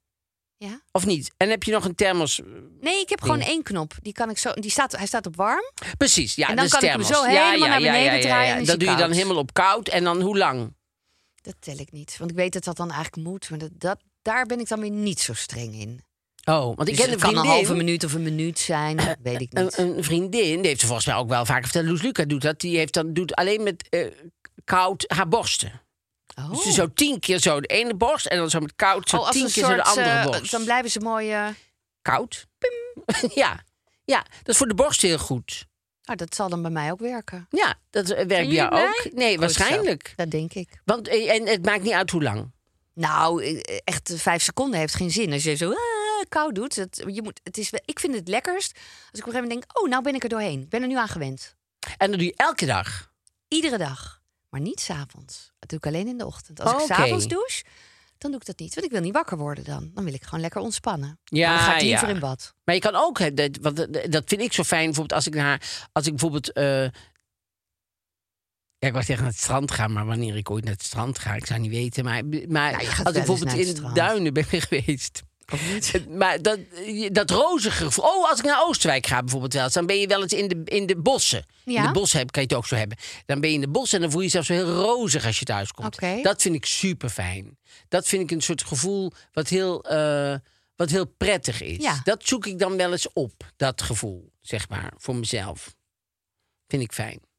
Ja? 0.57 0.81
of 0.91 1.05
niet? 1.05 1.31
En 1.37 1.49
heb 1.49 1.63
je 1.63 1.71
nog 1.71 1.85
een 1.85 1.95
thermos... 1.95 2.41
Nee, 2.79 3.01
ik 3.01 3.09
heb 3.09 3.21
gewoon 3.21 3.39
één 3.39 3.63
knop. 3.63 3.93
Die 4.01 4.13
kan 4.13 4.29
ik 4.29 4.37
zo, 4.37 4.53
die 4.53 4.71
staat, 4.71 4.91
hij 4.91 5.05
staat 5.05 5.25
op 5.25 5.35
warm. 5.35 5.71
Precies, 5.97 6.35
ja, 6.35 6.49
En 6.49 6.55
dan 6.55 6.67
kan 6.67 6.81
ik 6.81 6.89
hem 6.89 7.01
thermos. 7.01 7.19
zo 7.19 7.31
ja, 7.31 7.45
helemaal 7.49 7.67
ja, 7.67 7.67
naar 7.67 7.81
ja, 7.81 7.91
beneden 7.91 8.11
ja, 8.11 8.17
ja, 8.17 8.21
draaien 8.21 8.55
en 8.55 8.65
Dat 8.65 8.79
doe 8.79 8.89
je 8.89 8.95
dan 8.95 9.11
helemaal 9.11 9.37
op 9.37 9.53
koud. 9.53 9.87
En 9.87 10.03
dan 10.03 10.21
hoe 10.21 10.37
lang? 10.37 10.75
Dat 11.41 11.55
tel 11.59 11.77
ik 11.77 11.91
niet. 11.91 12.17
Want 12.17 12.31
ik 12.31 12.37
weet 12.37 12.53
dat 12.53 12.63
dat 12.63 12.77
dan 12.77 12.91
eigenlijk 12.91 13.27
moet. 13.27 13.49
Maar 13.49 13.59
dat, 13.59 13.71
dat, 13.73 13.99
daar 14.21 14.45
ben 14.45 14.59
ik 14.59 14.67
dan 14.67 14.79
weer 14.79 14.91
niet 14.91 15.19
zo 15.19 15.33
streng 15.33 15.73
in. 15.73 16.03
Oh, 16.43 16.75
want 16.75 16.79
ik 16.79 16.85
Dus 16.85 16.95
ken 16.95 17.05
het 17.05 17.13
een 17.13 17.19
kan 17.19 17.29
een 17.29 17.35
vriendin... 17.35 17.51
halve 17.51 17.73
minuut 17.73 18.03
of 18.03 18.13
een 18.13 18.23
minuut 18.23 18.59
zijn. 18.59 18.95
Dat 18.97 19.17
weet 19.23 19.41
ik 19.41 19.53
niet. 19.53 19.77
Een, 19.77 19.97
een 19.97 20.03
vriendin, 20.03 20.57
die 20.57 20.67
heeft 20.67 20.79
ze 20.79 20.85
volgens 20.85 21.07
mij 21.07 21.15
ook 21.15 21.29
wel 21.29 21.45
vaak 21.45 21.63
verteld. 21.63 21.85
Loes 21.85 22.01
Luca 22.01 22.23
doet 22.25 22.41
dat. 22.41 22.59
Die 22.59 22.77
heeft 22.77 22.93
dan, 22.93 23.13
doet 23.13 23.35
alleen 23.35 23.63
met 23.63 23.87
eh, 23.89 24.05
koud 24.63 25.03
haar 25.07 25.27
borsten. 25.27 25.81
oh. 26.37 26.49
Dus 26.63 26.73
zo 26.75 26.93
tien 26.93 27.19
keer 27.19 27.39
zo 27.39 27.59
de 27.61 27.67
ene 27.67 27.93
borst. 27.95 28.25
En 28.25 28.37
dan 28.37 28.49
zo 28.49 28.59
met 28.59 28.75
koud 28.75 29.09
zo 29.09 29.17
Oh, 29.17 29.29
tien 29.29 29.51
keer 29.51 29.65
zo 29.65 29.75
de 29.75 29.83
andere 29.83 30.07
eh, 30.09 30.25
borst. 30.25 30.51
Dan 30.51 30.63
blijven 30.63 30.91
ze 30.91 30.99
mooi... 30.99 31.31
eh, 31.31 31.47
Koud. 32.01 32.47
ja. 33.33 33.63
ja, 34.05 34.17
dat 34.37 34.47
is 34.47 34.57
voor 34.57 34.67
de 34.67 34.73
borst 34.75 35.01
heel 35.01 35.17
goed. 35.17 35.67
nou, 36.03 36.17
dat 36.17 36.35
zal 36.35 36.49
dan 36.49 36.61
bij 36.61 36.71
mij 36.71 36.91
ook 36.91 36.99
werken. 36.99 37.47
Ja, 37.49 37.75
dat 37.89 38.03
eh, 38.09 38.15
werkt 38.15 38.27
bij 38.27 38.45
jou 38.47 38.73
mij? 38.73 38.83
ook. 38.87 39.13
Nee, 39.13 39.37
Goed 39.37 39.51
zo. 39.51 39.59
waarschijnlijk. 39.59 40.13
Dat 40.15 40.31
denk 40.31 40.53
ik. 40.53 40.81
Want, 40.85 41.07
eh, 41.07 41.33
en 41.33 41.47
het 41.47 41.65
maakt 41.65 41.83
niet 41.83 41.93
uit 41.93 42.09
hoe 42.11 42.23
lang. 42.23 42.51
Nou, 42.93 43.43
eh, 43.43 43.77
echt 43.83 44.09
eh, 44.09 44.17
vijf 44.19 44.41
seconden 44.43 44.79
heeft 44.79 44.95
geen 44.95 45.11
zin. 45.11 45.33
Als 45.33 45.43
je 45.43 45.55
zo 45.55 45.73
koud 46.31 46.55
doet. 46.55 46.75
Het, 46.75 47.03
je 47.07 47.21
moet, 47.21 47.39
het 47.43 47.57
is, 47.57 47.69
wel- 47.69 47.81
ik 47.85 47.99
vind 47.99 48.13
het 48.15 48.27
lekkerst 48.27 48.71
als 48.75 48.83
ik 48.85 48.87
op 49.11 49.11
een 49.13 49.21
gegeven 49.33 49.41
moment 49.47 49.61
denk... 49.67 49.77
oh, 49.83 49.89
nou 49.89 50.03
ben 50.03 50.15
ik 50.15 50.23
er 50.23 50.29
doorheen. 50.29 50.61
Ik 50.61 50.69
ben 50.69 50.81
er 50.81 50.87
nu 50.87 50.95
aan 50.97 51.07
gewend. 51.07 51.55
En 51.97 52.09
dat 52.09 52.19
doe 52.19 52.27
je 52.27 52.33
elke 52.35 52.65
dag. 52.65 53.11
Iedere 53.47 53.77
dag. 53.77 54.21
Maar 54.49 54.61
niet 54.61 54.79
s'avonds. 54.79 55.51
Dat 55.59 55.69
doe 55.69 55.77
ik 55.79 55.85
alleen 55.85 56.07
in 56.07 56.17
de 56.17 56.25
ochtend. 56.25 56.59
Als 56.59 56.73
Oh, 56.73 56.81
ik 56.81 56.85
s'avonds 56.85 57.27
douche, 57.27 57.63
dan 58.17 58.31
doe 58.31 58.39
ik 58.39 58.45
dat 58.45 58.59
niet. 58.59 58.73
Want 58.73 58.85
ik 58.85 58.91
wil 58.91 59.01
niet 59.01 59.13
wakker 59.13 59.37
worden 59.37 59.63
dan. 59.63 59.91
Dan 59.93 60.03
wil 60.03 60.13
ik 60.13 60.23
gewoon 60.23 60.39
lekker 60.39 60.61
ontspannen. 60.61 61.19
Ja, 61.23 61.49
Maar 61.49 61.57
dan 61.57 61.67
ga 61.67 61.75
ik 61.75 61.81
liever 61.81 62.07
ja. 62.07 62.13
in 62.13 62.19
bad. 62.19 62.53
Maar 62.63 62.75
je 62.75 62.81
kan 62.81 62.95
ook, 62.95 63.35
dat, 63.37 63.57
want 63.61 63.75
dat- 64.11 64.23
vind 64.25 64.41
ik 64.41 64.53
zo 64.53 64.63
fijn, 64.63 64.85
bijvoorbeeld 64.85 65.13
als 65.13 65.27
ik 65.27 65.33
naar, 65.33 65.87
als 65.91 66.05
ik 66.05 66.11
bijvoorbeeld, 66.11 66.51
eh, 66.51 66.83
ja, 68.77 68.87
ik 68.87 68.93
zeggen 68.93 69.17
naar 69.17 69.25
het 69.25 69.37
strand 69.37 69.71
ga, 69.71 69.87
maar 69.87 70.05
wanneer 70.05 70.35
ik 70.35 70.49
ooit 70.49 70.63
naar 70.63 70.73
het 70.73 70.83
strand 70.83 71.19
ga, 71.19 71.33
ik 71.33 71.45
zou 71.45 71.59
niet 71.59 71.71
weten. 71.71 72.03
Maar, 72.03 72.25
maar 72.47 72.71
gaat 72.81 73.05
als 73.05 73.15
ik 73.15 73.25
bijvoorbeeld 73.25 73.57
in. 73.77 73.93
Duinen 73.93 74.33
ben 74.33 74.43
geweest. 74.61 75.21
Maar 76.09 76.41
dat, 76.41 76.59
dat 77.11 77.29
rozige 77.29 77.83
gevoel. 77.83 78.05
Oh, 78.05 78.29
als 78.29 78.39
ik 78.39 78.45
naar 78.45 78.63
Oosterwijk 78.63 79.07
ga 79.07 79.19
bijvoorbeeld 79.19 79.53
wel 79.53 79.69
dan 79.69 79.85
ben 79.85 79.99
je 79.99 80.07
wel 80.07 80.21
eens 80.21 80.33
in 80.33 80.47
de, 80.47 80.61
in 80.65 80.85
de 80.85 80.95
bossen. 80.95 81.45
In 81.65 81.81
de 81.81 81.91
bossen 81.91 82.19
heb, 82.19 82.31
kan 82.31 82.41
je 82.41 82.47
het 82.47 82.57
ook 82.57 82.67
zo 82.67 82.75
hebben. 82.75 82.97
Dan 83.25 83.39
ben 83.39 83.49
je 83.49 83.55
in 83.55 83.61
de 83.61 83.69
bossen 83.69 83.95
en 83.95 84.01
dan 84.01 84.11
voel 84.11 84.21
je 84.21 84.25
jezelf 84.25 84.45
zo 84.45 84.53
heel 84.53 84.73
rozig 84.73 85.25
als 85.25 85.39
je 85.39 85.45
thuis 85.45 85.71
komt. 85.71 85.99
Dat 86.23 86.41
vind 86.41 86.55
ik 86.55 86.65
super 86.65 87.09
fijn. 87.09 87.57
Dat 87.87 88.07
vind 88.07 88.23
ik 88.23 88.31
een 88.31 88.41
soort 88.41 88.63
gevoel 88.63 89.11
wat 89.33 89.47
heel, 89.47 89.83
eh, 89.83 90.35
wat 90.75 90.89
heel 90.89 91.05
prettig 91.05 91.61
is. 91.61 91.77
Ja. 91.83 92.01
Dat 92.03 92.21
zoek 92.23 92.45
ik 92.45 92.59
dan 92.59 92.77
wel 92.77 92.91
eens 92.91 93.13
op, 93.13 93.51
dat 93.55 93.81
gevoel, 93.81 94.31
zeg 94.41 94.69
maar, 94.69 94.93
voor 94.97 95.15
mezelf. 95.15 95.75
Vind 96.67 96.83
ik 96.83 96.91
fijn. 96.91 97.30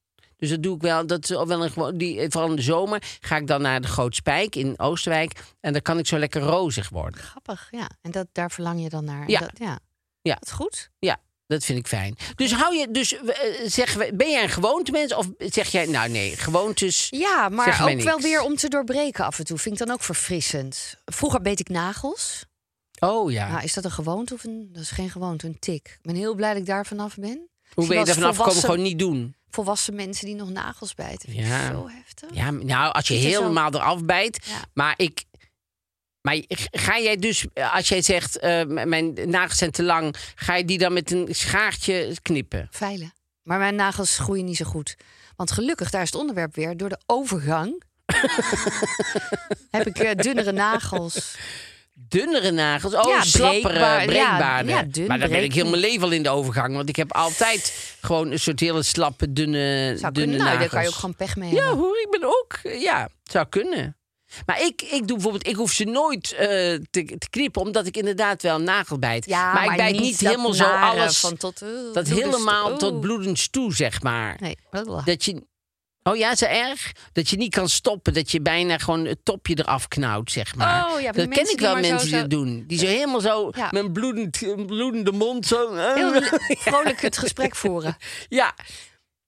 Dus 0.43 0.51
dat 0.51 0.63
doe 0.63 0.75
ik 0.75 0.83
wel. 0.83 1.07
Dat 1.07 1.23
is 1.23 1.29
wel 1.29 1.65
een 1.65 1.71
gewoon. 1.71 1.97
Die, 1.97 2.31
vooral 2.31 2.51
in 2.51 2.57
de 2.57 2.63
zomer 2.63 3.03
ga 3.21 3.37
ik 3.37 3.47
dan 3.47 3.63
naar 3.63 3.81
de 3.81 3.89
Groot 3.89 4.15
Spijk 4.15 4.57
in 4.57 4.79
Oosterwijk. 4.79 5.33
En 5.61 5.73
dan 5.73 5.83
kan 5.83 5.99
ik 5.99 6.07
zo 6.07 6.19
lekker 6.19 6.41
rozig 6.41 6.89
worden. 6.89 7.21
Grappig, 7.21 7.69
ja. 7.71 7.91
En 8.01 8.11
dat, 8.11 8.27
daar 8.33 8.51
verlang 8.51 8.83
je 8.83 8.89
dan 8.89 9.05
naar. 9.05 9.31
Ja. 9.31 9.41
Dat, 9.41 9.51
ja. 9.55 9.79
Ja. 10.23 10.35
Dat 10.35 10.47
is 10.47 10.51
goed. 10.51 10.91
Ja, 10.99 11.17
dat 11.47 11.65
vind 11.65 11.79
ik 11.79 11.87
fijn. 11.87 12.17
Dus 12.35 12.53
hou 12.53 12.77
je, 12.77 12.91
dus 12.91 13.15
eh, 13.15 13.69
zeggen 13.69 13.99
we, 13.99 14.15
ben 14.15 14.31
jij 14.31 14.43
een 14.43 14.49
gewoontemens 14.49 15.15
of 15.15 15.31
zeg 15.39 15.69
jij, 15.69 15.87
nou 15.87 16.09
nee, 16.09 16.37
gewoontes. 16.37 17.07
Ja, 17.11 17.49
maar 17.49 17.75
Zeg 17.75 17.89
ook 17.89 18.01
wel 18.01 18.21
weer 18.21 18.43
om 18.43 18.57
te 18.57 18.69
doorbreken 18.69 19.25
af 19.25 19.39
en 19.39 19.45
toe. 19.45 19.59
Vind 19.59 19.81
ik 19.81 19.87
dan 19.87 19.95
ook 19.95 20.03
verfrissend. 20.03 20.97
Vroeger 21.05 21.41
beet 21.41 21.61
ik 21.61 21.69
nagels. 21.69 22.45
Oh 22.99 23.33
ja. 23.33 23.49
Nou, 23.49 23.63
is 23.63 23.75
dat 23.75 23.85
een 23.85 23.91
gewoonte 23.91 24.35
of 24.35 24.45
een... 24.45 24.69
Dat 24.73 24.83
is 24.83 24.91
geen 24.91 25.11
gewoonte, 25.11 25.47
een 25.47 25.59
tik. 25.59 25.89
Ik 25.89 26.03
ben 26.03 26.15
heel 26.15 26.35
blij 26.35 26.51
dat 26.51 26.61
ik 26.61 26.67
daar 26.67 26.87
vanaf 26.87 27.17
ben. 27.17 27.51
Hoe 27.75 27.87
ben 27.87 27.99
je 28.05 28.15
vanaf 28.15 28.37
gekomen? 28.37 28.61
Gewoon 28.61 28.83
niet 28.83 28.99
doen. 28.99 29.35
Volwassen 29.51 29.95
mensen 29.95 30.27
die 30.27 30.35
nog 30.35 30.51
nagels 30.51 30.95
bijten. 30.95 31.31
Vind 31.33 31.47
Ja. 31.47 31.71
zo 31.71 31.89
heftig. 31.89 32.29
Ja, 32.33 32.51
nou, 32.51 32.93
als 32.93 33.09
je 33.09 33.15
er 33.15 33.21
zo- 33.21 33.27
helemaal 33.41 33.75
eraf 33.75 34.05
bijt. 34.05 34.47
Ja. 34.47 34.65
Maar 34.75 34.95
ik. 34.97 35.25
Maar 36.21 36.43
ga 36.71 36.99
jij 36.99 37.17
dus, 37.17 37.45
als 37.73 37.89
jij 37.89 38.03
zegt, 38.03 38.39
eh, 38.39 38.65
mijn 38.65 39.31
nagels 39.31 39.59
zijn 39.59 39.71
te 39.71 39.83
lang, 39.83 40.15
ga 40.35 40.55
je 40.57 40.65
die 40.65 40.79
dan 40.79 40.93
met 40.93 41.11
een 41.11 41.29
schaartje 41.31 42.17
knippen? 42.23 42.69
Veilen. 42.71 43.13
Maar 43.43 43.59
mijn 43.59 43.75
nagels 43.75 44.19
groeien 44.19 44.45
niet 44.45 44.57
zo 44.57 44.65
goed. 44.65 44.97
Want 45.37 45.51
gelukkig, 45.53 45.91
daar 45.91 46.03
is 46.03 46.11
het 46.11 46.21
onderwerp 46.21 46.55
weer, 46.55 46.77
door 46.77 46.89
de 46.89 47.01
overgang... 47.07 47.83
heb 49.71 49.87
ik 49.87 49.99
eh, 49.99 50.15
dunnere 50.15 50.53
nagels. 50.53 51.37
Dunnere 51.95 52.51
nagels, 52.51 52.95
oh, 52.95 53.09
Ja, 53.09 53.23
slappere, 53.23 54.05
breekbaar, 54.07 54.65
ja, 54.65 54.77
ja, 54.77 54.83
dun, 54.83 55.07
maar 55.07 55.19
dan 55.19 55.29
ben 55.31 55.43
ik 55.43 55.55
heel 55.55 55.65
mijn 55.69 55.81
leven 55.81 56.03
al 56.03 56.11
in 56.11 56.23
de 56.23 56.29
overgang. 56.29 56.75
Want 56.75 56.89
ik 56.89 56.97
heb 56.97 57.13
altijd 57.13 57.95
gewoon 58.01 58.31
een 58.31 58.39
soort 58.39 58.61
hele 58.61 58.83
slappe, 58.83 59.33
dunne, 59.33 59.95
Zou 59.99 60.13
dunne 60.13 60.13
kunnen. 60.13 60.29
Nou, 60.29 60.39
daar 60.39 60.53
nagels. 60.55 60.71
kan 60.71 60.83
je 60.83 60.89
ook 60.89 60.95
gewoon 60.95 61.17
pech 61.17 61.37
mee 61.37 61.51
Ja 61.55 61.57
hebben. 61.57 61.79
hoor, 61.79 61.99
ik 62.01 62.09
ben 62.11 62.25
ook. 62.25 62.59
Ja, 62.81 63.09
zou 63.23 63.47
kunnen. 63.49 63.97
Maar 64.47 64.61
ik, 64.63 64.83
ik 64.83 65.07
doe 65.09 65.17
bijvoorbeeld, 65.17 65.47
ik 65.47 65.57
hoef 65.57 65.73
ze 65.73 65.85
nooit 65.85 66.33
eh, 66.33 66.49
te, 66.91 67.05
te 67.19 67.27
knippen, 67.31 67.63
omdat 67.63 67.87
ik 67.87 67.97
inderdaad 67.97 68.43
wel 68.43 68.59
nagelbijt. 68.61 69.27
Ja, 69.27 69.53
maar 69.53 69.65
ik 69.71 69.77
bijt 69.77 70.01
niet, 70.01 70.21
helemaal 70.21 70.53
zo 70.53 70.65
alles. 70.65 71.19
Van 71.19 71.37
tot, 71.37 71.63
eh, 71.63 71.69
dat 71.69 71.93
bloedens- 71.93 72.11
helemaal 72.21 72.77
tot 72.79 73.01
bloedens 73.01 73.49
toe, 73.49 73.75
zeg 73.75 74.03
maar. 74.03 74.37
Nee. 74.41 74.57
Dat 75.05 75.25
je. 75.25 75.43
Oh 76.05 76.17
ja, 76.17 76.35
zo 76.35 76.45
erg? 76.45 76.93
Dat 77.13 77.29
je 77.29 77.37
niet 77.37 77.55
kan 77.55 77.69
stoppen. 77.69 78.15
Dat 78.15 78.31
je 78.31 78.41
bijna 78.41 78.79
gewoon 78.79 79.05
het 79.05 79.19
topje 79.25 79.59
eraf 79.59 79.89
knauwt, 79.89 80.31
zeg 80.31 80.55
maar. 80.55 80.93
Oh, 80.93 81.01
ja, 81.01 81.13
dat 81.13 81.29
ken 81.29 81.51
ik 81.51 81.61
wel 81.61 81.75
zo- 81.75 81.81
mensen 81.81 82.09
die 82.09 82.21
dat 82.21 82.31
doen. 82.31 82.65
Die 82.67 82.79
zo 82.79 82.87
helemaal 82.87 83.21
zo 83.21 83.51
Ja. 83.57 83.69
met 83.71 83.85
een 83.85 83.93
bloedend, 83.93 84.43
een 84.43 84.67
bloedende 84.67 85.13
mond 85.13 85.47
zo... 85.47 85.75
Heel 85.75 86.11
le- 86.13 86.39
vrolijk 86.69 87.01
het 87.01 87.19
gesprek 87.19 87.57
voeren. 87.57 87.97
Ja. 88.29 88.55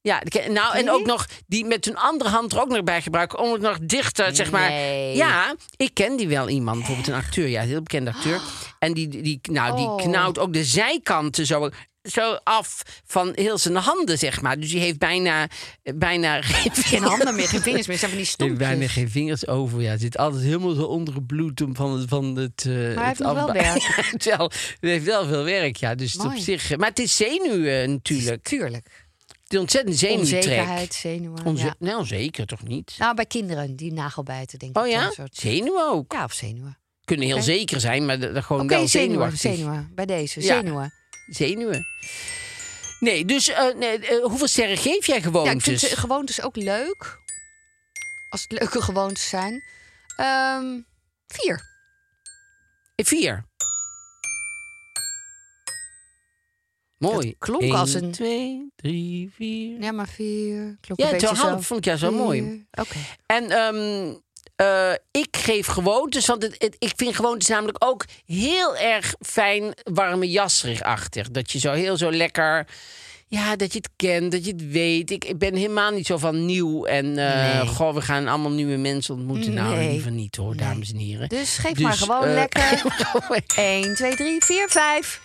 Ja, 0.06 0.22
nou, 0.48 0.76
en 0.76 0.90
ook 0.90 1.06
nog 1.06 1.26
die 1.46 1.64
met 1.64 1.84
hun 1.84 1.96
andere 1.96 2.30
hand 2.30 2.52
er 2.52 2.60
ook 2.60 2.68
nog 2.68 2.82
bij 2.84 3.02
gebruiken 3.02 3.38
om 3.38 3.52
het 3.52 3.60
nog 3.62 3.78
dichter, 3.82 4.34
zeg 4.36 4.50
maar. 4.50 4.72
Ja, 5.14 5.54
ik 5.76 5.94
ken 5.94 6.16
die 6.16 6.28
wel 6.28 6.48
iemand, 6.48 6.76
bijvoorbeeld 6.78 7.06
een 7.08 7.14
acteur, 7.14 7.48
ja, 7.48 7.62
een 7.62 7.68
heel 7.68 7.82
bekende 7.82 8.10
acteur. 8.12 8.40
En 8.78 8.92
die, 8.94 9.08
die, 9.08 9.40
nou, 9.42 9.76
die 9.76 9.86
Oh. 9.86 9.96
knauwt 9.96 10.38
ook 10.38 10.52
de 10.52 10.64
zijkanten 10.64 11.46
zo, 11.46 11.68
zo 12.02 12.36
af 12.42 12.82
van 13.06 13.32
heel 13.34 13.58
zijn 13.58 13.76
handen, 13.76 14.18
zeg 14.18 14.40
maar. 14.40 14.60
Dus 14.60 14.70
die 14.70 14.80
heeft 14.80 14.98
bijna, 14.98 15.48
bijna 15.94 16.40
geen 16.90 17.02
handen 17.02 17.34
meer, 17.34 17.48
geen 17.48 17.60
vingers 17.62 17.86
meer. 17.86 17.98
Zijn 17.98 18.10
van 18.10 18.20
die 18.20 18.46
Heeft 18.48 18.58
bijna 18.58 18.88
geen 18.88 19.10
vingers 19.10 19.46
over. 19.46 19.80
Ja, 19.80 19.96
zit 19.96 20.18
altijd 20.18 20.42
helemaal 20.42 20.74
zo 20.74 20.82
onder 20.82 21.14
het 21.14 21.26
bloed 21.26 21.60
om 21.62 21.74
van 21.76 21.98
het. 21.98 22.08
Van 22.08 22.36
het 22.36 22.62
hij 22.64 22.74
heeft 22.96 23.18
het 23.18 23.26
nog 23.26 23.34
wel 23.34 23.52
werk. 23.52 23.82
Hij 23.82 24.04
heeft 24.10 24.24
wel, 24.24 24.50
hij 24.80 24.90
heeft 24.90 25.04
wel 25.04 25.26
veel 25.26 25.44
werk, 25.44 25.76
ja. 25.76 25.94
Dus 25.94 26.16
op 26.16 26.32
zich. 26.36 26.70
eh, 26.70 26.78
Maar 26.78 26.88
het 26.88 26.98
is 26.98 27.16
zenuwen 27.16 27.90
natuurlijk. 27.90 28.42
Tuurlijk. 28.42 28.86
Ontzettend 29.60 29.98
zenuwtrek. 29.98 30.42
Onzekerheid, 30.44 30.94
zenuwen. 30.94 31.44
Onze, 31.44 31.64
ja. 31.64 31.74
Nou, 31.78 32.06
zeker 32.06 32.46
toch 32.46 32.62
niet? 32.62 32.94
Nou, 32.98 33.14
bij 33.14 33.26
kinderen 33.26 33.76
die 33.76 33.92
nagelbijten, 33.92 34.58
denk 34.58 34.78
Oh 34.78 34.86
ik. 34.86 34.92
ja? 34.92 35.02
dan, 35.02 35.12
soort- 35.12 35.36
Zenuwen 35.36 35.88
ook. 35.90 36.12
Ja, 36.12 36.24
of 36.24 36.32
zenuwen. 36.32 36.78
Kunnen 37.04 37.26
heel 37.26 37.42
zeker 37.42 37.80
zijn, 37.80 38.06
maar 38.06 38.18
dat 38.20 38.44
gewoon 38.44 38.66
wel 38.68 38.88
zenuwen, 38.88 39.36
zenuwen. 39.38 39.90
Bij 39.94 40.06
deze, 40.06 40.40
Ja. 40.40 40.46
zenuwen. 40.46 40.92
Zenuwen. 41.26 41.84
Nee, 43.00 43.24
dus 43.24 43.48
eh, 43.48 43.74
nee, 43.74 43.98
eh, 43.98 44.24
hoeveel 44.24 44.46
sterren 44.48 44.76
geef 44.76 45.06
jij 45.06 45.14
Ja, 45.14 45.14
ik 45.16 45.22
gewoontes? 45.22 45.80
vind 45.82 45.98
gewoontes 45.98 46.42
ook 46.42 46.56
leuk. 46.56 47.18
Als 48.30 48.42
het 48.42 48.52
leuke 48.58 48.82
gewoontes 48.82 49.28
zijn. 49.28 49.62
Ehm, 50.16 50.64
vier. 51.26 51.60
Vier. 52.96 53.44
Mooi. 56.98 57.26
Dat 57.28 57.34
klonk 57.38 57.62
Eén, 57.62 57.72
als 57.74 57.94
een- 57.94 58.10
twee, 58.12 58.72
drie, 58.76 59.30
vier. 59.36 59.80
Ja, 59.82 59.92
maar 59.92 60.08
vier. 60.08 60.76
Klonk 60.80 61.00
Ja, 61.00 61.06
een 61.06 61.12
beetje 61.12 61.26
zo 61.26 61.34
zo. 61.34 61.60
vond 61.60 61.78
ik 61.80 61.84
juist 61.84 62.02
wel 62.02 62.12
mooi. 62.12 62.66
Oké. 62.80 62.96
En 63.26 63.50
ehm, 63.50 64.14
eh, 64.56 64.92
ik 65.10 65.36
geef 65.36 65.66
gewoontes, 65.66 66.26
want 66.26 66.42
het, 66.42 66.54
het- 66.58 66.76
ik 66.78 66.92
vind 66.96 67.16
gewoontes 67.16 67.48
namelijk 67.48 67.84
ook 67.84 68.04
heel 68.26 68.76
erg 68.76 69.14
fijn 69.20 69.74
warme 69.92 70.30
jasserigachtig. 70.30 71.30
Dat 71.30 71.52
je 71.52 71.58
zo 71.58 71.72
heel 71.72 71.96
zo 71.96 72.10
lekker, 72.12 72.66
ja, 73.26 73.56
dat 73.56 73.72
je 73.72 73.78
het 73.78 73.90
kent, 73.96 74.32
dat 74.32 74.44
je 74.44 74.52
het 74.52 74.70
weet. 74.70 75.10
Ik, 75.10 75.24
ik 75.24 75.38
ben 75.38 75.54
helemaal 75.54 75.90
niet 75.90 76.06
zo 76.06 76.16
van 76.18 76.46
nieuw 76.46 76.84
en 76.84 77.18
eh, 77.18 77.54
Nee. 77.58 77.66
goh, 77.66 77.94
we 77.94 78.00
gaan 78.02 78.28
allemaal 78.28 78.50
nieuwe 78.52 78.76
mensen 78.76 79.14
ontmoeten. 79.14 79.52
Nou, 79.54 79.78
liever 79.90 80.10
niet 80.10 80.36
hoor, 80.36 80.54
Nee. 80.54 80.68
dames 80.68 80.92
en 80.92 80.98
heren. 80.98 81.28
Dus 81.28 81.56
geef 81.58 81.72
Dus, 81.72 81.82
maar 81.82 81.92
gewoon 81.92 82.24
eh, 82.24 82.34
lekker. 82.42 82.62
gewoon- 82.62 83.40
1, 83.56 83.94
2, 83.94 84.16
3, 84.16 84.44
4, 84.44 84.68
5. 84.68 85.20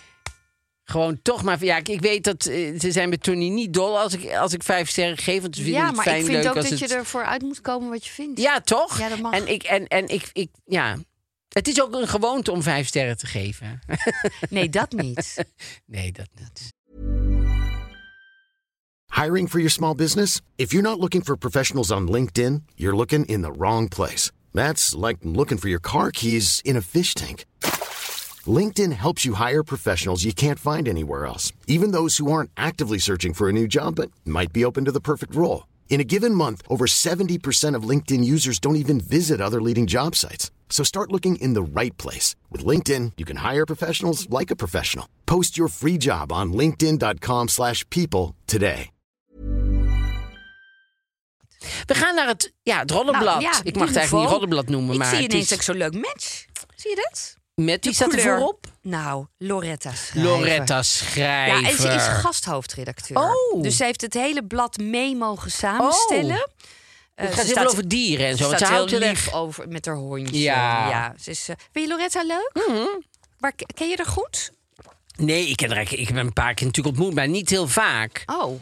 Gewoon 0.90 1.22
toch 1.22 1.42
maar, 1.42 1.64
ja, 1.64 1.76
ik, 1.76 1.88
ik 1.88 2.00
weet 2.00 2.24
dat 2.24 2.46
eh, 2.46 2.80
ze 2.80 2.92
zijn 2.92 3.08
met 3.08 3.22
Tony 3.22 3.48
niet 3.48 3.72
dol 3.72 3.98
als 3.98 4.12
ik, 4.14 4.34
als 4.34 4.52
ik 4.52 4.62
vijf 4.62 4.88
sterren 4.88 5.18
geef. 5.18 5.42
Want 5.42 5.56
ze 5.56 5.62
vinden 5.62 5.80
Ja, 5.80 5.86
het 5.86 5.96
maar 5.96 6.04
fijn 6.04 6.18
ik 6.18 6.24
vind 6.24 6.36
leuk 6.36 6.48
ook 6.48 6.54
dat 6.54 6.68
het... 6.68 6.78
je 6.78 6.88
ervoor 6.88 7.24
uit 7.24 7.42
moet 7.42 7.60
komen 7.60 7.88
wat 7.88 8.04
je 8.04 8.10
vindt. 8.10 8.40
Ja, 8.40 8.60
toch? 8.60 8.98
Ja, 8.98 9.08
dat 9.08 9.20
mag. 9.20 9.32
En 9.32 9.48
ik, 9.48 9.62
en, 9.62 9.86
en 9.86 10.08
ik, 10.08 10.30
ik, 10.32 10.50
ja. 10.66 10.96
Het 11.48 11.68
is 11.68 11.82
ook 11.82 11.94
een 11.94 12.08
gewoonte 12.08 12.50
om 12.50 12.62
vijf 12.62 12.86
sterren 12.86 13.16
te 13.16 13.26
geven. 13.26 13.80
Nee, 14.50 14.68
dat 14.68 14.92
niet. 14.92 15.44
nee, 15.86 16.12
dat 16.12 16.28
niet. 16.38 16.72
Hiring 19.14 19.48
for 19.48 19.58
your 19.58 19.70
small 19.70 19.94
business? 19.94 20.40
If 20.56 20.70
you're 20.70 20.88
not 20.88 20.98
looking 20.98 21.24
for 21.24 21.36
professionals 21.36 21.90
on 21.90 22.10
LinkedIn, 22.10 22.64
you're 22.74 22.96
looking 22.96 23.26
in 23.26 23.42
the 23.42 23.52
wrong 23.58 23.88
place. 23.88 24.30
That's 24.52 24.94
like 24.94 25.18
looking 25.22 25.60
for 25.60 25.68
your 25.68 25.80
car 25.80 26.10
keys 26.10 26.60
in 26.62 26.76
a 26.76 26.80
fish 26.80 27.12
tank. 27.14 27.44
LinkedIn 28.46 28.92
helps 28.92 29.26
you 29.26 29.34
hire 29.34 29.62
professionals 29.62 30.24
you 30.24 30.32
can't 30.32 30.58
find 30.58 30.88
anywhere 30.88 31.26
else, 31.26 31.52
even 31.66 31.90
those 31.90 32.16
who 32.16 32.32
aren't 32.32 32.50
actively 32.56 32.98
searching 32.98 33.34
for 33.34 33.48
a 33.48 33.52
new 33.52 33.66
job 33.68 33.96
but 33.96 34.10
might 34.24 34.52
be 34.52 34.64
open 34.64 34.86
to 34.86 34.92
the 34.92 35.00
perfect 35.00 35.34
role. 35.34 35.66
In 35.90 36.00
a 36.00 36.04
given 36.04 36.34
month, 36.34 36.62
over 36.68 36.86
70% 36.86 37.74
of 37.74 37.88
LinkedIn 37.88 38.24
users 38.24 38.58
don't 38.58 38.76
even 38.76 39.00
visit 39.00 39.40
other 39.40 39.60
leading 39.60 39.86
job 39.86 40.14
sites. 40.14 40.50
So 40.70 40.82
start 40.82 41.12
looking 41.12 41.36
in 41.36 41.52
the 41.52 41.62
right 41.80 41.96
place. 41.98 42.36
With 42.48 42.64
LinkedIn, 42.64 43.12
you 43.18 43.26
can 43.26 43.38
hire 43.38 43.66
professionals 43.66 44.26
like 44.30 44.50
a 44.50 44.56
professional. 44.56 45.06
Post 45.26 45.58
your 45.58 45.68
free 45.68 45.98
job 45.98 46.32
on 46.32 46.52
linkedin.com/people 46.54 47.48
slash 47.48 47.84
people 47.88 48.34
today. 48.46 48.90
We 51.86 51.94
gaan 51.94 52.14
naar 52.14 52.26
het, 52.26 52.52
ja, 52.62 52.78
het 52.78 52.90
roddelblad. 52.90 53.24
Nou, 53.24 53.40
ja, 53.40 53.60
ik 53.62 53.76
mag 53.76 53.86
het 53.88 53.96
eigenlijk 53.96 54.24
niet 54.24 54.32
roddelblad 54.32 54.68
noemen, 54.68 54.92
Ik 54.92 54.98
maar 54.98 55.08
zie 55.08 55.22
het 55.22 55.32
ineens 55.32 55.42
is 55.42 55.48
dat 55.48 55.58
ik 55.58 55.64
zo'n 55.64 55.76
leuk 55.76 55.94
match. 55.94 56.44
Zie 56.76 56.90
je 56.90 56.96
dat? 56.96 57.38
Met 57.64 57.84
wie 57.84 57.90
De 57.90 57.96
staat 57.96 58.12
er 58.12 58.20
voorop? 58.20 58.66
Nou, 58.82 59.26
Loretta 59.38 59.92
Schrijver. 59.94 60.30
Loretta 60.30 60.82
Schrijver. 60.82 61.60
Ja, 61.62 61.68
en 61.68 61.76
ze 61.76 61.88
is 61.88 62.02
gasthoofdredacteur. 62.06 63.16
Oh. 63.18 63.62
Dus 63.62 63.76
ze 63.76 63.84
heeft 63.84 64.00
het 64.00 64.14
hele 64.14 64.44
blad 64.44 64.78
mee 64.78 65.16
mogen 65.16 65.50
samenstellen. 65.50 66.34
Oh. 66.36 66.42
Eh, 67.14 67.26
Het 67.26 67.34
gaat 67.34 67.44
heel 67.44 67.54
veel 67.54 67.66
over 67.66 67.88
dieren 67.88 68.26
en 68.26 68.36
zo. 68.36 68.50
Ze 68.50 68.56
staat 68.56 68.90
heel 68.90 68.98
lief 68.98 69.32
over 69.32 69.68
met 69.68 69.86
haar 69.86 69.94
hondje. 69.96 70.38
Ja. 70.40 70.88
ja 70.88 71.14
ze 71.20 71.30
is, 71.30 71.48
eh, 71.48 71.56
vind 71.72 71.86
je 71.86 71.90
Loretta 71.92 72.22
leuk? 72.22 72.50
Mhm. 72.68 72.86
Waar, 73.38 73.52
ken 73.74 73.88
je 73.88 73.96
haar 73.96 74.06
goed? 74.06 74.52
Nee, 75.16 75.46
ik, 75.48 75.56
ken 75.56 75.70
haar, 75.70 75.92
ik 75.92 76.08
heb 76.08 76.16
een 76.16 76.32
paar 76.32 76.54
keer 76.54 76.66
natuurlijk 76.66 76.96
ontmoet, 76.96 77.14
maar 77.14 77.28
niet 77.28 77.50
heel 77.50 77.68
vaak. 77.68 78.22
Oh, 78.26 78.60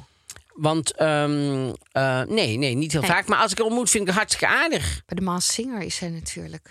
Want, 0.54 0.92
ehm, 0.96 1.72
eh, 1.92 2.22
nee, 2.22 2.56
nee, 2.56 2.74
niet 2.74 2.92
heel 2.92 3.00
Nee. 3.00 3.10
vaak. 3.10 3.26
Maar 3.26 3.38
als 3.38 3.50
ik 3.52 3.58
haar 3.58 3.66
ontmoet, 3.66 3.90
vind 3.90 4.02
ik 4.02 4.08
haar 4.08 4.18
hartstikke 4.18 4.54
aardig. 4.54 5.02
bij 5.06 5.16
de 5.16 5.22
Maas 5.24 5.52
Singer 5.52 5.80
is 5.80 5.96
zij 5.96 6.08
natuurlijk... 6.08 6.70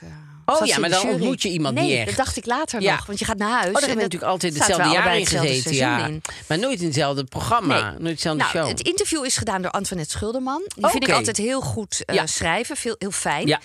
Oh 0.50 0.66
ja, 0.66 0.80
maar 0.80 0.90
dan 0.90 1.02
jury. 1.02 1.14
ontmoet 1.14 1.42
je 1.42 1.50
iemand 1.50 1.76
nee, 1.76 1.84
niet 1.84 1.98
echt. 1.98 2.06
dat 2.06 2.16
dacht 2.16 2.38
ik 2.38 2.46
later 2.46 2.82
Ja. 2.82 2.96
nog. 2.96 3.06
Want 3.06 3.20
je 3.20 3.26
gaat 3.26 3.38
naar 3.38 3.50
huis. 3.50 3.68
Oh, 3.68 3.74
daar 3.74 3.82
en 3.82 3.88
hebben 3.88 4.04
natuurlijk 4.04 4.32
altijd 4.32 4.54
hetzelfde 4.58 4.90
jaar 4.90 5.18
in 5.18 5.26
gezeten. 5.26 5.74
Ja. 5.74 6.06
in. 6.06 6.22
Maar 6.48 6.60
nooit 6.60 6.80
in 6.80 6.86
hetzelfde 6.86 7.24
programma. 7.24 7.92
Nooit 7.98 8.12
hetzelfde 8.12 8.44
nou, 8.44 8.58
show. 8.58 8.68
Het 8.68 8.82
interview 8.88 9.26
is 9.26 9.38
gedaan 9.38 9.62
door 9.62 9.72
Antoinette 9.72 10.12
Schulderman. 10.12 10.62
Die 10.76 10.90
vind 10.90 11.08
ik 11.08 11.14
altijd 11.14 11.38
heel 11.38 11.62
goed 11.62 12.06
eh, 12.06 12.16
Ja. 12.16 12.26
schrijven. 12.26 12.76
Veel, 12.78 12.96
heel 12.98 13.12
fijn. 13.12 13.48
Ja. 13.48 13.60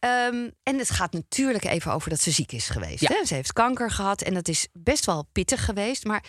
Ehm, 0.00 0.48
en 0.62 0.78
het 0.78 0.90
gaat 0.90 1.12
natuurlijk 1.12 1.64
even 1.64 1.92
over 1.92 2.10
dat 2.10 2.20
ze 2.20 2.30
ziek 2.30 2.52
is 2.52 2.68
geweest. 2.68 3.00
Ja. 3.00 3.08
Hè? 3.12 3.24
Ze 3.26 3.34
heeft 3.34 3.52
kanker 3.52 3.90
gehad 3.90 4.22
en 4.22 4.34
dat 4.34 4.48
is 4.48 4.66
best 4.72 5.04
wel 5.04 5.26
pittig 5.32 5.64
geweest. 5.64 6.04
Maar 6.04 6.22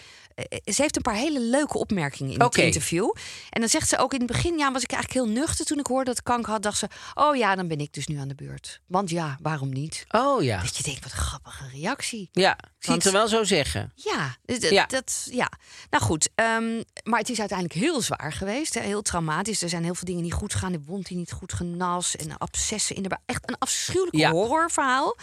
ze 0.66 0.82
heeft 0.82 0.96
een 0.96 1.02
paar 1.02 1.16
hele 1.16 1.40
leuke 1.40 1.78
opmerkingen 1.78 2.34
in 2.34 2.42
het 2.42 2.58
interview. 2.58 3.12
En 3.50 3.60
dan 3.60 3.70
zegt 3.70 3.90
ze 3.90 3.98
ook 3.98 4.14
in 4.14 4.20
het 4.20 4.28
begin, 4.28 4.58
ja, 4.58 4.72
was 4.72 4.84
ik 4.84 4.92
eigenlijk 4.92 5.26
heel 5.26 5.34
nuchter 5.42 5.66
toen 5.66 5.80
ik 5.80 5.88
hoorde 5.88 6.06
dat 6.06 6.18
ik 6.18 6.24
kanker 6.24 6.52
had. 6.52 6.62
Dacht 6.64 6.78
ze, 6.78 6.88
oh 7.14 7.36
ja, 7.36 7.56
dan 7.56 7.68
ben 7.68 7.80
ik 7.80 7.94
dus 7.94 8.08
nu 8.08 8.18
aan 8.18 8.28
de 8.28 8.36
beurt. 8.36 8.82
Want 8.88 9.10
ja, 9.10 9.38
waarom 9.42 9.70
niet? 9.74 10.06
Oh 10.10 10.44
ja. 10.44 10.62
Dat 10.62 10.78
je 10.78 10.84
denkt, 10.84 11.04
wat 11.04 11.12
een 11.12 11.18
grappige 11.18 11.68
reactie. 11.74 12.30
Ja, 12.32 12.52
ik 12.52 12.58
zie 12.80 12.90
Want- 12.90 13.04
het 13.04 13.14
er 13.14 13.20
wel 13.20 13.28
zo 13.28 13.44
zeggen. 13.44 13.92
Ja, 13.96 14.36
Ja. 14.46 14.86
Dat, 14.86 15.28
ja. 15.32 15.52
nou 15.90 16.04
goed. 16.04 16.30
ehm, 16.36 16.82
maar 17.04 17.20
het 17.20 17.30
is 17.30 17.40
uiteindelijk 17.40 17.80
heel 17.80 18.02
zwaar 18.02 18.34
geweest. 18.34 18.74
Hè, 18.74 18.82
heel 18.82 19.02
traumatisch. 19.02 19.62
Er 19.62 19.70
zijn 19.70 19.84
heel 19.84 19.96
veel 19.96 20.06
dingen 20.08 20.24
niet 20.24 20.34
goed 20.34 20.54
gegaan. 20.54 20.72
De 20.72 20.82
wond 20.86 21.06
die 21.08 21.18
niet 21.18 21.32
goed 21.32 21.54
genas. 21.54 22.16
En 22.16 22.38
abscessen 22.38 22.96
in 22.96 23.04
de. 23.04 23.18
Echt 23.26 23.50
een 23.50 23.58
afschuwelijk 23.58 24.16
Ja. 24.18 24.32
horrorverhaal. 24.32 25.16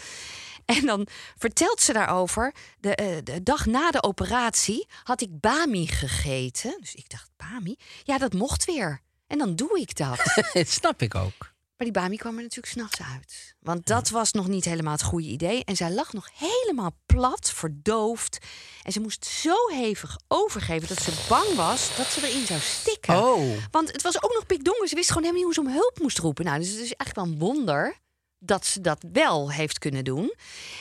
En 0.65 0.85
dan 0.85 1.07
vertelt 1.37 1.81
ze 1.81 1.93
daarover. 1.93 2.53
De, 2.79 2.95
eh, 2.95 3.17
de 3.23 3.43
dag 3.43 3.65
na 3.65 3.91
de 3.91 4.03
operatie 4.03 4.87
had 5.03 5.21
ik 5.21 5.39
Bami 5.39 5.87
gegeten. 5.87 6.77
Dus 6.79 6.95
ik 6.95 7.09
dacht, 7.09 7.29
Bami? 7.37 7.75
Ja, 8.03 8.17
dat 8.17 8.33
mocht 8.33 8.65
weer. 8.65 9.01
En 9.27 9.37
dan 9.37 9.55
doe 9.55 9.79
ik 9.79 9.95
dat. 9.97 10.19
Dat 10.53 10.67
snap 10.67 11.01
ik 11.01 11.15
ook. 11.15 11.53
Maar 11.77 11.91
die 11.91 12.01
Bami 12.01 12.17
kwam 12.17 12.35
er 12.35 12.41
natuurlijk 12.41 12.73
s'nachts 12.73 13.01
uit. 13.13 13.55
Want 13.59 13.85
dat 13.85 14.09
was 14.09 14.31
nog 14.31 14.47
niet 14.47 14.65
helemaal 14.65 14.91
het 14.91 15.03
goede 15.03 15.27
idee. 15.27 15.63
En 15.63 15.75
zij 15.75 15.91
lag 15.91 16.13
nog 16.13 16.29
helemaal 16.33 16.97
plat, 17.05 17.51
verdoofd. 17.51 18.37
En 18.83 18.91
ze 18.91 18.99
moest 18.99 19.25
zo 19.25 19.55
hevig 19.67 20.17
overgeven 20.27 20.87
dat 20.87 21.01
ze 21.01 21.25
bang 21.29 21.55
was 21.55 21.95
dat 21.97 22.05
ze 22.05 22.27
erin 22.27 22.45
zou 22.45 22.59
stikken. 22.59 23.23
Oh. 23.23 23.57
Want 23.71 23.91
het 23.91 24.01
was 24.01 24.23
ook 24.23 24.33
nog 24.33 24.45
pikdonker. 24.45 24.87
Ze 24.87 24.95
wist 24.95 25.07
gewoon 25.07 25.23
helemaal 25.23 25.47
niet 25.47 25.55
hoe 25.55 25.65
ze 25.65 25.71
om 25.71 25.81
hulp 25.81 25.99
moest 26.01 26.17
roepen. 26.17 26.45
Nou, 26.45 26.59
dus 26.59 26.67
het 26.69 26.79
is 26.79 26.93
eigenlijk 26.93 27.15
wel 27.15 27.25
een 27.25 27.39
wonder 27.39 28.01
dat 28.45 28.65
ze 28.65 28.81
dat 28.81 29.03
wel 29.11 29.51
heeft 29.51 29.79
kunnen 29.79 30.03
doen. 30.03 30.33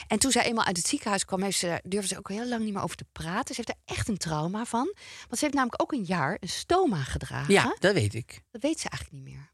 En 0.06 0.18
toen 0.18 0.30
zij 0.30 0.44
eenmaal 0.44 0.64
uit 0.64 0.76
het 0.76 0.86
ziekenhuis 0.86 1.24
kwam, 1.24 1.42
heeft 1.42 1.58
ze, 1.58 1.66
daar- 1.66 1.80
durfde 1.84 2.08
ze 2.08 2.18
ook 2.18 2.28
heel 2.28 2.46
lang 2.48 2.64
niet 2.64 2.72
meer 2.74 2.82
over 2.82 2.96
te 2.96 3.06
praten. 3.12 3.54
Ze 3.54 3.62
heeft 3.64 3.78
er 3.78 3.94
echt 3.94 4.08
een 4.08 4.16
trauma 4.18 4.64
van. 4.64 4.94
Want 5.18 5.38
ze 5.38 5.40
heeft 5.44 5.54
namelijk 5.54 5.82
ook 5.82 5.92
een 5.92 6.04
jaar 6.04 6.36
een 6.40 6.48
stoma 6.48 7.02
gedragen. 7.02 7.52
Ja, 7.54 7.76
dat 7.78 7.94
weet 7.94 8.14
ik. 8.14 8.42
Dat 8.50 8.62
weet 8.62 8.80
ze 8.80 8.88
eigenlijk 8.88 9.24
niet 9.24 9.34
meer. 9.34 9.50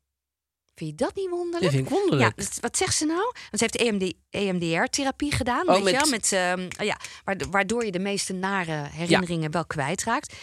Vind 0.75 0.91
je 0.91 0.97
dat 0.97 1.15
niet 1.15 1.29
wonderlijk? 1.31 1.63
Dat 1.63 1.73
vind 1.73 1.85
ik 1.87 1.93
wonderlijk. 1.93 2.39
Ja, 2.39 2.45
dus 2.45 2.59
wat 2.61 2.77
zegt 2.77 2.97
ze 2.97 3.05
nou? 3.05 3.33
Want 3.51 3.59
ze 3.59 3.67
heeft 3.71 3.77
EMD, 3.77 4.15
EMDR-therapie 4.31 5.33
gedaan, 5.33 5.69
Oh, 5.69 5.75
weet 5.75 5.83
met- 5.85 5.93
je 5.93 5.99
wel? 6.01 6.11
Met, 6.11 6.33
ehm, 6.33 6.69
oh 6.81 6.87
ja, 6.87 6.97
waardo- 7.25 7.49
waardoor 7.51 7.85
je 7.85 7.93
de 7.93 7.99
meeste 7.99 8.33
nare 8.33 8.73
herinneringen 8.91 9.51
wel 9.51 9.67
kwijtraakt. 9.67 10.35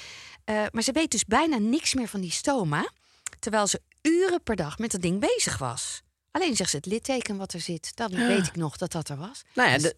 Eh 0.43 0.63
maar 0.72 0.84
ze 0.84 0.91
weet 0.91 1.11
dus 1.11 1.26
bijna 1.26 1.57
niks 1.57 1.93
meer 1.93 2.07
van 2.07 2.22
die 2.22 2.32
stoma. 2.32 2.89
Terwijl 3.39 3.68
ze 3.68 3.82
uren 4.01 4.43
per 4.43 4.55
dag 4.55 4.78
met 4.78 4.91
dat 4.91 5.01
ding 5.01 5.20
bezig 5.20 5.57
was. 5.57 6.01
Alleen 6.36 6.56
zegt 6.56 6.70
ze 6.70 6.76
het 6.76 6.86
litteken 6.86 7.38
wat 7.38 7.54
er 7.54 7.60
zit. 7.60 7.92
Dan 7.96 8.12
weet 8.28 8.48
ik 8.48 8.56
nog 8.56 8.78
dat 8.78 8.92
dat 8.92 9.10
er 9.10 9.18
was. 9.18 9.42
Nou 9.54 9.70
ja, 9.70 9.78
Dus 9.78 9.94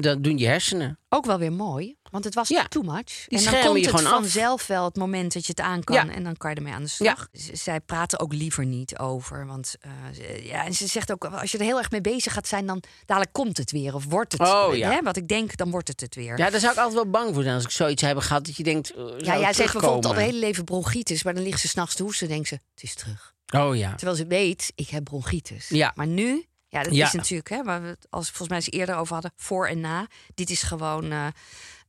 dat, 0.00 0.22
doen 0.22 0.38
je 0.38 0.46
hersenen. 0.46 0.98
ook 1.08 1.24
wel 1.26 1.38
weer 1.38 1.52
mooi, 1.52 1.96
want 2.10 2.24
het 2.24 2.34
was 2.34 2.48
Ja. 2.48 2.68
too 2.68 2.82
much. 2.82 3.24
Die 3.28 3.38
en 3.38 3.44
dan 3.44 3.64
komt 3.64 3.84
het 3.86 3.94
af. 3.94 4.00
vanzelf 4.02 4.66
wel 4.66 4.84
het 4.84 4.96
moment 4.96 5.32
dat 5.32 5.42
je 5.46 5.50
het 5.56 5.60
aan 5.60 5.84
kan. 5.84 6.06
Ja. 6.06 6.08
En 6.12 6.24
dan 6.24 6.36
kan 6.36 6.50
je 6.50 6.56
ermee 6.56 6.72
aan 6.72 6.82
de 6.82 6.88
slag. 6.88 7.28
Zij 7.52 7.80
praten 7.80 8.18
ook 8.20 8.32
liever 8.32 8.64
niet 8.66 8.98
over. 8.98 9.46
Want 9.46 9.74
eh, 9.80 10.46
ja, 10.46 10.64
en 10.64 10.74
ze 10.74 10.86
zegt 10.86 11.12
ook, 11.12 11.24
als 11.24 11.52
je 11.52 11.58
er 11.58 11.64
heel 11.64 11.78
erg 11.78 11.90
mee 11.90 12.00
bezig 12.00 12.32
gaat 12.32 12.48
zijn... 12.48 12.66
dan 12.66 12.82
dadelijk 13.06 13.32
komt 13.32 13.56
het 13.56 13.70
weer 13.70 13.94
of 13.94 14.04
wordt 14.04 14.32
het. 14.32 14.40
Oh, 14.40 14.76
ja. 14.76 14.90
hè? 14.90 15.00
Wat 15.02 15.16
ik 15.16 15.28
denk, 15.28 15.56
dan 15.56 15.70
wordt 15.70 15.88
het 15.88 16.00
het 16.00 16.14
weer. 16.14 16.38
Ja, 16.38 16.50
daar 16.50 16.60
zou 16.60 16.72
ik 16.72 16.78
altijd 16.78 16.94
wel 17.02 17.10
bang 17.10 17.34
voor 17.34 17.42
zijn 17.42 17.54
als 17.54 17.64
ik 17.64 17.70
zoiets 17.70 18.02
heb 18.02 18.18
gehad. 18.18 18.46
Dat 18.46 18.56
je 18.56 18.62
denkt, 18.62 18.90
uh, 18.90 18.96
zou 18.96 19.08
ja, 19.24 19.32
het 19.32 19.40
ja 19.40 19.52
ze 19.52 19.60
heeft 19.60 19.72
bijvoorbeeld 19.72 20.04
al 20.06 20.14
het 20.14 20.20
hele 20.20 20.38
leven 20.38 20.64
bronchitis... 20.64 21.22
maar 21.22 21.34
dan 21.34 21.42
ligt 21.42 21.60
ze 21.60 21.68
s'nachts 21.68 21.94
te 21.94 22.02
hoesten 22.02 22.26
en 22.26 22.32
denkt 22.32 22.48
ze, 22.48 22.54
het 22.54 22.82
is 22.82 22.94
terug. 22.94 23.33
Oh 23.54 23.76
ja. 23.76 23.94
Terwijl 23.94 24.16
ze 24.16 24.26
weet, 24.26 24.72
ik 24.74 24.88
heb 24.88 25.04
bronchitis. 25.04 25.68
Ja. 25.68 25.92
Maar 25.94 26.06
nu, 26.06 26.46
ja, 26.68 26.82
dat 26.82 26.94
Ja. 26.94 27.06
is 27.06 27.12
natuurlijk, 27.12 27.48
hè, 27.48 27.62
waar 27.62 27.82
we 27.82 27.88
het 27.88 28.06
als 28.10 28.26
volgens 28.26 28.48
mij 28.48 28.56
eens 28.58 28.70
eerder 28.70 28.94
over 28.96 29.12
hadden, 29.12 29.32
voor 29.36 29.66
en 29.68 29.80
na. 29.80 30.06
Dit 30.34 30.50
is 30.50 30.62
gewoon, 30.62 31.10
eh, 31.10 31.26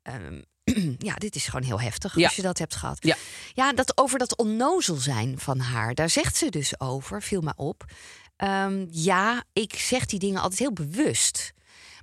ehm, 0.01 0.41
ja, 1.09 1.13
dit 1.15 1.35
is 1.35 1.45
gewoon 1.45 1.65
heel 1.65 1.81
heftig 1.81 2.15
Ja. 2.15 2.25
als 2.25 2.35
je 2.35 2.41
dat 2.41 2.57
hebt 2.57 2.75
gehad. 2.75 2.97
Ja. 2.99 3.15
ja, 3.53 3.73
dat 3.73 3.97
over 3.97 4.19
dat 4.19 4.37
onnozel 4.37 4.95
zijn 4.95 5.39
van 5.39 5.59
haar, 5.59 5.93
daar 5.93 6.09
zegt 6.09 6.35
ze 6.35 6.49
dus 6.49 6.79
over, 6.79 7.21
viel 7.21 7.41
me 7.41 7.53
op. 7.55 7.85
Ehm, 8.35 8.85
ja, 8.89 9.43
ik 9.53 9.73
zeg 9.79 10.05
die 10.05 10.19
dingen 10.19 10.41
altijd 10.41 10.59
heel 10.59 10.73
bewust. 10.73 11.53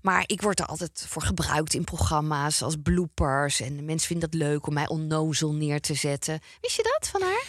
Maar 0.03 0.25
ik 0.27 0.43
word 0.43 0.61
er 0.61 0.67
altijd 0.67 1.05
voor 1.09 1.23
gebruikt 1.23 1.75
in 1.75 1.85
programma's 1.85 2.63
als 2.63 2.75
bloopers. 2.83 3.61
En 3.61 3.85
mensen 3.85 4.07
vinden 4.07 4.31
dat 4.31 4.41
leuk 4.41 4.67
om 4.67 4.75
mij 4.75 4.89
onnozel 4.89 5.53
neer 5.55 5.81
te 5.81 5.95
zetten. 5.95 6.41
Wist 6.61 6.77
je 6.77 6.97
dat 6.99 7.09
van 7.11 7.23
haar? 7.23 7.43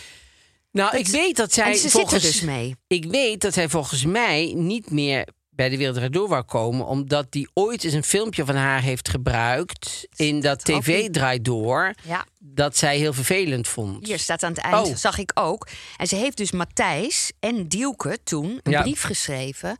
Nou, 0.73 0.97
ik 0.97 1.07
weet 1.07 1.35
dat 1.35 1.53
zij 1.53 1.73
ze 1.73 1.89
volgens... 1.89 2.23
dus 2.23 2.41
mee. 2.41 2.75
Ik 2.87 3.05
weet 3.05 3.41
dat 3.41 3.53
zij 3.53 3.69
volgens 3.69 4.05
mij 4.05 4.53
niet 4.55 4.91
meer 4.91 5.27
bij 5.49 5.69
de 5.69 5.77
Wereld 5.77 6.13
Door 6.13 6.27
wou 6.27 6.43
komen... 6.43 6.85
omdat 6.85 7.31
die 7.31 7.49
ooit 7.53 7.83
eens 7.83 7.93
een 7.93 8.03
filmpje 8.03 8.45
van 8.45 8.55
haar 8.55 8.81
heeft 8.81 9.09
gebruikt... 9.09 10.07
in 10.15 10.39
dat 10.41 10.65
TV. 10.65 11.09
Draait 11.09 11.45
Door... 11.45 11.93
Ja. 12.03 12.25
dat 12.39 12.77
zij 12.77 12.97
heel 12.97 13.13
vervelend 13.13 13.67
vond. 13.67 14.07
Hier 14.07 14.19
staat 14.19 14.43
aan 14.43 14.51
het 14.51 14.61
eind, 14.61 14.87
Oh. 14.87 14.95
zag 14.95 15.17
ik 15.17 15.31
ook. 15.33 15.67
En 15.97 16.07
ze 16.07 16.15
heeft 16.15 16.37
dus 16.37 16.51
Matthijs 16.51 17.31
en 17.39 17.67
Dielke 17.67 18.17
toen 18.23 18.59
een 18.63 18.71
Ja. 18.71 18.81
brief 18.81 19.01
geschreven 19.03 19.77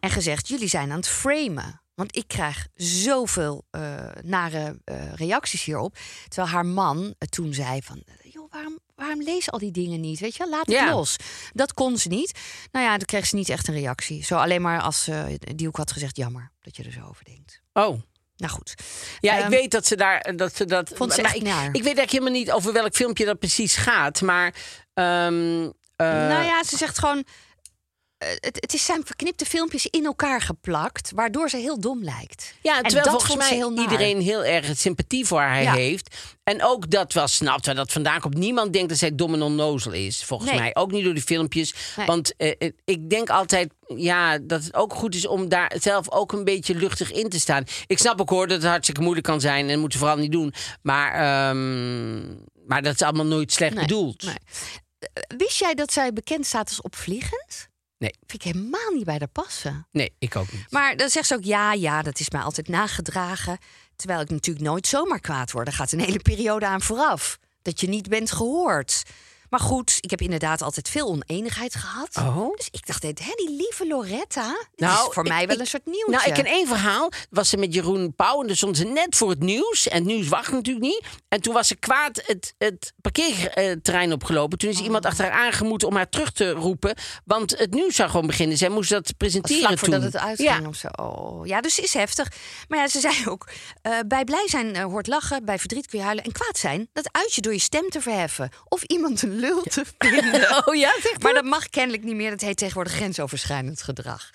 en 0.00 0.10
gezegd: 0.10 0.48
jullie 0.48 0.68
zijn 0.68 0.90
aan 0.90 0.96
het 0.96 1.08
framen. 1.08 1.80
Want 1.94 2.16
ik 2.16 2.28
krijg 2.28 2.66
zoveel 2.74 3.64
eh, 3.70 3.80
nare 4.22 4.80
eh, 4.84 5.12
reacties 5.14 5.64
hierop. 5.64 5.96
Terwijl 6.28 6.52
haar 6.54 6.66
man 6.66 7.14
toen 7.30 7.54
zei 7.54 7.82
van... 7.82 8.02
joh, 8.22 8.50
waarom, 8.52 8.78
waarom 8.96 9.22
lees 9.22 9.50
al 9.50 9.58
die 9.58 9.70
dingen 9.70 10.00
niet? 10.00 10.20
Weet 10.20 10.36
je, 10.36 10.48
laat 10.48 10.66
het 10.66 10.74
Ja. 10.74 10.90
los. 10.90 11.16
Dat 11.52 11.74
kon 11.74 11.98
ze 11.98 12.08
niet. 12.08 12.38
Nou 12.72 12.84
ja, 12.84 12.90
dan 12.96 13.06
kreeg 13.06 13.26
ze 13.26 13.34
niet 13.36 13.48
echt 13.48 13.68
een 13.68 13.74
reactie. 13.74 14.24
Zo 14.24 14.36
alleen 14.36 14.62
maar 14.62 14.80
als 14.80 15.08
eh 15.08 15.24
Dielke 15.54 15.80
had 15.80 15.92
gezegd... 15.92 16.16
jammer 16.16 16.52
dat 16.60 16.76
je 16.76 16.82
er 16.82 16.92
zo 16.92 17.00
over 17.08 17.24
denkt. 17.24 17.60
Oh. 17.72 18.00
Nou 18.36 18.52
goed. 18.52 18.74
Ja, 19.20 19.34
Ehm, 19.36 19.44
ik 19.44 19.58
weet 19.58 19.70
dat 19.70 19.86
ze 19.86 19.96
daar. 19.96 20.32
Dat 20.36 20.56
ze 20.56 20.64
dat, 20.64 20.90
Vond 20.94 21.12
ze 21.12 21.22
maar 21.22 21.36
ik, 21.36 21.42
naar. 21.42 21.64
ik 21.64 21.72
weet 21.72 21.84
eigenlijk 21.84 22.10
helemaal 22.10 22.32
niet 22.32 22.50
over 22.50 22.72
welk 22.72 22.94
filmpje 22.94 23.24
dat 23.24 23.38
precies 23.38 23.76
gaat. 23.76 24.20
Maar. 24.20 24.54
ehm, 24.94 25.70
eh, 25.96 26.06
nou 26.06 26.44
ja, 26.44 26.64
ze 26.64 26.76
zegt 26.76 26.98
gewoon... 26.98 27.24
eh, 28.18 28.28
het, 28.28 28.56
het 28.60 28.74
is 28.74 28.84
zijn 28.84 29.02
verknipte 29.04 29.44
filmpjes 29.44 29.86
in 29.86 30.04
elkaar 30.04 30.40
geplakt... 30.40 31.12
waardoor 31.14 31.48
ze 31.50 31.56
heel 31.56 31.80
dom 31.80 32.04
lijkt. 32.04 32.54
Ja, 32.62 32.76
en 32.76 32.82
terwijl 32.82 33.04
dat 33.04 33.12
volgens 33.22 33.48
mij 33.48 33.58
heel 33.58 33.78
iedereen 33.78 34.20
heel 34.20 34.44
erg 34.44 34.76
sympathie 34.76 35.26
voor 35.26 35.40
haar 35.40 35.62
Ja. 35.62 35.72
heeft. 35.74 36.16
En 36.42 36.62
ook 36.64 36.90
dat 36.90 37.12
wel 37.12 37.28
snapt, 37.28 37.66
waar 37.66 37.74
dat 37.74 37.92
vandaan 37.92 38.20
komt. 38.20 38.34
Niemand 38.34 38.72
denkt 38.72 38.88
dat 38.88 38.98
zij 38.98 39.14
dom 39.14 39.34
en 39.34 39.42
onnozel 39.42 39.92
is, 39.92 40.24
volgens 40.24 40.50
Nee. 40.50 40.58
mij. 40.60 40.74
Ook 40.74 40.90
niet 40.92 41.04
door 41.04 41.14
die 41.14 41.22
filmpjes. 41.22 41.74
Nee. 41.96 42.06
Want 42.06 42.36
eh, 42.36 42.52
eh, 42.58 42.70
ik 42.84 43.10
denk 43.10 43.30
altijd 43.30 43.72
ja, 43.96 44.38
dat 44.38 44.64
het 44.64 44.74
ook 44.74 44.94
goed 44.94 45.14
is 45.14 45.26
om 45.26 45.48
daar 45.48 45.72
zelf 45.80 46.10
ook 46.10 46.32
een 46.32 46.44
beetje 46.44 46.74
luchtig 46.74 47.12
in 47.12 47.28
te 47.28 47.40
staan. 47.40 47.64
Ik 47.86 47.98
snap 47.98 48.20
ook 48.20 48.30
hoor 48.30 48.46
dat 48.46 48.62
het 48.62 48.70
hartstikke 48.70 49.00
moeilijk 49.00 49.26
kan 49.26 49.40
zijn 49.40 49.68
en 49.68 49.80
moeten 49.80 49.98
vooral 49.98 50.16
niet 50.16 50.32
doen. 50.32 50.54
Maar, 50.82 51.12
ehm, 51.12 52.16
maar 52.66 52.82
dat 52.82 52.94
is 52.94 53.02
allemaal 53.02 53.26
nooit 53.26 53.52
slecht 53.52 53.74
Nee, 53.74 53.82
bedoeld. 53.84 54.24
Wist 55.36 55.58
jij 55.58 55.74
dat 55.74 55.92
zij 55.92 56.12
bekend 56.12 56.46
staat 56.46 56.68
als 56.68 56.80
opvliegend? 56.80 57.68
Nee. 57.98 58.14
Vind 58.26 58.44
ik 58.44 58.52
helemaal 58.52 58.90
niet 58.92 59.04
bij 59.04 59.16
haar 59.18 59.28
passen. 59.28 59.86
Nee, 59.92 60.12
ik 60.18 60.36
ook 60.36 60.52
niet. 60.52 60.70
Maar 60.70 60.96
dan 60.96 61.08
zegt 61.08 61.26
ze 61.26 61.34
ook, 61.34 61.44
ja, 61.44 61.72
ja, 61.72 62.02
dat 62.02 62.20
is 62.20 62.30
mij 62.30 62.40
altijd 62.40 62.68
nagedragen. 62.68 63.58
Terwijl 63.96 64.20
ik 64.20 64.30
natuurlijk 64.30 64.66
nooit 64.66 64.86
zomaar 64.86 65.20
kwaad 65.20 65.52
word. 65.52 65.66
Er 65.66 65.72
gaat 65.72 65.92
een 65.92 66.00
hele 66.00 66.18
periode 66.18 66.66
aan 66.66 66.82
vooraf. 66.82 67.38
Dat 67.62 67.80
je 67.80 67.88
niet 67.88 68.08
bent 68.08 68.32
gehoord. 68.32 69.02
Maar 69.50 69.60
goed, 69.60 69.98
ik 70.00 70.10
heb 70.10 70.20
inderdaad 70.20 70.62
altijd 70.62 70.88
veel 70.88 71.06
oneenigheid 71.08 71.74
gehad. 71.74 72.08
Oh. 72.16 72.56
Dus 72.56 72.68
ik 72.70 72.86
dacht, 72.86 73.02
hé, 73.02 73.12
die 73.36 73.50
lieve 73.56 73.86
Loretta... 73.86 74.56
Nou, 74.76 75.08
is 75.08 75.14
voor 75.14 75.22
ik- 75.24 75.28
mij 75.32 75.46
wel 75.46 75.54
ik- 75.54 75.60
een 75.60 75.66
soort 75.66 75.86
nieuwtje. 75.86 76.10
Nou, 76.10 76.24
ik 76.28 76.34
ken 76.34 76.44
één 76.44 76.66
verhaal. 76.66 77.10
Was 77.30 77.48
ze 77.48 77.56
met 77.56 77.74
Jeroen 77.74 78.14
Pauw 78.14 78.40
en 78.40 78.46
dus 78.46 78.56
stond 78.56 78.76
ze 78.76 78.84
net 78.84 79.16
voor 79.16 79.30
het 79.30 79.40
nieuws. 79.42 79.88
En 79.88 79.96
het 79.96 80.06
nieuws 80.06 80.28
wacht 80.28 80.52
natuurlijk 80.52 80.86
niet. 80.86 81.02
En 81.28 81.40
toen 81.40 81.54
was 81.54 81.68
ze 81.68 81.74
kwaad 81.76 82.22
het, 82.26 82.54
het 82.58 82.92
parkeerterrein 83.00 84.12
opgelopen. 84.12 84.58
Toen 84.58 84.70
is 84.70 84.80
iemand 84.80 85.04
Oh. 85.04 85.10
achter 85.10 85.24
haar 85.30 85.46
aangemoeten 85.46 85.88
om 85.88 85.96
haar 85.96 86.08
terug 86.08 86.32
te 86.32 86.50
roepen. 86.50 86.94
Want 87.24 87.58
het 87.58 87.74
nieuws 87.74 87.94
zou 87.96 88.10
gewoon 88.10 88.26
beginnen. 88.26 88.56
Zij 88.56 88.68
moest 88.68 88.90
dat 88.90 89.16
presenteren 89.16 89.60
vlak 89.60 89.70
toen. 89.70 89.78
voordat 89.78 90.02
het 90.12 90.16
uitging 90.22 90.48
Ja. 90.62 90.68
of 90.68 90.76
zo. 90.76 90.88
Oh, 90.88 91.46
ja, 91.46 91.60
dus 91.60 91.74
ze 91.74 91.82
is 91.82 91.92
heftig. 91.94 92.28
Maar 92.68 92.78
ja, 92.78 92.88
ze 92.88 93.00
zei 93.00 93.14
ook... 93.28 93.48
eh, 93.82 93.92
bij 94.06 94.24
blij 94.24 94.44
zijn 94.48 94.74
eh, 94.74 94.84
hoort 94.84 95.06
lachen, 95.06 95.44
bij 95.44 95.58
verdriet 95.58 95.86
kun 95.86 95.98
je 95.98 96.04
huilen. 96.04 96.24
En 96.24 96.32
kwaad 96.32 96.58
zijn, 96.58 96.88
dat 96.92 97.08
uit 97.12 97.34
je 97.34 97.40
door 97.40 97.52
je 97.52 97.58
stem 97.58 97.88
te 97.90 98.00
verheffen. 98.00 98.50
Of 98.68 98.82
iemand 98.82 99.22
een 99.22 99.35
lul 99.36 99.62
te 99.62 99.84
vinden. 99.98 100.44
Oh 100.66 100.74
ja, 100.74 100.92
zegt 101.00 101.22
Maar 101.22 101.34
dat 101.34 101.44
mag 101.44 101.68
kennelijk 101.68 102.04
niet 102.04 102.14
meer. 102.14 102.30
Dat 102.30 102.40
heet 102.40 102.56
tegenwoordig 102.56 102.92
grensoverschrijdend 102.92 103.82
gedrag. 103.82 104.30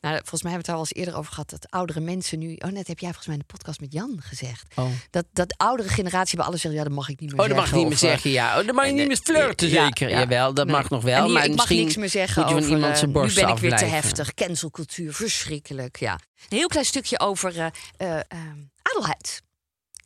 Nou, 0.00 0.16
volgens 0.16 0.42
mij 0.42 0.52
hebben 0.52 0.52
we 0.52 0.56
het 0.56 0.66
daar 0.66 0.74
al 0.74 0.80
eens 0.80 1.06
eerder 1.06 1.16
over 1.16 1.32
gehad. 1.32 1.50
Dat 1.50 1.70
oudere 1.70 2.00
mensen 2.00 2.38
nu... 2.38 2.56
Oh, 2.58 2.70
net 2.70 2.86
heb 2.86 2.98
jij 2.98 3.08
volgens 3.08 3.26
mij 3.26 3.34
in 3.36 3.40
de 3.46 3.52
podcast 3.52 3.80
met 3.80 3.92
Jan 3.92 4.16
gezegd. 4.20 4.64
Oh. 4.74 4.86
Dat, 5.10 5.24
dat 5.32 5.54
oudere 5.56 5.88
generatie 5.88 6.36
bij 6.36 6.46
alles 6.46 6.60
zeggen... 6.60 6.80
Ja, 6.80 6.86
dat 6.86 6.96
mag 6.96 7.08
ik 7.08 7.20
niet 7.20 7.30
meer 7.32 7.40
Oh, 7.40 7.46
dat 7.48 7.56
zeggen. 7.56 7.72
mag 7.72 7.80
je 7.80 7.88
niet 7.88 8.00
meer 8.02 8.10
eh, 8.10 8.14
zeggen, 8.14 8.30
ja. 8.30 8.60
Oh, 8.60 8.66
dat 8.66 8.74
mag 8.74 8.86
je 8.86 8.92
niet 8.92 9.06
meer 9.06 9.16
flirten, 9.22 9.68
ja, 9.68 9.84
zeker. 9.84 10.08
ja. 10.08 10.18
Jawel, 10.18 10.54
dat 10.54 10.66
Nee. 10.66 10.74
mag 10.76 10.88
nog 10.90 11.02
wel. 11.02 11.24
Hier, 11.24 11.32
maar 11.32 11.44
ik 11.44 11.54
mag 11.54 11.68
niks 11.68 11.96
meer 11.96 12.08
zeggen 12.08 12.42
moet 12.42 12.50
je 12.50 12.54
van 12.54 12.64
over... 12.64 12.74
iemand 12.76 12.92
eh, 12.92 12.98
zijn 12.98 13.12
borst 13.12 13.36
nu 13.36 13.42
ben 13.42 13.52
ik 13.54 13.58
weer 13.60 13.76
te 13.76 13.84
heftig. 13.84 14.34
Cancelcultuur, 14.34 15.14
verschrikkelijk, 15.14 15.98
ja. 15.98 16.12
Een 16.48 16.56
heel 16.58 16.68
klein 16.68 16.86
stukje 16.86 17.20
over 17.20 17.58
eh 17.58 17.66
eh, 17.96 18.18
eh, 18.18 18.24
Adelheid. 18.82 19.42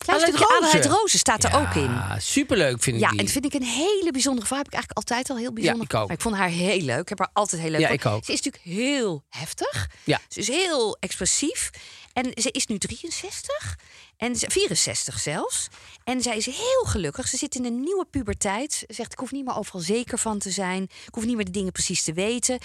Adelheid 0.06 0.34
stukje 0.34 0.44
Rozen. 0.54 0.68
Adelheid 0.68 0.86
Rozen 1.00 1.18
staat 1.18 1.44
er 1.44 1.54
ook 1.54 1.74
in. 1.74 1.82
Ja, 1.82 2.18
superleuk 2.18 2.82
vind 2.82 2.96
ik 2.96 3.02
Ja, 3.02 3.10
die. 3.10 3.18
en 3.20 3.28
vind 3.28 3.44
ik 3.44 3.54
een 3.54 3.62
hele 3.62 4.08
bijzondere 4.12 4.46
vrouw. 4.46 4.58
Heb 4.58 4.66
ik 4.66 4.72
eigenlijk 4.72 5.08
altijd 5.08 5.30
al 5.30 5.36
heel 5.36 5.52
bijzonder. 5.52 5.84
ik 5.84 5.94
ook. 5.94 6.06
Maar 6.06 6.16
ik 6.16 6.22
vond 6.22 6.36
haar 6.36 6.48
heel 6.48 6.80
leuk. 6.80 7.00
Ik 7.00 7.08
heb 7.08 7.18
haar 7.18 7.30
altijd 7.32 7.62
heel 7.62 7.70
leuk. 7.70 7.80
Ja, 7.80 7.88
ik 7.88 8.06
ook. 8.06 8.24
Ze 8.24 8.32
is 8.32 8.40
natuurlijk 8.42 8.64
heel 8.64 9.24
heftig. 9.28 9.88
Ja. 10.04 10.20
Ze 10.28 10.40
is 10.40 10.48
heel 10.48 10.96
expressief. 11.00 11.70
En 12.12 12.30
ze 12.34 12.50
is 12.50 12.66
nu 12.66 12.78
63. 12.78 13.76
En 14.18 14.36
ze- 14.36 14.50
64 14.50 15.18
zelfs. 15.18 15.68
En 16.04 16.22
zij 16.22 16.36
is 16.36 16.46
heel 16.46 16.84
gelukkig. 16.86 17.28
Ze 17.28 17.36
zit 17.36 17.54
in 17.54 17.64
een 17.64 17.80
nieuwe 17.80 18.06
puberteit. 18.10 18.72
Ze 18.72 18.84
zegt, 18.88 19.12
ik 19.12 19.18
hoef 19.18 19.32
niet 19.32 19.44
meer 19.44 19.56
overal 19.56 19.80
zeker 19.80 20.18
van 20.18 20.38
te 20.38 20.50
zijn. 20.50 20.82
Ik 20.82 21.14
hoef 21.14 21.24
niet 21.24 21.36
meer 21.36 21.44
de 21.44 21.50
dingen 21.50 21.72
precies 21.72 22.02
te 22.04 22.12
weten. 22.12 22.58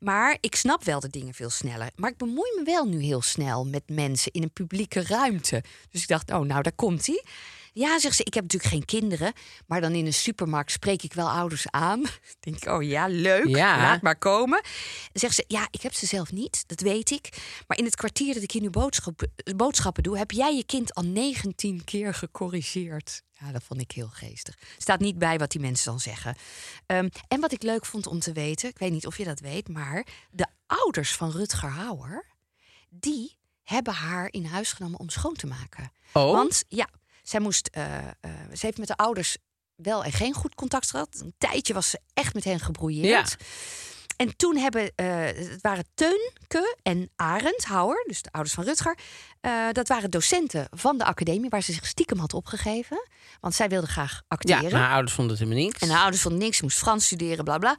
Maar 0.00 0.36
ik 0.40 0.54
snap 0.54 0.84
wel 0.84 1.00
de 1.00 1.08
dingen 1.10 1.34
veel 1.34 1.50
sneller. 1.50 1.90
Maar 1.96 2.10
ik 2.10 2.16
bemoei 2.16 2.50
me 2.56 2.62
wel 2.64 2.84
nu 2.86 3.02
heel 3.02 3.22
snel 3.22 3.64
met 3.66 3.82
mensen 3.86 4.32
in 4.32 4.42
een 4.42 4.52
publieke 4.52 5.02
ruimte. 5.02 5.62
Dus 5.90 6.02
ik 6.02 6.08
dacht, 6.08 6.30
oh, 6.30 6.40
nou, 6.40 6.62
daar 6.62 6.72
komt 6.72 7.06
hij. 7.06 7.24
Ja, 7.78 7.98
zegt 7.98 8.16
ze, 8.16 8.24
ik 8.24 8.34
heb 8.34 8.42
natuurlijk 8.42 8.72
geen 8.72 8.84
kinderen. 8.84 9.32
Maar 9.66 9.80
dan 9.80 9.92
in 9.92 10.06
een 10.06 10.14
supermarkt 10.14 10.70
spreek 10.70 11.02
ik 11.02 11.12
wel 11.12 11.30
ouders 11.30 11.70
aan. 11.70 12.02
denk 12.40 12.56
ik, 12.56 12.68
oh 12.68 12.82
ja, 12.82 13.06
leuk. 13.08 13.46
Ja. 13.46 13.76
Laat 13.76 14.02
maar 14.02 14.18
komen. 14.18 14.60
Zegt 15.12 15.34
ze, 15.34 15.44
ja, 15.46 15.68
ik 15.70 15.82
heb 15.82 15.94
ze 15.94 16.06
zelf 16.06 16.32
niet, 16.32 16.68
dat 16.68 16.80
weet 16.80 17.10
ik. 17.10 17.28
Maar 17.66 17.78
in 17.78 17.84
het 17.84 17.96
kwartier 17.96 18.34
dat 18.34 18.42
ik 18.42 18.50
hier 18.50 18.62
nu 18.62 18.70
boodschap, 18.70 19.26
boodschappen 19.56 20.02
doe... 20.02 20.18
heb 20.18 20.30
jij 20.30 20.56
je 20.56 20.64
kind 20.64 20.94
al 20.94 21.02
19 21.02 21.84
keer 21.84 22.14
gecorrigeerd. 22.14 23.22
Ja, 23.32 23.52
dat 23.52 23.62
vond 23.62 23.80
ik 23.80 23.92
heel 23.92 24.10
geestig. 24.12 24.58
Staat 24.78 25.00
niet 25.00 25.18
bij 25.18 25.38
wat 25.38 25.50
die 25.50 25.60
mensen 25.60 25.90
dan 25.90 26.00
zeggen. 26.00 26.36
Ehm, 26.86 27.08
en 27.28 27.40
wat 27.40 27.52
ik 27.52 27.62
leuk 27.62 27.86
vond 27.86 28.06
om 28.06 28.20
te 28.20 28.32
weten... 28.32 28.68
ik 28.68 28.78
weet 28.78 28.92
niet 28.92 29.06
of 29.06 29.18
je 29.18 29.24
dat 29.24 29.40
weet... 29.40 29.68
maar 29.68 30.06
de 30.30 30.46
ouders 30.66 31.14
van 31.14 31.30
Rutger 31.30 31.70
Hauer... 31.70 32.24
die 32.90 33.36
hebben 33.62 33.94
haar 33.94 34.28
in 34.30 34.44
huis 34.44 34.72
genomen 34.72 34.98
om 34.98 35.08
schoon 35.08 35.34
te 35.34 35.46
maken. 35.46 35.92
Oh? 36.12 36.32
Want 36.32 36.64
ja, 36.68 36.88
zij 37.28 37.40
moest... 37.40 37.68
eh, 37.72 37.96
eh, 37.96 38.12
ze 38.52 38.66
heeft 38.66 38.78
met 38.78 38.88
de 38.88 38.96
ouders 38.96 39.36
wel 39.74 40.04
en 40.04 40.12
geen 40.12 40.32
goed 40.32 40.54
contact 40.54 40.90
gehad. 40.90 41.08
Een 41.20 41.34
tijdje 41.38 41.74
was 41.74 41.90
ze 41.90 42.00
echt 42.14 42.34
met 42.34 42.44
hen 42.44 42.60
gebrouilleerd. 42.60 43.36
En 44.16 44.36
toen 44.36 44.56
hebben, 44.56 44.92
eh, 44.94 45.24
het 45.24 45.60
waren 45.60 45.84
Teunke 45.94 46.76
en 46.82 47.10
Arend 47.16 47.64
Houwer, 47.64 48.04
dus 48.06 48.22
de 48.22 48.32
ouders 48.32 48.54
van 48.54 48.64
Rutger. 48.64 48.98
Eh, 49.40 49.66
dat 49.72 49.88
waren 49.88 50.10
docenten 50.10 50.68
van 50.70 50.98
de 50.98 51.04
academie 51.04 51.50
waar 51.50 51.62
ze 51.62 51.72
zich 51.72 51.86
stiekem 51.86 52.18
had 52.18 52.34
opgegeven. 52.34 53.08
Want 53.40 53.54
zij 53.54 53.68
wilde 53.68 53.86
graag 53.86 54.12
ja, 54.12 54.22
acteren. 54.28 54.72
maar 54.72 54.80
haar 54.80 54.92
ouders 54.92 55.12
vonden 55.12 55.36
het 55.36 55.44
helemaal 55.44 55.64
niks. 55.64 55.80
En 55.80 55.88
haar 55.88 56.00
ouders 56.00 56.22
vonden 56.22 56.40
niks, 56.40 56.56
ze 56.56 56.62
moest 56.62 56.78
Frans 56.78 57.04
studeren, 57.04 57.44
bla 57.44 57.58
bla. 57.58 57.76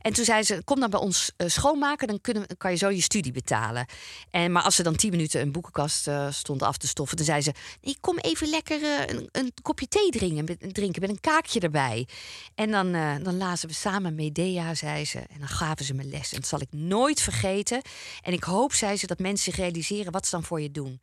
En 0.00 0.12
toen 0.12 0.24
zei 0.24 0.42
ze: 0.42 0.62
Kom 0.64 0.80
dan 0.80 0.90
bij 0.90 1.00
ons 1.00 1.32
eh, 1.36 1.48
schoonmaken, 1.48 2.08
dan 2.08 2.20
kunnen, 2.20 2.46
kan 2.58 2.70
je 2.70 2.76
zo 2.76 2.90
je 2.90 3.00
studie 3.00 3.32
betalen. 3.32 3.86
En, 4.30 4.52
maar 4.52 4.62
als 4.62 4.76
ze 4.76 4.82
dan 4.82 4.96
tien 4.96 5.10
minuten 5.10 5.40
een 5.40 5.52
boekenkast 5.52 6.08
eh, 6.08 6.26
stond 6.30 6.62
af 6.62 6.76
te 6.76 6.86
stoffen, 6.86 7.16
dan 7.16 7.26
zei 7.26 7.40
ze: 7.40 7.52
nee, 7.80 7.96
Kom 8.00 8.18
even 8.18 8.48
lekker 8.48 9.10
een, 9.10 9.28
een 9.32 9.52
kopje 9.62 9.88
thee 9.88 10.10
drinken 10.10 10.44
met, 10.44 10.74
drinken 10.74 11.00
met 11.00 11.10
een 11.10 11.20
kaakje 11.20 11.60
erbij. 11.60 12.08
En 12.54 12.70
dan, 12.70 12.92
dan 13.22 13.36
lazen 13.36 13.68
we 13.68 13.74
samen 13.74 14.14
Medea, 14.14 14.74
zei 14.74 15.04
ze. 15.04 15.18
En 15.18 15.38
dan 15.38 15.48
gaven 15.48 15.84
ze 15.84 15.94
me 15.94 16.04
les. 16.04 16.32
En 16.32 16.40
dat 16.40 16.48
zal 16.48 16.60
ik 16.60 16.72
nooit 16.72 17.20
vergeten. 17.20 17.82
En 18.22 18.32
ik 18.32 18.44
hoop, 18.44 18.72
zei 18.72 18.96
ze, 18.96 19.06
dat 19.06 19.18
mensen 19.18 19.52
zich 19.52 19.56
realiseren 19.56 20.12
wat 20.12 20.24
ze 20.24 20.30
dan 20.30 20.44
voor 20.44 20.60
je 20.60 20.70
doen. 20.70 20.95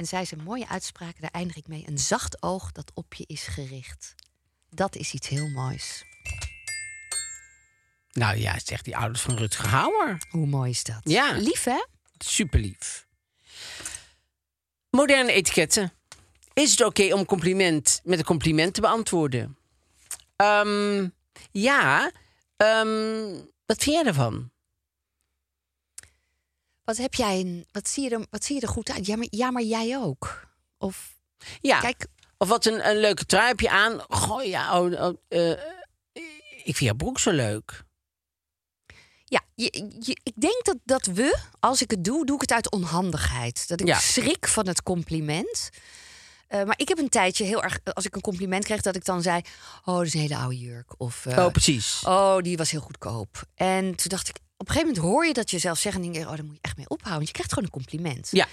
En 0.00 0.06
zei 0.06 0.24
ze: 0.24 0.36
Mooie 0.36 0.68
uitspraken, 0.68 1.20
daar 1.20 1.30
eindig 1.30 1.56
ik 1.56 1.66
mee. 1.68 1.84
Een 1.86 1.98
zacht 1.98 2.42
oog 2.42 2.72
dat 2.72 2.90
op 2.94 3.14
je 3.14 3.24
is 3.26 3.46
gericht. 3.46 4.14
Dat 4.68 4.96
is 4.96 5.12
iets 5.12 5.28
heel 5.28 5.48
moois. 5.48 6.04
Nou 8.12 8.36
ja, 8.36 8.58
zegt 8.64 8.84
die 8.84 8.96
ouders 8.96 9.20
van 9.20 9.36
Rutger 9.36 9.68
Hauer. 9.68 10.18
Hoe 10.30 10.46
mooi 10.46 10.70
is 10.70 10.84
dat? 10.84 11.00
Ja. 11.02 11.32
Lief, 11.32 11.64
hè? 11.64 11.84
Super 12.18 12.60
lief. 12.60 13.06
Moderne 14.90 15.32
etiketten. 15.32 15.92
Is 16.52 16.70
het 16.70 16.84
oké 16.84 17.12
om 17.12 17.18
een 17.18 17.26
compliment 17.26 18.00
met 18.04 18.18
een 18.18 18.24
compliment 18.24 18.74
te 18.74 18.80
beantwoorden? 18.80 19.58
Ehm, 20.36 21.08
ja. 21.50 22.10
Ehm, 22.56 23.32
wat 23.66 23.82
vind 23.82 23.96
jij 23.96 24.04
ervan? 24.04 24.50
Wat 26.84 26.96
heb 26.96 27.14
jij 27.14 27.40
een, 27.40 27.66
wat 27.70 27.88
zie 27.88 28.02
je 28.04 28.10
er, 28.16 28.26
wat 28.30 28.44
zie 28.44 28.54
je 28.54 28.60
er 28.62 28.68
goed 28.68 28.90
uit? 28.90 29.06
Ja, 29.06 29.16
maar, 29.16 29.26
ja, 29.30 29.50
maar 29.50 29.62
jij 29.62 29.98
ook. 29.98 30.48
Of 30.78 31.14
Ja. 31.60 31.80
kijk, 31.80 32.06
Of 32.38 32.48
wat 32.48 32.64
een, 32.66 32.88
een 32.88 32.96
leuke 33.00 33.26
trui 33.26 33.46
heb 33.48 33.60
je 33.60 33.70
aan. 33.70 34.00
Goh, 34.08 34.44
ja, 34.44 34.80
oh, 34.80 35.00
oh, 35.00 35.16
eh, 35.28 35.50
ik 36.64 36.76
vind 36.76 36.78
jouw 36.78 36.94
broek 36.94 37.18
zo 37.18 37.30
leuk. 37.30 37.84
ja, 39.24 39.40
je, 39.54 39.94
je- 39.98 40.20
ik 40.22 40.32
denk 40.40 40.64
dat, 40.64 40.76
dat 40.84 41.06
we, 41.06 41.38
als 41.60 41.82
ik 41.82 41.90
het 41.90 42.04
doe, 42.04 42.26
doe 42.26 42.34
ik 42.34 42.40
het 42.40 42.52
uit 42.52 42.70
onhandigheid. 42.70 43.68
Dat 43.68 43.80
ik 43.80 43.86
Ja. 43.86 43.98
schrik 43.98 44.48
van 44.48 44.66
het 44.66 44.82
compliment. 44.82 45.68
Eh, 46.46 46.64
maar 46.64 46.78
ik 46.78 46.88
heb 46.88 46.98
een 46.98 47.08
tijdje 47.08 47.44
heel 47.44 47.62
erg, 47.62 47.78
als 47.92 48.04
ik 48.04 48.14
een 48.14 48.20
compliment 48.20 48.64
kreeg, 48.64 48.80
dat 48.80 48.96
ik 48.96 49.04
dan 49.04 49.22
zei: 49.22 49.40
Oh, 49.84 49.96
dat 49.96 50.06
is 50.06 50.14
een 50.14 50.20
hele 50.20 50.36
oude 50.36 50.58
jurk. 50.58 51.00
Of, 51.00 51.26
eh, 51.26 51.44
oh, 51.44 51.50
precies. 51.52 52.00
Oh, 52.04 52.38
die 52.38 52.56
was 52.56 52.70
heel 52.70 52.80
goedkoop. 52.80 53.42
En 53.54 53.94
toen 53.94 54.08
dacht 54.08 54.28
ik, 54.28 54.36
op 54.60 54.68
een 54.68 54.74
gegeven 54.74 54.94
moment 54.94 55.12
hoor 55.12 55.26
je 55.26 55.32
dat 55.32 55.50
jezelf 55.50 55.78
zeggen 55.78 56.02
en 56.02 56.12
denk 56.12 56.24
je, 56.24 56.30
oh, 56.30 56.36
daar 56.36 56.44
moet 56.44 56.54
je 56.54 56.60
echt 56.62 56.76
mee 56.76 56.88
ophouden. 56.88 57.14
Want 57.16 57.26
je 57.26 57.32
krijgt 57.32 57.52
gewoon 57.52 57.64
een 57.64 57.74
compliment. 57.74 58.28
Ja. 58.30 58.46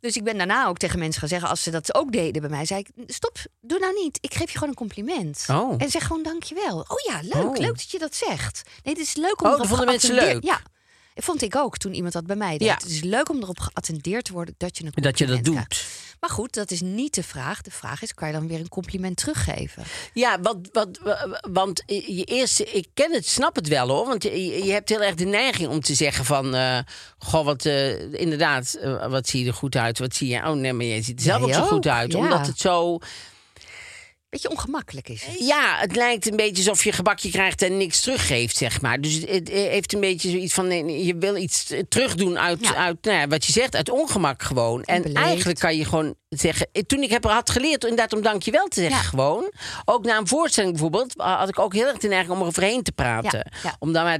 Dus 0.00 0.16
ik 0.16 0.24
ben 0.24 0.36
daarna 0.36 0.66
ook 0.66 0.78
tegen 0.78 0.98
mensen 0.98 1.20
gaan 1.20 1.28
zeggen, 1.28 1.48
als 1.48 1.62
ze 1.62 1.70
dat 1.70 1.94
ook 1.94 2.12
deden 2.12 2.40
bij 2.40 2.50
mij, 2.50 2.64
zei 2.64 2.80
ik, 2.80 2.88
stop, 3.06 3.38
doe 3.60 3.78
nou 3.78 3.92
niet. 4.02 4.18
Ik 4.20 4.34
geef 4.34 4.46
je 4.50 4.52
gewoon 4.58 4.68
een 4.68 4.74
compliment. 4.74 5.44
Oh. 5.50 5.74
En 5.78 5.90
zeg 5.90 6.06
gewoon 6.06 6.22
dankjewel. 6.22 6.78
Oh 6.88 7.12
ja, 7.12 7.20
leuk, 7.22 7.44
Oh. 7.44 7.56
leuk 7.56 7.76
dat 7.76 7.90
je 7.90 7.98
dat 7.98 8.14
zegt. 8.14 8.62
Nee, 8.82 8.94
het 8.94 9.02
is 9.02 9.14
leuk 9.14 9.42
om 9.42 9.50
Oh, 9.50 9.56
dat 9.58 9.66
vonden 9.66 9.86
mensen 9.86 10.14
leuk? 10.14 10.44
Ja. 10.44 10.60
Vond 11.18 11.42
ik 11.42 11.56
ook 11.56 11.76
toen 11.76 11.94
iemand 11.94 12.12
dat 12.12 12.26
bij 12.26 12.36
mij 12.36 12.58
deed. 12.58 12.68
Ja. 12.68 12.74
Het 12.74 12.84
is 12.86 13.00
leuk 13.02 13.28
om 13.30 13.42
erop 13.42 13.60
geattendeerd 13.60 14.24
te 14.24 14.32
worden 14.32 14.54
dat 14.58 14.78
je 14.78 14.84
een 14.84 14.92
Dat 15.02 15.18
je 15.18 15.26
dat 15.26 15.44
doet. 15.44 15.54
krijgt. 15.54 15.86
Maar 16.20 16.30
goed, 16.30 16.54
dat 16.54 16.70
is 16.70 16.80
niet 16.80 17.14
de 17.14 17.22
vraag. 17.22 17.62
De 17.62 17.70
vraag 17.70 18.02
is, 18.02 18.14
kan 18.14 18.28
je 18.28 18.34
dan 18.34 18.48
weer 18.48 18.58
een 18.60 18.68
compliment 18.68 19.16
teruggeven? 19.16 19.82
Ja, 20.12 20.40
wat, 20.40 20.56
wat, 20.72 20.98
wa- 21.02 21.40
want 21.50 21.82
je 21.86 22.24
eerste, 22.24 22.64
ik 22.64 22.86
ken 22.94 23.12
het, 23.12 23.26
snap 23.26 23.54
het 23.56 23.68
wel 23.68 23.88
hoor. 23.88 24.06
Want 24.06 24.22
je, 24.22 24.64
je 24.64 24.72
hebt 24.72 24.88
heel 24.88 25.02
erg 25.02 25.14
de 25.14 25.24
neiging 25.24 25.68
om 25.68 25.80
te 25.80 25.94
zeggen 25.94 26.24
van, 26.24 26.54
eh, 26.54 26.78
goh, 27.18 27.44
wat 27.44 27.64
eh, 27.64 28.12
inderdaad, 28.12 28.74
eh, 28.74 29.06
wat 29.10 29.28
zie 29.28 29.42
je 29.42 29.48
er 29.48 29.54
goed 29.54 29.76
uit? 29.76 29.98
Wat 29.98 30.14
zie 30.14 30.28
je? 30.28 30.36
Oh 30.38 30.52
nee, 30.54 30.72
maar 30.72 30.86
je 30.86 31.02
ziet 31.02 31.18
er 31.18 31.24
zelf 31.24 31.42
ook 31.42 31.52
zo 31.52 31.66
goed 31.66 31.86
uit. 31.86 32.12
ja. 32.12 32.18
Omdat 32.18 32.46
het 32.46 32.58
zo, 32.58 32.98
Beetje 34.42 34.50
ongemakkelijk 34.56 35.08
is 35.08 35.24
het. 35.24 35.38
ja, 35.46 35.76
het 35.78 35.96
lijkt 35.96 36.30
een 36.30 36.36
beetje 36.36 36.56
alsof 36.68 36.84
je 36.84 36.92
gebakje 36.92 37.30
krijgt 37.30 37.62
en 37.62 37.76
niks 37.76 38.00
teruggeeft, 38.00 38.56
zeg 38.56 38.80
maar. 38.80 39.00
Dus 39.00 39.14
het, 39.26 39.48
heeft 39.48 39.92
een 39.92 40.00
beetje 40.00 40.30
zoiets 40.30 40.54
van, 40.54 40.66
nee, 40.66 41.04
je 41.04 41.16
wil 41.16 41.36
iets 41.36 41.70
eh, 41.70 41.80
terugdoen 41.88 42.38
uit, 42.38 42.58
Ja. 42.66 42.74
uit 42.74 42.96
nou 43.04 43.16
ja, 43.18 43.26
wat 43.28 43.44
je 43.44 43.52
zegt, 43.52 43.76
uit 43.76 43.90
ongemak 43.90 44.42
gewoon. 44.42 44.82
En 44.82 45.02
Beleefd. 45.02 45.20
eigenlijk 45.24 45.58
kan 45.58 45.76
je 45.76 45.84
gewoon 45.84 46.14
zeggen, 46.28 46.68
eh, 46.72 46.82
toen 46.82 47.02
ik 47.02 47.10
heb 47.10 47.24
had 47.24 47.50
geleerd 47.50 47.82
inderdaad 47.82 48.12
om 48.12 48.22
dankjewel 48.22 48.66
te 48.68 48.80
zeggen 48.80 48.96
Ja. 49.00 49.08
gewoon. 49.08 49.52
Ook 49.84 50.04
na 50.04 50.16
een 50.18 50.26
voorstelling 50.28 50.72
bijvoorbeeld, 50.72 51.12
had 51.16 51.48
ik 51.48 51.58
ook 51.58 51.72
heel 51.74 51.86
erg 51.86 51.98
de 51.98 52.08
neiging 52.08 52.32
om 52.34 52.40
er 52.40 52.46
overheen 52.46 52.82
te 52.82 52.92
praten. 52.92 53.50
Om 53.78 53.92
dan 53.92 54.04
maar 54.04 54.18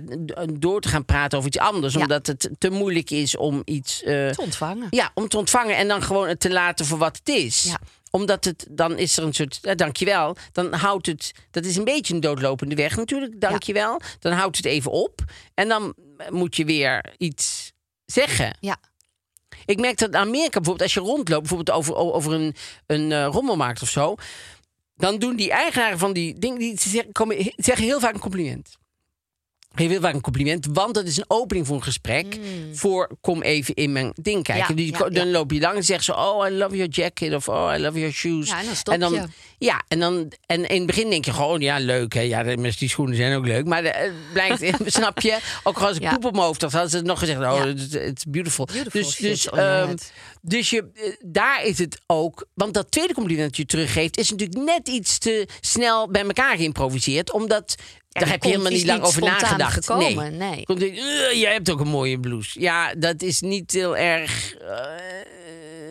door 0.52 0.80
te 0.80 0.88
gaan 0.88 1.04
praten 1.04 1.38
over 1.38 1.50
iets 1.50 1.58
anders. 1.58 1.96
Omdat 1.96 2.26
het 2.26 2.50
te 2.58 2.70
moeilijk 2.70 3.10
is 3.10 3.36
om 3.36 3.62
iets... 3.64 4.02
eh, 4.02 4.28
Te 4.28 4.40
ontvangen. 4.42 4.86
ja, 4.90 5.10
om 5.14 5.28
te 5.28 5.36
ontvangen 5.38 5.76
en 5.76 5.88
dan 5.88 6.02
gewoon 6.02 6.28
het 6.28 6.40
te 6.40 6.50
laten 6.50 6.86
voor 6.86 6.98
wat 6.98 7.16
het 7.16 7.28
is. 7.28 7.72
Omdat 8.16 8.44
het, 8.44 8.66
dan 8.70 8.98
is 8.98 9.16
er 9.16 9.24
een 9.24 9.34
soort, 9.34 9.58
eh, 9.62 9.74
dankjewel. 9.74 10.36
Dan 10.52 10.72
houdt 10.72 11.06
het, 11.06 11.32
dat 11.50 11.64
is 11.64 11.76
een 11.76 11.84
beetje 11.84 12.14
een 12.14 12.20
doodlopende 12.20 12.74
weg 12.74 12.96
natuurlijk, 12.96 13.40
dankjewel. 13.40 14.00
Dan 14.18 14.32
houdt 14.32 14.56
het 14.56 14.66
even 14.66 14.90
op. 14.90 15.24
En 15.54 15.68
dan 15.68 15.94
moet 16.30 16.56
je 16.56 16.64
weer 16.64 17.14
iets 17.18 17.72
zeggen. 18.06 18.56
Ja. 18.60 18.76
Ik 19.64 19.80
merk 19.80 19.98
dat 19.98 20.08
in 20.08 20.16
Amerika 20.16 20.60
bijvoorbeeld, 20.60 20.82
als 20.82 20.94
je 20.94 21.00
rondloopt, 21.00 21.40
bijvoorbeeld 21.40 21.76
over, 21.76 21.94
over 21.96 22.32
een, 22.32 22.54
een 22.86 23.12
eh, 23.12 23.26
rommelmarkt 23.26 23.82
of 23.82 23.88
zo. 23.88 24.14
Dan 24.94 25.18
doen 25.18 25.36
die 25.36 25.50
eigenaren 25.50 25.98
van 25.98 26.12
die 26.12 26.38
dingen, 26.38 26.58
die 26.58 26.80
ze 26.80 26.88
zeggen, 26.88 27.12
komen, 27.12 27.52
zeggen 27.56 27.84
heel 27.84 28.00
vaak 28.00 28.14
een 28.14 28.20
compliment. 28.20 28.76
Geef 29.76 29.88
heel 29.88 30.00
vaak 30.00 30.14
een 30.14 30.20
compliment, 30.20 30.66
want 30.72 30.94
dat 30.94 31.06
is 31.06 31.16
een 31.16 31.24
opening 31.28 31.66
voor 31.66 31.76
een 31.76 31.82
gesprek. 31.82 32.38
Voor 32.72 33.10
kom 33.20 33.42
even 33.42 33.74
in 33.74 33.92
mijn 33.92 34.12
ding 34.20 34.42
kijken. 34.42 34.74
Mm. 34.74 34.80
Ja, 34.80 34.98
ja, 34.98 35.08
dan 35.08 35.26
ja. 35.26 35.32
loop 35.32 35.52
je 35.52 35.60
lang 35.60 35.76
en 35.76 35.84
zeg 35.84 36.02
ze: 36.02 36.16
Oh, 36.16 36.48
I 36.48 36.50
love 36.50 36.76
your 36.76 36.90
jacket. 36.90 37.34
Of 37.34 37.48
Oh, 37.48 37.72
I 37.76 37.80
love 37.80 37.98
your 37.98 38.14
shoes. 38.14 38.48
Ja, 38.48 38.58
en 38.58 38.66
dan 38.66 38.76
stop 38.76 39.00
dan, 39.00 39.12
je. 39.12 39.22
Ja, 39.58 39.84
en, 39.88 39.98
dan, 39.98 40.32
en 40.46 40.68
in 40.68 40.76
het 40.76 40.86
begin 40.86 41.10
denk 41.10 41.24
je 41.24 41.32
gewoon: 41.32 41.60
Ja, 41.60 41.78
leuk. 41.78 42.14
Hè? 42.14 42.20
Ja, 42.20 42.42
die 42.42 42.88
schoenen 42.88 43.16
zijn 43.16 43.36
ook 43.36 43.46
leuk. 43.46 43.66
Maar 43.66 43.84
het 43.84 44.12
blijkt, 44.32 44.64
snap 44.98 45.20
je? 45.20 45.38
Ook 45.62 45.78
als 45.78 45.98
ik 45.98 46.08
poep 46.08 46.24
op 46.24 46.32
mijn 46.32 46.44
hoofd 46.44 46.62
had, 46.62 46.72
hadden 46.72 46.90
ze 46.90 46.96
het 46.96 47.06
nog 47.06 47.18
gezegd: 47.18 47.40
Oh, 47.40 47.66
it's 48.06 48.24
beautiful. 48.24 48.64
Beautiful 48.64 49.00
dus 49.00 49.14
shit 49.14 49.22
dus, 49.22 49.48
ehm, 49.48 49.94
dus 50.42 50.70
je, 50.70 50.90
eh, 50.94 51.12
daar 51.20 51.64
is 51.64 51.78
het 51.78 52.00
ook. 52.06 52.46
Want 52.54 52.74
dat 52.74 52.90
tweede 52.90 53.14
compliment 53.14 53.48
dat 53.48 53.56
je 53.56 53.66
teruggeeft, 53.66 54.18
is 54.18 54.30
natuurlijk 54.30 54.64
net 54.64 54.88
iets 54.88 55.18
te 55.18 55.48
snel 55.60 56.10
bij 56.10 56.22
elkaar 56.22 56.56
geïmproviseerd. 56.56 57.32
Omdat 57.32 57.74
daar 58.18 58.28
heb 58.28 58.42
je 58.42 58.48
helemaal 58.48 58.68
komt- 58.70 58.78
niet 58.80 58.86
lang 58.88 58.98
niet 58.98 59.08
over 59.08 59.22
nagedacht. 59.22 59.74
gekomen, 59.86 60.36
nee. 60.36 60.64
Komt 60.64 60.82
in, 60.82 60.94
"Eh, 60.94 61.40
jij 61.40 61.52
hebt 61.52 61.70
ook 61.70 61.80
een 61.80 61.88
mooie 61.88 62.20
blouse. 62.20 62.60
Ja, 62.60 62.94
dat 62.94 63.22
is 63.22 63.40
niet 63.40 63.72
heel 63.72 63.96
erg 63.96 64.54
eh, 64.54 64.84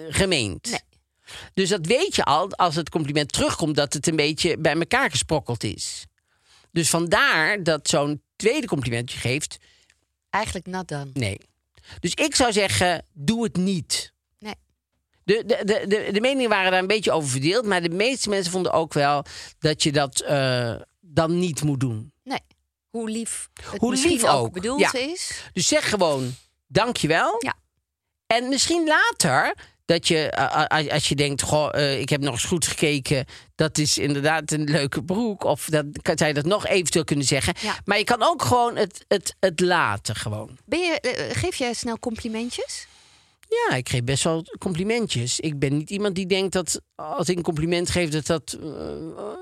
gemeend. 0.10 0.70
Nee. 0.72 0.80
Dus 1.54 1.70
dat 1.70 1.86
weet 1.86 2.16
je 2.16 2.24
al 2.24 2.52
als 2.52 2.76
het 2.76 2.90
compliment 2.90 3.32
terugkomt, 3.32 3.76
dat 3.76 3.94
het 3.94 4.08
een 4.08 4.16
beetje 4.16 4.58
bij 4.58 4.74
elkaar 4.74 5.10
gesprokkeld 5.10 5.64
is. 5.64 6.06
Dus 6.72 6.90
vandaar 6.90 7.64
dat 7.64 7.88
zo'n 7.90 8.22
tweede 8.36 8.68
compliment 8.68 9.12
je 9.12 9.18
geeft, 9.20 9.58
Eigenlijk 10.30 10.66
nat 10.66 10.88
dan. 10.88 11.10
nee. 11.14 11.38
Dus 12.00 12.14
ik 12.14 12.36
zou 12.36 12.52
zeggen, 12.52 13.06
doe 13.14 13.44
het 13.44 13.56
niet. 13.56 14.14
Nee. 14.40 14.54
De, 15.24 15.44
de, 15.46 15.62
de, 15.66 15.86
de, 15.88 16.10
de 16.12 16.22
meningen 16.22 16.50
waren 16.50 16.72
daar 16.72 16.80
een 16.80 16.88
beetje 16.88 17.12
over 17.12 17.30
verdeeld. 17.30 17.66
Maar 17.66 17.82
de 17.82 17.90
meeste 17.90 18.30
mensen 18.30 18.52
vonden 18.52 18.72
ook 18.72 18.94
wel 18.94 19.26
dat 19.60 19.84
je 19.84 19.92
dat 19.92 20.20
eh, 20.20 20.76
dan 21.02 21.40
niet 21.40 21.64
moet 21.64 21.80
doen. 21.80 22.12
Nee. 22.26 22.40
Hoe 22.90 23.10
lief 23.10 23.50
het 23.72 23.80
Hoe 23.80 23.90
misschien 23.90 24.12
lief 24.12 24.24
ook, 24.24 24.46
ook, 24.46 24.52
bedoeld 24.54 24.80
ja. 24.80 24.94
is. 24.94 25.44
Dus 25.54 25.68
zeg 25.68 25.90
gewoon 25.90 26.36
dankjewel. 26.68 27.36
Ja. 27.40 27.54
En 28.28 28.50
misschien 28.50 28.88
later 28.88 29.56
dat 29.86 30.08
je, 30.08 30.30
eh, 30.30 30.86
eh, 30.86 30.94
als 30.94 31.10
je 31.10 31.16
denkt, 31.16 31.42
goh, 31.42 31.70
eh, 31.74 32.00
ik 32.00 32.10
heb 32.10 32.22
nog 32.22 32.34
eens 32.34 32.44
goed 32.44 32.68
gekeken, 32.68 33.26
dat 33.56 33.78
is 33.78 33.98
inderdaad 33.98 34.52
een 34.52 34.64
leuke 34.64 35.04
broek. 35.04 35.44
Of 35.44 35.66
dat 35.66 35.86
kan 36.02 36.18
zou 36.18 36.30
je 36.30 36.36
dat 36.36 36.46
nog 36.46 36.68
eventueel 36.68 37.04
kunnen 37.04 37.26
zeggen. 37.26 37.54
Ja. 37.62 37.80
Maar 37.86 37.98
je 37.98 38.04
kan 38.04 38.24
ook 38.24 38.42
gewoon 38.42 38.76
het, 38.76 39.06
het, 39.08 39.36
het 39.40 39.60
laten 39.60 40.16
gewoon. 40.16 40.58
Ben 40.66 40.80
je, 40.80 41.00
eh, 41.00 41.38
geef 41.38 41.56
je 41.56 41.74
snel 41.74 42.00
complimentjes? 42.00 42.88
Ja, 43.50 43.76
ik 43.76 43.90
geef 43.90 44.04
best 44.04 44.24
wel 44.24 44.46
complimentjes. 44.60 45.40
Ik 45.40 45.60
ben 45.60 45.78
niet 45.78 45.90
iemand 45.90 46.16
die 46.16 46.26
denkt 46.26 46.54
dat 46.54 46.82
als 46.96 47.30
ik 47.30 47.38
een 47.38 47.44
compliment 47.44 47.90
geef, 47.90 48.10
dat 48.10 48.26
dat. 48.26 48.58
eh, 48.62 48.68
eh, 48.70 49.34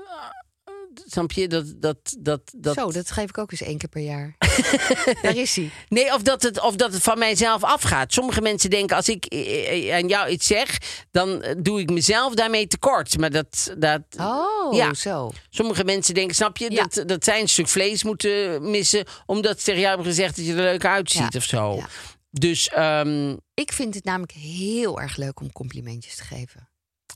snap 1.06 1.32
je? 1.32 1.48
Dat, 1.48 1.64
dat, 1.76 1.96
dat, 2.18 2.40
dat, 2.56 2.74
Zo, 2.74 2.92
dat 2.92 3.10
geef 3.10 3.28
ik 3.28 3.38
ook 3.38 3.50
eens 3.50 3.62
één 3.62 3.78
keer 3.78 3.88
per 3.88 4.02
jaar. 4.02 4.36
Daar 5.22 5.36
is 5.36 5.56
hij. 5.56 5.70
Nee, 5.88 6.14
of 6.14 6.22
dat, 6.22 6.42
het, 6.42 6.60
of 6.60 6.76
dat 6.76 6.92
het 6.92 7.02
van 7.02 7.18
mijzelf 7.18 7.62
afgaat. 7.62 8.12
Sommige 8.12 8.40
mensen 8.40 8.70
denken, 8.70 8.96
als 8.96 9.08
ik 9.08 9.24
eh, 9.24 9.88
eh, 9.88 9.94
aan 10.02 10.08
jou 10.08 10.28
iets 10.28 10.46
zeg, 10.46 10.78
dan 11.10 11.42
eh, 11.42 11.54
doe 11.58 11.80
ik 11.80 11.90
mezelf 11.90 12.34
daarmee 12.34 12.66
tekort. 12.66 13.18
Maar 13.18 13.30
dat. 13.30 13.74
dat 13.78 14.00
Oh, 14.18 14.74
Ja. 14.74 14.94
zo. 14.94 15.30
Sommige 15.50 15.84
mensen 15.84 16.14
denken, 16.14 16.34
snap 16.34 16.56
je, 16.56 16.70
Ja. 16.70 16.86
dat, 16.86 17.08
dat 17.08 17.24
zij 17.24 17.40
een 17.40 17.48
stuk 17.48 17.68
vlees 17.68 18.02
moeten 18.02 18.70
missen. 18.70 19.04
omdat 19.26 19.58
ze 19.58 19.64
tegen 19.64 19.80
jou 19.80 19.94
hebben 19.94 20.12
gezegd 20.12 20.36
dat 20.36 20.44
je 20.46 20.52
er 20.52 20.58
leuk 20.62 20.84
uitziet 20.84 21.32
Ja. 21.32 21.38
of 21.38 21.44
zo. 21.44 21.74
Ja. 21.76 21.86
Dus, 22.30 22.68
ehm, 22.68 23.36
Ik 23.54 23.72
vind 23.72 23.94
het 23.94 24.04
namelijk 24.04 24.32
heel 24.32 25.00
erg 25.00 25.16
leuk 25.16 25.40
om 25.40 25.52
complimentjes 25.52 26.14
te 26.16 26.24
geven. 26.24 26.68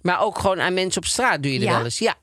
maar 0.02 0.20
ook 0.20 0.38
gewoon 0.38 0.60
aan 0.60 0.74
mensen 0.74 1.02
op 1.02 1.08
straat 1.08 1.42
doe 1.42 1.52
je 1.52 1.66
er 1.66 1.72
wel 1.74 1.84
eens. 1.84 1.98
Ja. 1.98 2.14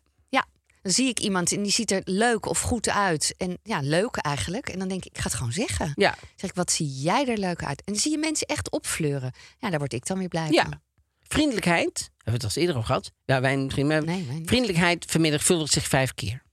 Dan 0.86 0.94
zie 0.94 1.08
ik 1.10 1.20
iemand 1.20 1.52
en 1.52 1.64
die 1.64 1.72
ziet 1.72 1.92
er 1.92 2.02
leuk 2.04 2.46
of 2.46 2.62
goed 2.62 2.90
uit. 2.90 3.34
En 3.38 3.58
ja, 3.64 3.80
leuk 3.82 4.16
eigenlijk. 4.16 4.70
En 4.70 4.80
dan 4.80 4.88
denk 4.88 5.06
ik, 5.06 5.12
ik 5.12 5.18
ga 5.18 5.24
het 5.24 5.34
gewoon 5.38 5.52
zeggen. 5.52 5.92
Ja. 5.96 6.10
Dan 6.10 6.30
zeg 6.36 6.50
ik, 6.50 6.56
wat 6.56 6.72
zie 6.72 6.88
jij 6.88 7.28
er 7.28 7.38
leuk 7.38 7.64
uit? 7.64 7.84
En 7.84 7.94
dan 7.94 8.02
zie 8.02 8.12
je 8.12 8.18
mensen 8.18 8.48
echt 8.48 8.72
opfleuren. 8.72 9.32
Ja, 9.58 9.70
daar 9.70 9.80
word 9.80 9.94
ik 9.94 10.06
dan 10.06 10.18
weer 10.18 10.28
blij 10.28 10.50
Ja. 10.52 10.64
van. 10.64 10.82
Vriendelijkheid, 11.22 12.00
hebben 12.00 12.24
we 12.24 12.32
het 12.32 12.42
al 12.44 12.48
eens 12.48 12.56
eerder 12.56 12.84
gehad? 12.84 13.12
Ja, 13.26 13.42
wij 13.42 13.58
misschien. 13.58 13.88
Maar 13.88 14.04
Nee, 14.06 14.26
wij 14.28 14.42
vriendelijkheid 14.46 15.06
vermenigvuldigt 15.10 15.74
zich 15.74 15.88
vijf 15.88 16.14
keer. 16.14 16.44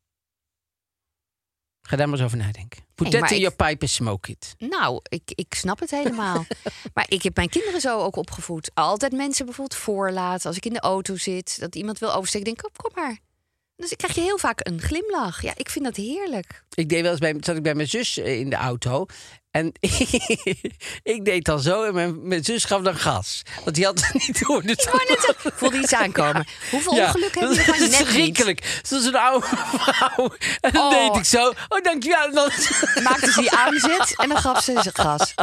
Ga 1.82 1.96
daar 1.96 2.08
maar 2.08 2.16
eens 2.18 2.26
over 2.26 2.38
nadenken. 2.38 2.84
Put 2.94 3.14
in 3.14 3.20
your 3.38 3.54
pipe 3.56 3.80
and 3.80 3.90
smoke 3.90 4.30
it. 4.30 4.54
Nou, 4.58 5.00
ik, 5.08 5.22
ik 5.34 5.54
snap 5.54 5.80
het 5.80 5.90
helemaal. 5.90 6.44
maar 6.94 7.06
ik 7.08 7.22
heb 7.22 7.36
mijn 7.36 7.48
kinderen 7.48 7.80
zo 7.80 7.98
ook 8.00 8.16
opgevoed. 8.16 8.70
Altijd 8.74 9.12
mensen 9.12 9.44
bijvoorbeeld 9.44 9.80
voorlaten. 9.80 10.46
Als 10.46 10.56
ik 10.56 10.66
in 10.66 10.72
de 10.72 10.80
auto 10.80 11.16
zit, 11.16 11.60
dat 11.60 11.74
iemand 11.74 11.98
wil 11.98 12.14
oversteken, 12.14 12.44
denk 12.46 12.62
ik, 12.62 12.72
"Kom, 12.72 12.90
kom 12.90 13.02
maar. 13.04 13.18
Dus 13.76 13.90
ik 13.90 13.96
krijg 13.98 14.14
je 14.14 14.20
heel 14.20 14.38
vaak 14.38 14.60
een 14.62 14.80
glimlach. 14.80 15.42
Ja, 15.42 15.52
ik 15.56 15.70
vind 15.70 15.84
dat 15.84 15.96
heerlijk. 15.96 16.62
Ik 16.74 16.88
deed 16.88 17.02
wel 17.02 17.10
eens 17.10 17.20
bij, 17.20 17.36
zat 17.40 17.56
ik 17.56 17.62
bij 17.62 17.74
mijn 17.74 17.88
zus 17.88 18.18
eh, 18.18 18.38
in 18.38 18.50
de 18.50 18.56
auto. 18.56 19.06
En 19.50 19.72
ik 21.14 21.24
deed 21.24 21.44
dan 21.44 21.60
zo 21.60 21.84
en 21.84 21.94
mijn, 21.94 22.28
mijn 22.28 22.44
zus 22.44 22.64
gaf 22.64 22.82
dan 22.82 22.96
gas. 22.96 23.42
Want 23.64 23.76
die 23.76 23.84
had 23.84 24.00
het 24.06 24.12
niet 24.26 24.46
door. 24.46 24.62
Dus 24.62 24.70
Ik 24.72 24.80
zeggen, 24.80 25.34
ik 25.44 25.52
voelde 25.54 25.76
iets 25.78 25.94
aankomen. 26.04 26.46
Hoeveel 26.70 26.94
Ja, 26.94 27.06
ongeluk 27.06 27.34
hebben 27.34 27.48
jullie 27.56 27.64
gewoon 27.64 27.80
is 27.80 27.88
net 27.90 27.98
niet? 27.98 28.08
verschrikkelijk. 28.08 28.80
Zoals 28.82 29.04
een 29.04 29.16
oude 29.16 29.46
vrouw. 29.46 30.34
En 30.60 30.72
dan 30.72 30.82
Oh. 30.82 30.90
deed 31.06 31.16
ik 31.16 31.24
zo. 31.24 31.48
Oh, 31.68 31.82
dankjewel. 31.82 32.32
Dan, 32.32 32.50
Maakte 33.02 33.32
ze 33.32 33.40
die 33.40 33.50
aanzet 33.50 34.14
en 34.16 34.28
dan 34.28 34.38
gaf 34.38 34.62
ze 34.62 34.90
gas. 34.92 35.34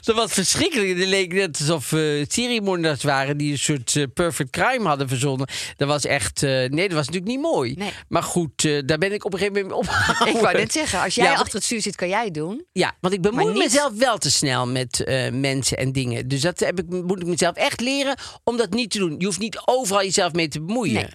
Dat 0.00 0.16
was 0.16 0.32
verschrikkelijk. 0.32 0.88
Het 0.98 1.08
leek 1.08 1.32
net 1.32 1.58
alsof 1.60 1.92
uh, 1.92 2.96
waren 3.02 3.36
die 3.36 3.52
een 3.52 3.58
soort 3.58 3.96
eh, 3.96 4.04
perfect 4.14 4.50
crime 4.50 4.88
hadden 4.88 5.08
verzonnen. 5.08 5.48
Dat 5.76 5.88
was 5.88 6.04
echt... 6.04 6.42
eh, 6.42 6.50
nee, 6.50 6.88
dat 6.88 6.92
was 6.96 7.06
natuurlijk 7.06 7.26
niet 7.26 7.40
mooi. 7.40 7.74
Nee. 7.74 7.90
Maar 8.08 8.22
goed, 8.22 8.62
daar 8.86 8.98
ben 8.98 9.12
ik 9.12 9.24
op 9.24 9.32
een 9.32 9.38
gegeven 9.38 9.62
moment 9.62 9.72
mee 9.72 9.94
opgehouden. 9.94 10.34
Ik 10.36 10.40
wou 10.40 10.56
net 10.56 10.72
zeggen, 10.72 11.00
als 11.02 11.14
jij 11.14 11.24
Ja, 11.24 11.34
achter 11.34 11.54
het 11.54 11.64
stuur 11.64 11.80
zit, 11.82 11.96
kan 11.96 12.08
jij 12.08 12.24
het 12.24 12.34
doen. 12.34 12.64
Ja, 12.72 12.96
want 13.00 13.14
ik 13.14 13.20
bemoei 13.20 13.52
niet- 13.52 13.62
mezelf 13.62 13.92
wel 13.92 14.18
te 14.18 14.30
snel 14.30 14.66
met 14.66 15.04
mensen 15.32 15.76
en 15.76 15.92
dingen. 15.92 16.28
Dus 16.28 16.40
dat 16.40 16.60
heb 16.60 16.78
ik, 16.78 16.90
moet 16.90 17.20
ik 17.20 17.26
mezelf 17.26 17.56
echt 17.56 17.80
leren 17.80 18.16
om 18.44 18.56
dat 18.56 18.70
niet 18.70 18.90
te 18.90 18.98
doen. 18.98 19.14
Je 19.18 19.24
hoeft 19.24 19.38
niet 19.38 19.62
overal 19.64 20.02
jezelf 20.02 20.32
mee 20.32 20.48
te 20.48 20.62
bemoeien. 20.62 20.94
Nee. 20.94 21.10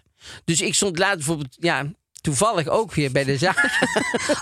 Dus 0.46 0.62
ik 0.62 0.74
stond 0.76 0.98
later 0.98 1.16
bijvoorbeeld, 1.18 1.56
ja, 1.60 1.92
toevallig 2.22 2.68
ook 2.68 2.94
weer 2.94 3.12
bij 3.12 3.24
de 3.24 3.38
Zara. 3.38 3.70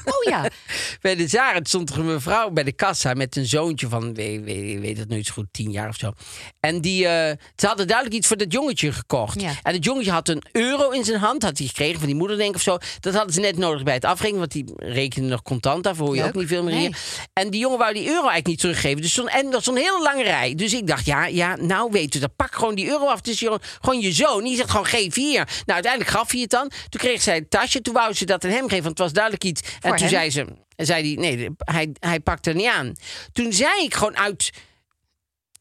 Oh 0.06 0.24
ja. 0.30 0.50
bij 1.02 1.16
de 1.16 1.28
Zara 1.28 1.60
stond 1.64 1.90
er 1.90 2.00
een 2.00 2.06
mevrouw 2.06 2.50
bij 2.50 2.64
de 2.64 2.72
kassa 2.72 3.14
met 3.14 3.36
een 3.36 3.46
zoontje 3.46 3.88
van, 3.90 4.14
weet, 4.14 4.44
weet, 4.44 4.80
weet 4.80 4.98
het 4.98 5.10
nooit 5.10 5.26
zo 5.26 5.34
goed, 5.34 5.46
tien 5.52 5.72
jaar 5.72 5.90
of 5.90 5.96
zo. 5.96 6.12
En 6.60 6.82
die, 6.82 7.08
eh, 7.08 7.36
ze 7.56 7.68
hadden 7.68 7.88
duidelijk 7.88 8.18
iets 8.18 8.28
voor 8.28 8.38
dat 8.38 8.52
jongetje 8.52 8.92
gekocht. 8.92 9.42
Ja. 9.42 9.52
En 9.64 9.74
het 9.74 9.84
jongetje 9.84 10.12
had 10.12 10.28
een 10.30 10.44
euro 10.52 10.90
in 10.90 11.04
zijn 11.04 11.20
hand, 11.20 11.44
had 11.44 11.58
hij 11.58 11.68
gekregen 11.68 11.98
van 11.98 12.08
die 12.08 12.16
moeder 12.16 12.38
denk 12.38 12.50
ik 12.50 12.56
of 12.56 12.62
zo. 12.62 12.78
Dat 13.00 13.14
hadden 13.14 13.34
ze 13.34 13.40
net 13.40 13.58
nodig 13.58 13.84
bij 13.84 13.94
het 13.94 14.06
afrekenen, 14.06 14.40
want 14.40 14.52
die 14.52 14.66
rekenen 14.76 15.30
nog 15.30 15.42
contant 15.42 15.88
af, 15.88 15.98
hoor 15.98 16.16
je 16.16 16.22
Leuk. 16.22 16.28
ook 16.30 16.36
niet 16.36 16.48
veel 16.48 16.64
meer 16.64 16.74
Nee. 16.74 16.82
hier. 16.88 16.98
En 17.34 17.50
die 17.50 17.60
jongen 17.60 17.78
wou 17.78 17.94
die 17.94 18.04
euro 18.06 18.14
eigenlijk 18.16 18.48
niet 18.48 18.60
teruggeven. 18.60 19.02
Dus 19.02 19.12
stond, 19.12 19.30
en 19.30 19.50
dat 19.52 19.66
een 19.68 19.76
hele 19.76 20.02
lange 20.02 20.24
rij. 20.24 20.56
Dus 20.56 20.74
ik 20.74 20.88
dacht, 20.88 21.06
ja, 21.06 21.26
ja 21.26 21.56
nou 21.56 21.92
weet 21.92 22.16
u, 22.16 22.20
dat 22.20 22.36
pak 22.36 22.56
gewoon 22.56 22.76
die 22.76 22.88
euro 22.88 23.06
af. 23.06 23.18
Het 23.18 23.28
is 23.28 23.40
gewoon, 23.40 23.62
gewoon 23.82 24.00
je 24.00 24.12
zoon. 24.12 24.44
Die 24.44 24.56
zegt 24.56 24.70
gewoon, 24.70 24.86
geef 24.86 25.16
hier. 25.16 25.38
Nou, 25.46 25.50
uiteindelijk 25.66 26.12
gaf 26.12 26.32
hij 26.32 26.42
het 26.42 26.50
dan. 26.50 26.72
Toen 26.90 27.02
kreeg 27.02 27.22
zij 27.22 27.36
het 27.36 27.50
tasje. 27.50 27.69
Toen 27.82 27.94
wou 27.94 28.14
ze 28.14 28.26
dat 28.26 28.44
aan 28.46 28.52
hem 28.52 28.64
geven, 28.70 28.84
want 28.84 28.98
het 28.98 29.08
was 29.08 29.14
duidelijk 29.14 29.44
iets. 29.44 29.62
en 29.62 29.68
Voor 29.80 29.90
toen 29.98 30.00
hem? 30.00 30.10
zei 30.10 30.30
ze, 30.30 30.46
zei 30.76 31.04
die, 31.04 31.20
nee, 31.20 31.50
hij, 31.58 31.90
hij 32.00 32.20
pakte 32.20 32.50
er 32.50 32.56
niet 32.56 32.68
aan. 32.68 32.96
Toen 33.34 33.54
zei 33.54 33.84
ik 33.84 33.94
gewoon 33.96 34.18
uit... 34.18 34.50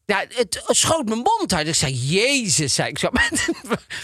Ja, 0.05 0.25
het 0.35 0.63
schoot 0.67 1.05
mijn 1.05 1.19
mond 1.19 1.53
uit. 1.53 1.67
Ik 1.67 1.75
zei, 1.75 1.93
jezus, 1.93 2.73
zei 2.73 2.89
ik 2.89 2.99
zo. 2.99 3.07
Maar, 3.13 3.29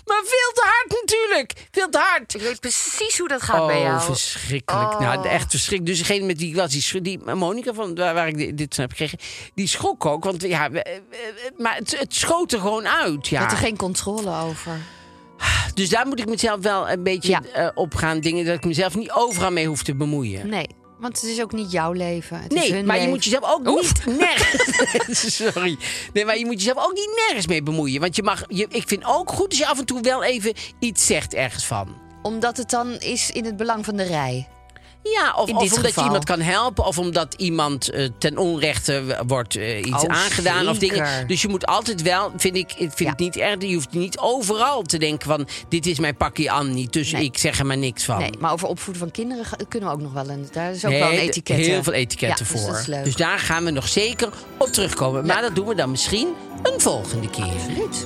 maar 0.05 0.21
veel 0.23 0.51
te 0.53 0.63
hard 0.63 1.01
natuurlijk. 1.01 1.53
Veel 1.71 1.89
te 1.89 1.97
hard. 1.97 2.33
Ik 2.35 2.41
weet 2.41 2.59
precies 2.59 3.17
hoe 3.17 3.27
dat 3.27 3.41
gaat 3.41 3.67
bij 3.67 3.75
Oh, 3.75 3.81
jou. 3.81 4.01
verschrikkelijk. 4.01 4.91
Oh. 4.93 4.99
Nou, 4.99 5.27
echt 5.27 5.49
verschrikkelijk. 5.49 5.97
Dus 5.97 6.07
degene 6.07 6.25
met 6.25 6.41
ik 6.41 6.55
was, 6.55 6.71
die, 6.71 7.01
die 7.01 7.19
Monica 7.19 7.73
van 7.73 7.95
waar, 7.95 8.13
waar 8.13 8.27
ik 8.27 8.57
dit, 8.57 8.77
heb 8.77 8.89
gekregen, 8.89 9.17
die 9.55 9.67
schrok 9.67 10.05
ook. 10.05 10.23
Want 10.23 10.41
ja, 10.41 10.69
maar 11.57 11.75
het, 11.75 11.99
het 11.99 12.15
schoot 12.15 12.51
er 12.53 12.59
gewoon 12.59 12.87
uit. 12.87 13.27
Je 13.27 13.35
Ja. 13.35 13.41
had 13.41 13.51
er 13.51 13.57
geen 13.57 13.77
controle 13.77 14.31
over. 14.41 14.79
Dus 15.73 15.89
daar 15.89 16.07
moet 16.07 16.19
ik 16.19 16.25
mezelf 16.29 16.59
wel 16.61 16.89
een 16.89 17.03
beetje 17.03 17.29
Ja. 17.31 17.41
eh, 17.53 17.69
op 17.75 17.95
gaan 17.95 18.19
dingen. 18.19 18.45
Dat 18.45 18.55
ik 18.55 18.65
mezelf 18.65 18.95
niet 18.95 19.11
overal 19.11 19.51
mee 19.51 19.67
hoef 19.67 19.83
te 19.83 19.95
bemoeien. 19.95 20.47
Nee, 20.49 20.67
want 20.99 21.21
het 21.21 21.29
is 21.29 21.41
ook 21.41 21.51
niet 21.51 21.71
jouw 21.71 21.91
leven. 21.91 22.41
Het 22.41 22.53
is 22.53 22.59
Nee, 22.59 22.73
hun 22.73 22.85
maar 22.85 23.01
je 23.01 23.07
moet 23.07 23.23
jezelf 23.23 23.43
ook 23.53 23.65
niet 23.65 24.05
nergens. 24.19 25.35
Sorry. 25.45 25.77
Nee, 26.13 26.25
maar 26.25 26.37
je 26.37 26.45
moet 26.45 26.61
jezelf 26.63 26.85
ook 26.85 26.93
niet 26.93 27.23
nergens 27.27 27.47
mee 27.47 27.63
bemoeien. 27.63 28.01
Want 28.01 28.15
je 28.15 28.23
mag. 28.23 28.43
Je, 28.47 28.65
ik 28.69 28.83
vind 28.87 29.05
ook 29.05 29.31
goed 29.31 29.49
als 29.49 29.57
je 29.57 29.67
af 29.67 29.79
en 29.79 29.85
toe 29.85 30.01
wel 30.01 30.23
even 30.23 30.53
iets 30.79 31.05
zegt 31.05 31.33
ergens 31.33 31.65
van. 31.65 31.97
Omdat 32.21 32.57
het 32.57 32.69
dan 32.69 32.91
is 32.99 33.31
in 33.31 33.45
het 33.45 33.57
belang 33.57 33.85
van 33.85 33.95
de 33.95 34.03
rij. 34.03 34.47
Ja, 35.13 35.33
of, 35.35 35.49
omdat 35.49 35.67
geval. 35.69 35.89
je 35.93 36.03
iemand 36.03 36.23
kan 36.23 36.39
helpen, 36.41 36.85
of 36.85 36.97
omdat 36.97 37.33
iemand 37.37 37.89
eh, 37.89 38.07
ten 38.17 38.37
onrechte 38.37 39.23
wordt 39.27 39.55
eh, 39.55 39.77
iets 39.77 40.03
Oh, 40.03 40.09
aangedaan 40.15 40.67
of 40.69 40.77
dingen. 40.77 41.27
Dus 41.27 41.41
je 41.41 41.47
moet 41.47 41.65
altijd 41.65 42.01
wel, 42.01 42.31
vind 42.37 42.55
ik, 42.55 42.71
ik 42.71 42.77
vind 42.77 42.99
Ja. 42.99 43.09
het 43.09 43.19
niet 43.19 43.35
erg. 43.37 43.61
Je 43.61 43.73
hoeft 43.73 43.91
niet 43.91 44.17
overal 44.19 44.81
te 44.81 44.97
denken 44.97 45.27
van 45.27 45.47
dit 45.69 45.85
is 45.85 45.99
mijn 45.99 46.17
pakje 46.17 46.49
aan 46.51 46.73
niet, 46.73 46.93
dus 46.93 47.11
Nee. 47.11 47.23
ik 47.23 47.37
zeg 47.37 47.59
er 47.59 47.65
maar 47.65 47.77
niks 47.77 48.03
van. 48.03 48.17
Nee, 48.19 48.29
maar 48.39 48.51
over 48.53 48.67
opvoeden 48.67 49.01
van 49.03 49.11
kinderen 49.11 49.45
kunnen 49.69 49.89
we 49.89 49.95
ook 49.95 50.01
nog 50.01 50.13
wel. 50.13 50.29
En 50.29 50.47
daar 50.51 50.71
is 50.71 50.85
ook 50.85 50.91
Nee, 50.91 50.99
wel 50.99 51.11
een 51.11 51.17
etiket. 51.17 51.57
Heel 51.57 51.83
veel 51.83 51.93
etiketten 51.93 52.45
ja, 52.45 52.53
dus 52.53 52.61
voor. 52.61 52.79
is 52.79 52.85
leuk. 52.85 53.17
daar 53.17 53.39
gaan 53.39 53.63
we 53.63 53.71
nog 53.71 53.87
zeker 53.87 54.29
op 54.57 54.67
terugkomen. 54.67 55.25
Maar 55.25 55.41
dat 55.41 55.55
doen 55.55 55.67
we 55.67 55.75
dan 55.75 55.91
misschien 55.91 56.27
een 56.63 56.79
volgende 56.81 57.29
keer. 57.29 57.43
Absoluut. 57.43 58.05